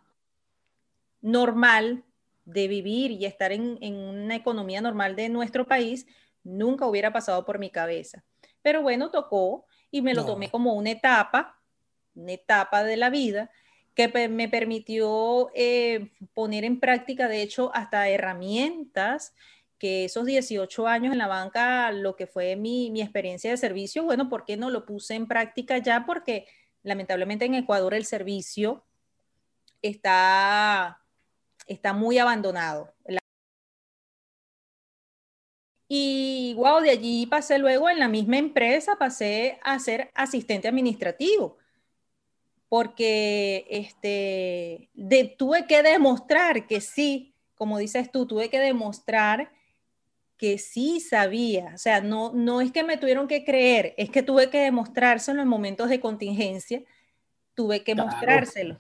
normal, 1.22 2.04
de 2.48 2.70
vivir 2.70 3.12
y 3.12 3.26
estar 3.26 3.52
en, 3.52 3.78
una 3.84 4.36
economía 4.36 4.80
normal 4.80 5.18
de 5.18 5.28
nuestro 5.28 5.68
país, 5.68 6.08
nunca 6.44 6.88
hubiera 6.88 7.12
pasado 7.12 7.44
por 7.44 7.60
mi 7.60 7.70
cabeza. 7.70 8.24
Pero 8.62 8.82
bueno, 8.82 9.12
tocó 9.12 9.66
y 9.92 10.02
me 10.02 10.14
lo 10.14 10.26
tomé 10.26 10.50
como 10.50 10.74
una 10.74 10.92
etapa, 10.92 11.60
una 12.16 12.32
etapa 12.32 12.86
de 12.86 12.96
la 12.96 13.10
vida 13.10 13.52
que 13.98 14.30
me 14.30 14.48
permitió 14.48 15.50
eh, 15.56 16.12
poner 16.36 16.64
en 16.66 16.80
práctica, 16.80 17.28
de 17.28 17.42
hecho, 17.42 17.72
hasta 17.74 18.08
herramientas 18.10 19.34
que 19.80 20.06
esos 20.06 20.26
18 20.26 20.88
años 20.88 21.12
en 21.14 21.18
la 21.18 21.28
banca, 21.28 21.92
lo 21.92 22.16
que 22.16 22.28
fue 22.28 22.56
mi, 22.56 22.92
mi 22.92 23.02
experiencia 23.02 23.50
de 23.52 23.58
servicio, 23.58 24.04
bueno, 24.04 24.30
¿por 24.30 24.46
qué 24.46 24.56
no 24.56 24.70
lo 24.70 24.86
puse 24.86 25.16
en 25.16 25.28
práctica 25.28 25.80
ya? 25.80 26.06
Porque 26.06 26.48
lamentablemente 26.84 27.46
en 27.46 27.56
Ecuador 27.56 27.94
el 27.96 28.06
servicio 28.06 28.86
está 29.82 31.02
está 31.68 31.94
muy 31.94 32.18
abandonado. 32.20 32.94
Y 35.90 36.54
wow, 36.56 36.82
de 36.82 36.92
allí 36.92 37.26
pasé 37.28 37.58
luego 37.60 37.90
en 37.90 38.00
la 38.00 38.08
misma 38.10 38.38
empresa, 38.38 38.98
pasé 38.98 39.60
a 39.64 39.80
ser 39.80 40.12
asistente 40.16 40.68
administrativo, 40.68 41.58
porque 42.70 43.66
este, 43.70 44.90
de, 44.94 45.36
tuve 45.38 45.66
que 45.68 45.84
demostrar 45.84 46.68
que 46.68 46.82
sí, 46.82 47.34
como 47.56 47.78
dices 47.78 48.12
tú, 48.12 48.26
tuve 48.28 48.50
que 48.50 48.60
demostrar 48.60 49.52
que 50.38 50.60
sí 50.60 51.00
sabía, 51.00 51.72
o 51.74 51.78
sea, 51.78 52.02
no, 52.02 52.32
no 52.32 52.62
es 52.62 52.72
que 52.72 52.84
me 52.84 52.98
tuvieron 52.98 53.28
que 53.28 53.44
creer, 53.44 53.96
es 53.98 54.10
que 54.12 54.22
tuve 54.22 54.50
que 54.50 54.60
demostrárselo 54.60 55.42
en 55.42 55.48
momentos 55.48 55.90
de 55.90 56.00
contingencia, 56.00 56.84
tuve 57.56 57.84
que 57.84 57.96
mostrárselo, 57.96 58.80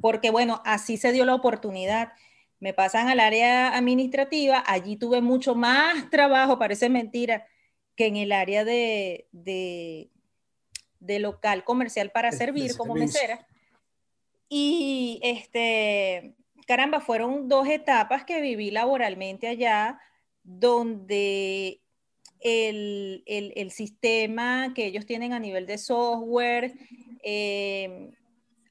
porque 0.00 0.30
bueno, 0.30 0.62
así 0.64 0.96
se 0.96 1.12
dio 1.12 1.26
la 1.26 1.34
oportunidad. 1.34 2.12
Me 2.58 2.72
pasan 2.72 3.08
al 3.08 3.20
área 3.20 3.76
administrativa, 3.76 4.64
allí 4.66 4.96
tuve 4.96 5.20
mucho 5.20 5.54
más 5.54 6.08
trabajo, 6.08 6.58
parece 6.58 6.88
mentira, 6.88 7.46
que 7.94 8.06
en 8.06 8.16
el 8.16 8.32
área 8.32 8.64
de, 8.64 9.28
de, 9.32 10.10
local 11.00 11.64
comercial 11.64 12.10
para 12.10 12.32
servir 12.32 12.76
como 12.76 12.94
mesera. 12.94 13.46
Y 14.48 15.20
este, 15.22 16.34
caramba, 16.66 17.00
fueron 17.00 17.48
dos 17.48 17.68
etapas 17.68 18.24
que 18.24 18.40
viví 18.40 18.70
laboralmente 18.70 19.48
allá, 19.48 19.98
donde 20.42 21.80
el, 22.40 23.22
el, 23.26 23.70
sistema 23.70 24.72
que 24.74 24.86
ellos 24.86 25.06
tienen 25.06 25.32
a 25.32 25.40
nivel 25.40 25.66
de 25.66 25.78
software, 25.78 26.74
eh, 27.24 28.12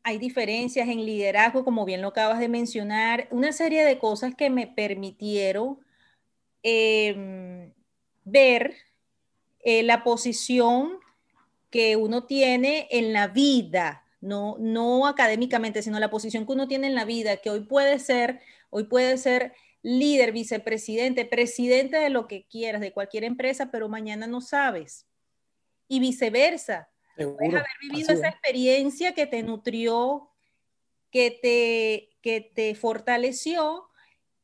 hay 0.04 0.20
diferencias 0.20 0.88
en 0.88 1.04
liderazgo, 1.04 1.66
como 1.66 1.84
bien 1.84 2.04
lo 2.04 2.10
acabas 2.10 2.40
de 2.40 2.48
mencionar, 2.48 3.28
una 3.32 3.52
serie 3.52 3.84
de 3.84 3.98
cosas 3.98 4.36
que 4.36 4.52
me 4.52 4.68
permitieron 4.68 5.80
em, 6.62 7.74
ver 8.24 8.76
eh, 9.64 9.82
la 9.82 10.04
posición 10.04 11.00
que 11.70 11.96
uno 11.96 12.26
tiene 12.26 12.88
en 12.92 13.14
la 13.14 13.28
vida, 13.28 14.06
no, 14.22 14.58
no 14.60 15.08
académicamente, 15.08 15.82
sino 15.82 16.00
la 16.00 16.10
posición 16.10 16.46
que 16.46 16.54
uno 16.54 16.68
tiene 16.68 16.88
en 16.88 16.96
la 16.96 17.06
vida, 17.06 17.38
que 17.38 17.50
hoy 17.50 17.62
puede 17.62 18.00
ser, 18.00 18.40
hoy 18.70 18.86
puede 18.86 19.18
ser 19.18 19.54
líder, 19.82 20.32
vicepresidente, 20.32 21.26
presidente 21.26 21.98
de 21.98 22.10
lo 22.10 22.28
que 22.28 22.46
quieras, 22.48 22.82
de 22.82 22.92
cualquier 22.92 23.24
empresa, 23.24 23.70
pero 23.72 23.88
mañana 23.88 24.26
no 24.26 24.42
sabes. 24.42 25.06
Y 25.88 26.00
viceversa. 26.00 26.90
Puedes 27.16 27.54
haber 27.54 27.68
vivido 27.82 28.14
esa 28.14 28.30
experiencia 28.30 29.14
que 29.14 29.28
te 29.28 29.44
nutrió, 29.44 30.32
que 31.12 31.32
te, 31.32 32.18
que 32.22 32.42
te 32.42 32.74
fortaleció 32.76 33.88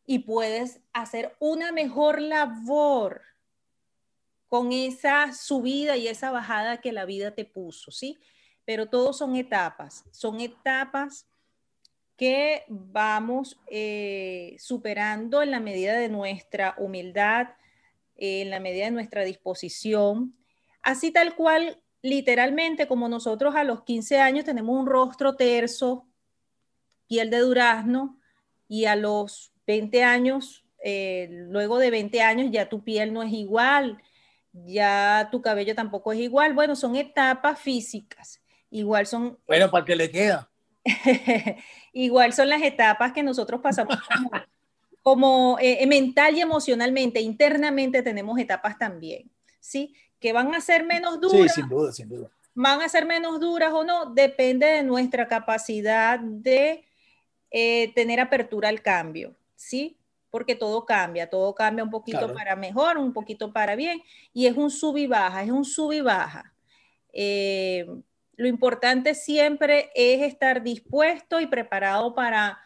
y 0.06 0.20
puedes 0.20 0.82
hacer 0.94 1.36
una 1.40 1.72
mejor 1.72 2.22
labor 2.22 3.24
con 4.52 4.74
esa 4.74 5.32
subida 5.32 5.96
y 5.96 6.10
esa 6.10 6.30
bajada 6.30 6.82
que 6.82 6.92
la 6.92 7.06
vida 7.06 7.32
te 7.32 7.46
puso, 7.46 7.90
¿sí? 7.90 8.20
Pero 8.66 8.90
todos 8.90 9.18
son 9.18 9.38
etapas, 9.38 10.04
son 10.12 10.42
etapas 10.42 11.26
que 12.18 12.66
vamos 12.68 13.58
eh, 13.68 14.58
superando 14.60 15.42
en 15.42 15.52
la 15.52 15.62
medida 15.62 15.96
de 15.96 16.10
nuestra 16.10 16.76
humildad, 16.78 17.48
en 18.18 18.50
la 18.50 18.60
medida 18.60 18.84
de 18.84 18.92
nuestra 18.92 19.24
disposición, 19.24 20.36
así 20.82 21.12
tal 21.12 21.34
cual, 21.38 21.82
literalmente 22.02 22.90
como 22.90 23.08
nosotros 23.08 23.56
a 23.56 23.64
los 23.64 23.84
15 23.84 24.20
años 24.20 24.44
tenemos 24.44 24.78
un 24.78 24.86
rostro 24.86 25.38
terso, 25.38 26.06
piel 27.08 27.30
de 27.30 27.38
durazno, 27.38 28.20
y 28.68 28.84
a 28.84 28.98
los 28.98 29.54
20 29.66 30.04
años, 30.04 30.66
eh, 30.84 31.30
luego 31.32 31.80
de 31.80 31.90
20 31.90 32.22
años 32.22 32.52
ya 32.52 32.68
tu 32.68 32.84
piel 32.84 33.14
no 33.14 33.24
es 33.24 33.32
igual, 33.32 33.98
ya 34.54 35.30
tu 35.32 35.42
cabello 35.42 35.76
tampoco 35.76 36.12
es 36.14 36.20
igual. 36.20 36.54
Bueno, 36.54 36.76
son 36.76 36.96
etapas 36.96 37.60
físicas. 37.60 38.42
Igual 38.70 39.06
son... 39.08 39.38
Bueno, 39.48 39.70
para 39.70 39.86
que 39.86 39.96
le 39.96 40.10
queda. 40.10 40.50
Igual 41.94 42.34
son 42.34 42.50
las 42.50 42.62
etapas 42.62 43.12
que 43.12 43.22
nosotros 43.22 43.62
pasamos 43.62 43.98
como, 45.02 45.58
eh, 45.60 45.86
mental 45.88 46.36
y 46.36 46.42
emocionalmente, 46.42 47.20
internamente 47.22 48.04
tenemos 48.04 48.38
etapas 48.40 48.78
también, 48.78 49.30
¿sí? 49.60 49.96
Que 50.20 50.34
van 50.34 50.54
a 50.54 50.62
ser 50.62 50.86
menos 50.86 51.20
duras. 51.20 51.54
Sí, 51.54 51.62
sin 51.62 51.70
duda, 51.70 51.92
sin 51.92 52.10
duda. 52.10 52.30
Van 52.54 52.82
a 52.82 52.90
ser 52.90 53.06
menos 53.06 53.40
duras 53.40 53.72
o 53.74 53.84
no, 53.84 54.14
depende 54.14 54.68
de 54.68 54.84
nuestra 54.84 55.28
capacidad 55.28 56.20
de 56.20 56.86
eh, 57.50 57.92
tener 57.96 58.20
apertura 58.20 58.70
al 58.70 58.82
cambio, 58.82 59.36
¿sí? 59.56 59.98
Porque 60.32 60.56
todo 60.56 60.86
cambia, 60.86 61.30
todo 61.30 61.54
cambia 61.54 61.84
un 61.84 61.92
poquito 61.92 62.34
para 62.34 62.56
mejor, 62.56 62.98
un 62.98 63.14
poquito 63.14 63.54
para 63.54 63.76
bien, 63.76 64.02
y 64.34 64.48
es 64.48 64.58
un 64.58 64.72
sub 64.72 64.98
y 64.98 65.06
baja, 65.06 65.44
es 65.44 65.52
un 65.52 65.66
sub 65.66 65.92
y 65.92 66.02
baja. 66.02 66.54
Eh, 67.14 67.86
lo 68.38 68.48
importante 68.48 69.14
siempre 69.14 69.92
es 69.94 70.22
estar 70.22 70.64
dispuesto 70.64 71.40
y 71.40 71.48
preparado 71.48 72.16
para 72.16 72.60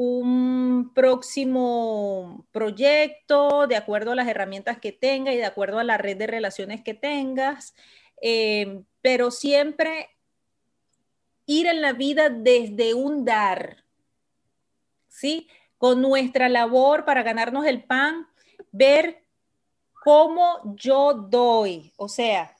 un 0.00 0.92
próximo 0.94 2.46
proyecto, 2.52 3.66
de 3.66 3.74
acuerdo 3.74 4.12
a 4.12 4.14
las 4.14 4.28
herramientas 4.28 4.78
que 4.78 4.92
tengas 4.92 5.34
y 5.34 5.38
de 5.38 5.44
acuerdo 5.44 5.80
a 5.80 5.84
la 5.84 5.98
red 5.98 6.16
de 6.16 6.28
relaciones 6.28 6.84
que 6.84 6.94
tengas, 6.94 7.74
eh, 8.22 8.82
pero 9.02 9.32
siempre 9.32 10.10
ir 11.46 11.66
en 11.66 11.80
la 11.80 11.94
vida 11.94 12.28
desde 12.28 12.94
un 12.94 13.24
dar, 13.24 13.84
¿sí? 15.08 15.48
Con 15.78 16.02
nuestra 16.02 16.48
labor 16.48 17.04
para 17.04 17.22
ganarnos 17.22 17.64
el 17.66 17.84
pan, 17.84 18.26
ver 18.72 19.22
cómo 20.04 20.74
yo 20.76 21.14
doy, 21.14 21.92
o 21.96 22.08
sea, 22.08 22.54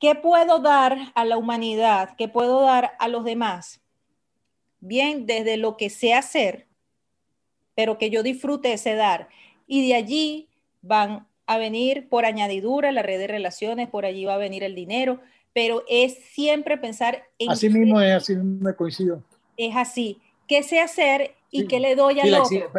¿Qué 0.00 0.14
puedo 0.14 0.60
dar 0.60 0.96
a 1.14 1.26
la 1.26 1.36
humanidad? 1.36 2.16
¿Qué 2.16 2.26
puedo 2.26 2.62
dar 2.62 2.92
a 2.98 3.06
los 3.06 3.22
demás? 3.22 3.82
Bien, 4.80 5.26
desde 5.26 5.58
lo 5.58 5.76
que 5.76 5.90
sé 5.90 6.14
hacer, 6.14 6.66
pero 7.74 7.98
que 7.98 8.08
yo 8.08 8.22
disfrute 8.22 8.72
ese 8.72 8.94
dar. 8.94 9.28
Y 9.66 9.86
de 9.86 9.94
allí 9.94 10.48
van 10.80 11.26
a 11.44 11.58
venir 11.58 12.08
por 12.08 12.24
añadidura 12.24 12.92
la 12.92 13.02
red 13.02 13.18
de 13.18 13.26
relaciones, 13.26 13.90
por 13.90 14.06
allí 14.06 14.24
va 14.24 14.34
a 14.34 14.38
venir 14.38 14.64
el 14.64 14.74
dinero, 14.74 15.20
pero 15.52 15.84
es 15.86 16.14
siempre 16.30 16.78
pensar 16.78 17.24
en... 17.38 17.50
Así 17.50 17.68
mismo 17.68 18.00
es, 18.00 18.14
así 18.14 18.36
me 18.36 18.74
coincido. 18.74 19.22
Es 19.58 19.76
así. 19.76 20.18
¿Qué 20.48 20.62
sé 20.62 20.80
hacer 20.80 21.34
y 21.50 21.66
qué 21.66 21.80
le 21.80 21.94
doy 21.94 22.20
al 22.20 22.34
otro? 22.34 22.72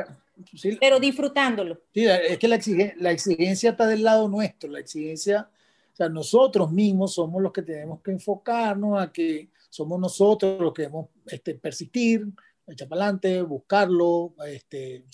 pero 0.79 0.99
disfrutándolo. 0.99 1.81
Sí, 1.93 2.05
es 2.05 2.37
que 2.39 2.47
la 2.47 2.59
la 2.97 3.11
exigencia 3.11 3.71
está 3.71 3.85
del 3.85 4.03
lado 4.03 4.27
nuestro, 4.27 4.69
la 4.71 4.79
exigencia 4.79 5.49
o 5.91 5.95
sea, 5.95 6.09
nosotros 6.09 6.71
mismos 6.71 7.13
somos 7.13 7.41
los 7.41 7.51
que 7.51 7.61
tenemos 7.61 8.01
que 8.01 8.11
enfocarnos 8.11 9.01
a 9.01 9.11
que 9.11 9.49
somos 9.69 9.99
nosotros 9.99 10.59
los 10.59 10.73
que 10.73 10.83
debemos 10.83 11.09
este, 11.27 11.55
persistir, 11.55 12.27
echar 12.67 12.87
para 12.87 13.03
adelante, 13.03 13.41
buscarlo, 13.41 14.33
este, 14.47 15.05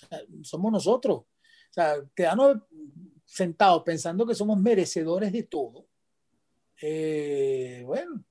somos 0.44 0.72
nosotros. 0.72 1.18
O 1.18 1.74
sea, 1.74 1.96
quedarnos 2.16 2.60
sentados 3.26 3.84
pensando 3.84 4.26
que 4.26 4.36
somos 4.36 4.58
merecedores 4.60 5.32
de 5.32 5.44
todo, 5.44 5.86
eh, 6.82 7.84
bueno, 7.86 8.24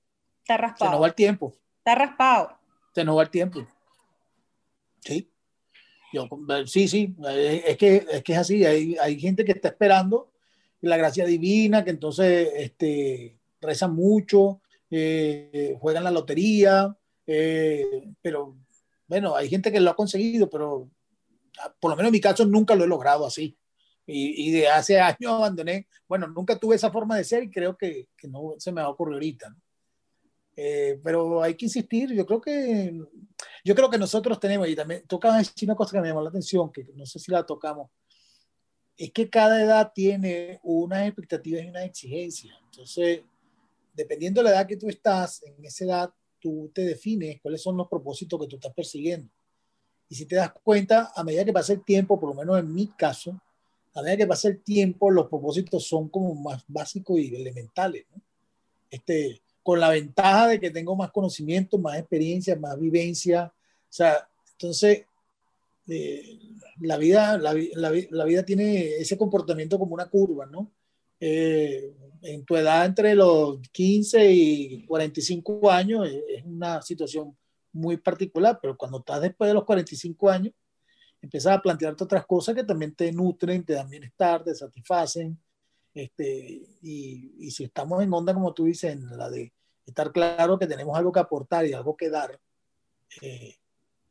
Está 0.42 0.56
raspado. 0.56 0.90
se 0.90 0.94
nos 0.94 1.02
va 1.02 1.06
el 1.08 1.14
tiempo. 1.14 1.52
Está 1.78 1.94
raspado. 1.96 2.58
Se 2.94 3.04
nos 3.04 3.18
va 3.18 3.22
el 3.22 3.30
tiempo. 3.30 3.66
Sí. 5.06 5.30
Yo, 6.12 6.28
sí, 6.66 6.88
sí, 6.88 7.14
es 7.28 7.76
que, 7.76 8.06
es 8.10 8.22
que 8.22 8.32
es 8.32 8.38
así, 8.38 8.64
hay, 8.64 8.96
hay 8.96 9.18
gente 9.20 9.44
que 9.44 9.52
está 9.52 9.68
esperando 9.68 10.30
la 10.80 10.96
gracia 10.96 11.24
divina, 11.24 11.84
que 11.84 11.90
entonces 11.90 12.48
este, 12.56 13.36
rezan 13.60 13.94
mucho, 13.94 14.60
eh, 14.90 15.76
juegan 15.80 16.04
la 16.04 16.10
lotería, 16.10 16.96
eh, 17.26 18.08
pero 18.22 18.56
bueno, 19.08 19.36
hay 19.36 19.48
gente 19.48 19.72
que 19.72 19.80
lo 19.80 19.90
ha 19.90 19.96
conseguido, 19.96 20.48
pero 20.48 20.88
ah, 21.60 21.74
por 21.78 21.90
lo 21.90 21.96
menos 21.96 22.10
en 22.10 22.14
mi 22.14 22.20
caso 22.20 22.46
nunca 22.46 22.74
lo 22.74 22.84
he 22.84 22.88
logrado 22.88 23.26
así. 23.26 23.56
Y, 24.08 24.52
de 24.52 24.68
hace 24.68 25.00
años 25.00 25.32
abandoné, 25.32 25.88
bueno, 26.08 26.28
nunca 26.28 26.56
tuve 26.56 26.76
esa 26.76 26.92
forma 26.92 27.16
de 27.16 27.24
ser 27.24 27.42
y 27.42 27.50
creo 27.50 27.76
que, 27.76 28.06
que 28.16 28.28
no 28.28 28.54
se 28.56 28.70
me 28.70 28.80
va 28.80 28.86
a 28.86 28.90
ocurrir 28.90 29.14
ahorita. 29.14 29.56
Eh, 30.56 30.98
pero 31.04 31.42
hay 31.42 31.54
que 31.54 31.66
insistir, 31.66 32.14
yo 32.14 32.24
creo 32.24 32.40
que 32.40 32.98
yo 33.62 33.74
creo 33.74 33.90
que 33.90 33.98
nosotros 33.98 34.40
tenemos, 34.40 34.68
y 34.68 34.74
también 34.74 35.06
toca 35.06 35.38
una 35.62 35.74
cosa 35.74 35.92
que 35.92 36.00
me 36.00 36.08
llamó 36.08 36.22
la 36.22 36.30
atención, 36.30 36.72
que 36.72 36.84
no 36.94 37.04
sé 37.04 37.18
si 37.18 37.30
la 37.30 37.44
tocamos, 37.44 37.90
es 38.96 39.12
que 39.12 39.28
cada 39.28 39.62
edad 39.62 39.92
tiene 39.94 40.58
unas 40.62 41.06
expectativas 41.06 41.62
y 41.62 41.68
unas 41.68 41.84
exigencias. 41.84 42.56
Entonces, 42.64 43.20
dependiendo 43.92 44.40
de 44.40 44.44
la 44.44 44.56
edad 44.56 44.66
que 44.66 44.76
tú 44.76 44.88
estás, 44.88 45.42
en 45.42 45.62
esa 45.64 45.84
edad 45.84 46.14
tú 46.38 46.70
te 46.72 46.82
defines 46.82 47.40
cuáles 47.42 47.62
son 47.62 47.76
los 47.76 47.88
propósitos 47.88 48.40
que 48.40 48.46
tú 48.46 48.56
estás 48.56 48.72
persiguiendo. 48.72 49.30
Y 50.08 50.14
si 50.14 50.26
te 50.26 50.36
das 50.36 50.52
cuenta, 50.62 51.12
a 51.14 51.24
medida 51.24 51.44
que 51.44 51.52
pasa 51.52 51.72
el 51.72 51.84
tiempo, 51.84 52.18
por 52.18 52.30
lo 52.30 52.34
menos 52.34 52.58
en 52.58 52.72
mi 52.72 52.86
caso, 52.88 53.38
a 53.94 54.02
medida 54.02 54.18
que 54.18 54.26
pasa 54.26 54.48
el 54.48 54.62
tiempo, 54.62 55.10
los 55.10 55.28
propósitos 55.28 55.86
son 55.86 56.08
como 56.08 56.34
más 56.34 56.64
básicos 56.68 57.18
y 57.18 57.34
elementales. 57.34 58.06
Este, 58.90 59.42
con 59.66 59.80
la 59.80 59.90
ventaja 59.90 60.46
de 60.46 60.60
que 60.60 60.70
tengo 60.70 60.94
más 60.94 61.10
conocimiento, 61.10 61.76
más 61.76 61.98
experiencia, 61.98 62.54
más 62.54 62.78
vivencia. 62.78 63.52
O 63.52 63.92
sea, 63.92 64.28
entonces 64.52 65.06
eh, 65.88 66.38
la, 66.78 66.96
vida, 66.96 67.36
la, 67.36 67.52
la, 67.72 68.24
vida 68.24 68.44
tiene 68.44 68.94
ese 68.98 69.18
comportamiento 69.18 69.76
como 69.76 69.94
una 69.94 70.08
curva, 70.08 70.46
¿no? 70.46 70.70
Eh, 71.18 71.92
en 72.22 72.44
tu 72.44 72.54
edad 72.54 72.86
entre 72.86 73.16
los 73.16 73.58
15 73.72 74.30
y 74.30 74.86
45 74.86 75.68
años 75.68 76.08
es 76.08 76.44
una 76.44 76.80
situación 76.80 77.36
muy 77.72 77.96
particular, 77.96 78.60
pero 78.62 78.76
cuando 78.76 79.00
estás 79.00 79.20
después 79.20 79.48
de 79.48 79.54
los 79.54 79.64
45 79.64 80.30
años 80.30 80.54
empiezas 81.20 81.54
a 81.54 81.60
plantearte 81.60 82.04
otras 82.04 82.24
cosas 82.24 82.54
que 82.54 82.62
también 82.62 82.94
te 82.94 83.10
nutren, 83.10 83.64
te 83.64 83.72
dan 83.72 83.90
bienestar, 83.90 84.44
te 84.44 84.54
satisfacen. 84.54 85.36
Este, 85.96 86.60
y, 86.82 87.32
y 87.38 87.50
si 87.50 87.64
estamos 87.64 88.02
en 88.02 88.12
onda, 88.12 88.34
como 88.34 88.52
tú 88.52 88.66
dices, 88.66 88.92
en 88.92 89.16
la 89.16 89.30
de 89.30 89.50
estar 89.86 90.12
claro 90.12 90.58
que 90.58 90.66
tenemos 90.66 90.94
algo 90.94 91.10
que 91.10 91.20
aportar 91.20 91.64
y 91.64 91.72
algo 91.72 91.96
que 91.96 92.10
dar, 92.10 92.38
eh, 93.22 93.54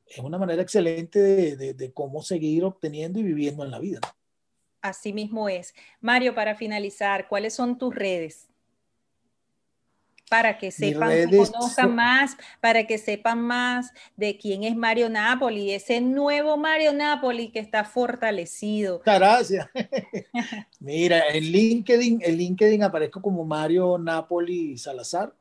es 0.03 0.17
una 0.17 0.39
manera 0.39 0.63
excelente 0.63 1.19
de, 1.19 1.55
de, 1.55 1.73
de, 1.75 1.93
cómo 1.93 2.23
seguir 2.23 2.63
obteniendo 2.63 3.19
y 3.19 3.23
viviendo 3.23 3.63
en 3.63 3.69
la 3.69 3.77
vida. 3.77 3.99
Así 4.81 5.13
mismo 5.13 5.47
es. 5.47 5.75
Mario, 6.01 6.33
para 6.33 6.55
finalizar, 6.55 7.27
¿cuáles 7.27 7.53
son 7.53 7.77
tus 7.77 7.93
redes? 7.93 8.47
Para 10.30 10.57
que 10.57 10.71
sepan, 10.71 11.30
conozcan 11.30 11.95
más, 11.95 12.36
para 12.59 12.86
que 12.88 12.97
sepan 12.97 13.41
más 13.41 13.91
de 14.15 14.38
quién 14.38 14.63
es 14.63 14.76
Mario 14.76 15.09
Napoli, 15.09 15.71
ese 15.71 16.01
nuevo 16.01 16.57
Mario 16.57 16.93
Napoli 16.93 17.51
que 17.51 17.59
está 17.59 17.84
fortalecido. 17.84 19.01
Gracias. 19.05 19.67
Mira, 20.80 21.28
en 21.30 21.43
LinkedIn, 21.43 22.21
en 22.23 22.38
LinkedIn 22.38 22.84
aparezco 22.84 23.21
como 23.21 23.45
Mario 23.45 23.97
Napoli 23.97 24.78
Salazar, 24.78 25.34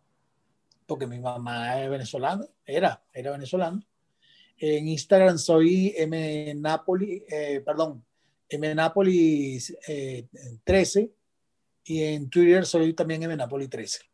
porque 0.87 1.07
mi 1.07 1.19
mamá 1.19 1.83
es 1.83 1.89
venezolana, 1.89 2.45
era, 2.67 3.03
era 3.13 3.33
venezolana. 3.33 3.83
En 4.59 4.87
Instagram 4.87 5.39
soy 5.39 5.95
M 5.97 6.55
Napoli, 6.57 7.25
eh, 7.29 7.63
perdón, 7.65 8.05
M 8.49 8.75
Napoli 8.75 9.59
eh, 9.89 10.27
13 10.63 11.11
y 11.87 12.03
en 12.03 12.31
Twitter 12.31 12.65
soy 12.65 12.93
también 12.93 13.23
M 13.23 13.35
Napoli 13.37 13.67
13. 13.67 14.14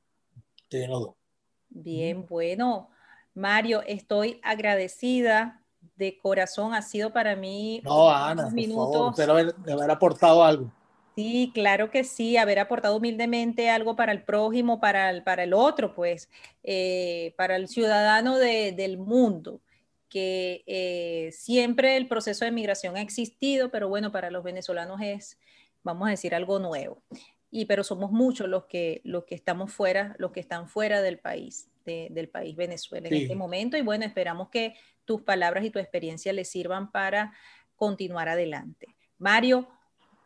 Bien, 1.68 2.26
bueno. 2.26 2.90
Mario, 3.34 3.82
estoy 3.86 4.40
agradecida 4.42 5.62
de 5.96 6.18
corazón. 6.18 6.74
Ha 6.74 6.82
sido 6.82 7.12
para 7.12 7.36
mí 7.36 7.80
no, 7.84 8.10
Ana, 8.10 8.50
minutos. 8.50 9.12
Espero 9.18 9.32
haber, 9.32 9.54
haber, 9.70 9.90
aportado 9.90 10.44
algo. 10.44 10.72
Sí, 11.16 11.50
claro 11.54 11.90
que 11.90 12.04
sí, 12.04 12.36
haber 12.36 12.58
aportado 12.58 12.96
humildemente 12.96 13.68
algo 13.68 13.96
para 13.96 14.12
el 14.12 14.22
prójimo, 14.22 14.80
para 14.80 15.10
el, 15.10 15.22
para 15.22 15.44
el 15.44 15.52
otro, 15.52 15.94
pues, 15.94 16.30
eh, 16.62 17.34
para 17.36 17.56
el 17.56 17.68
ciudadano 17.68 18.38
de, 18.38 18.72
del 18.72 18.96
mundo, 18.96 19.60
que 20.08 20.62
eh, 20.66 21.30
siempre 21.32 21.96
el 21.96 22.08
proceso 22.08 22.44
de 22.44 22.52
migración 22.52 22.96
ha 22.96 23.02
existido, 23.02 23.70
pero 23.70 23.88
bueno, 23.88 24.12
para 24.12 24.30
los 24.30 24.42
venezolanos 24.44 25.00
es, 25.02 25.38
vamos 25.82 26.08
a 26.08 26.12
decir, 26.12 26.34
algo 26.34 26.58
nuevo 26.58 27.02
y 27.50 27.64
pero 27.64 27.82
somos 27.82 28.12
muchos 28.12 28.48
los 28.48 28.66
que, 28.66 29.00
los 29.04 29.24
que 29.24 29.34
estamos 29.34 29.72
fuera, 29.72 30.14
los 30.18 30.30
que 30.30 30.40
están 30.40 30.68
fuera 30.68 31.02
del 31.02 31.18
país, 31.18 31.68
del 31.84 32.28
país 32.28 32.54
Venezuela 32.54 33.08
en 33.08 33.14
este 33.14 33.34
momento. 33.34 33.76
Y 33.76 33.82
bueno, 33.82 34.04
esperamos 34.04 34.48
que 34.50 34.74
tus 35.04 35.22
palabras 35.22 35.64
y 35.64 35.70
tu 35.70 35.80
experiencia 35.80 36.32
les 36.32 36.48
sirvan 36.48 36.92
para 36.92 37.32
continuar 37.74 38.28
adelante. 38.28 38.86
Mario, 39.18 39.68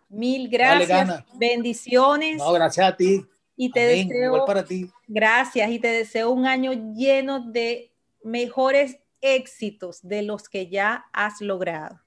mil 0.09 0.49
gracias, 0.49 1.25
bendiciones. 1.35 2.39
No, 2.39 2.53
gracias 2.53 2.87
a 2.87 2.97
ti. 2.97 3.25
Y 3.57 3.71
te 3.71 3.81
deseo, 3.87 4.45
para 4.45 4.65
ti. 4.65 4.91
Gracias, 5.07 5.71
y 5.71 5.79
te 5.79 5.89
deseo 5.89 6.31
un 6.31 6.45
año 6.45 6.73
lleno 6.95 7.41
de 7.41 7.93
mejores 8.23 8.99
éxitos 9.21 10.03
de 10.03 10.23
los 10.23 10.49
que 10.49 10.69
ya 10.69 11.07
has 11.13 11.41
logrado. 11.41 12.04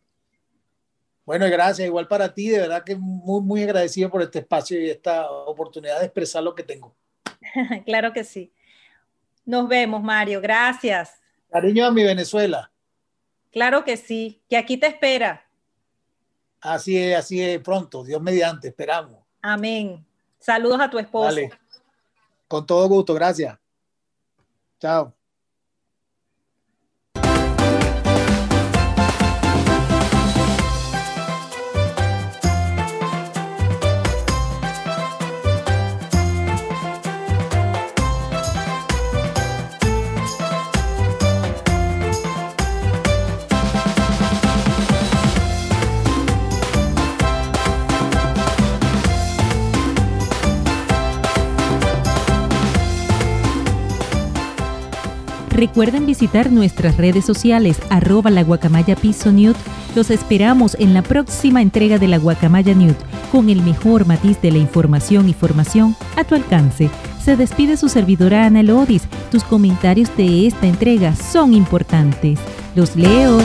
Bueno, 1.28 1.46
gracias. 1.48 1.86
Igual 1.86 2.08
para 2.08 2.34
ti, 2.34 2.48
de 2.48 2.60
verdad 2.60 2.86
que 2.86 2.96
muy, 2.96 3.42
muy 3.42 3.62
agradecido 3.62 4.10
por 4.10 4.22
este 4.22 4.40
espacio 4.40 4.82
y 4.82 4.90
esta 4.90 5.30
oportunidad 5.30 6.00
de 6.00 6.06
expresar 6.06 6.42
lo 6.42 6.56
que 6.56 6.64
tengo. 6.64 6.96
claro 7.86 8.14
que 8.14 8.24
sí. 8.24 8.54
Nos 9.44 9.68
vemos, 9.68 10.02
Mario. 10.02 10.40
Gracias. 10.40 11.20
Cariño 11.52 11.86
a 11.86 11.92
mi 11.92 12.04
Venezuela. 12.04 12.72
Claro 13.52 13.84
que 13.84 13.98
sí, 13.98 14.42
que 14.50 14.56
aquí 14.56 14.78
te 14.78 14.88
espera. 14.88 15.46
Así 16.62 16.98
es, 16.98 17.18
así 17.18 17.44
es, 17.44 17.60
pronto, 17.60 18.06
Dios 18.06 18.22
mediante, 18.22 18.70
esperamos. 18.70 19.20
Amén. 19.42 20.06
Saludos 20.40 20.80
a 20.80 20.90
tu 20.90 20.98
esposo. 20.98 21.26
Vale. 21.26 21.50
Con 22.48 22.66
todo 22.66 22.88
gusto, 22.88 23.14
gracias. 23.14 23.58
Chao. 24.80 25.17
Recuerden 55.58 56.06
visitar 56.06 56.52
nuestras 56.52 56.98
redes 56.98 57.26
sociales 57.26 57.80
arroba 57.90 58.30
la 58.30 58.44
guacamaya 58.44 58.96
piso 58.96 59.32
newt. 59.32 59.58
Los 59.96 60.12
esperamos 60.12 60.78
en 60.80 60.94
la 60.94 61.02
próxima 61.02 61.64
entrega 61.64 61.98
de 61.98 62.08
la 62.08 62.20
guacamaya 62.20 62.76
newt 62.76 62.96
con 63.32 63.50
el 63.50 63.64
mejor 63.64 64.06
matiz 64.06 64.40
de 64.40 64.52
la 64.52 64.60
información 64.60 65.28
y 65.28 65.34
formación 65.34 65.96
a 66.16 66.24
tu 66.24 66.36
alcance. 66.36 66.92
Se 67.20 67.36
despide 67.36 67.76
su 67.76 67.90
servidora 67.90 68.46
Ana 68.46 68.62
Lodis. 68.62 69.08
Tus 69.32 69.44
comentarios 69.44 70.16
de 70.16 70.46
esta 70.46 70.68
entrega 70.68 71.16
son 71.16 71.56
importantes. 71.56 72.38
Los 72.76 72.96
leo. 72.96 73.40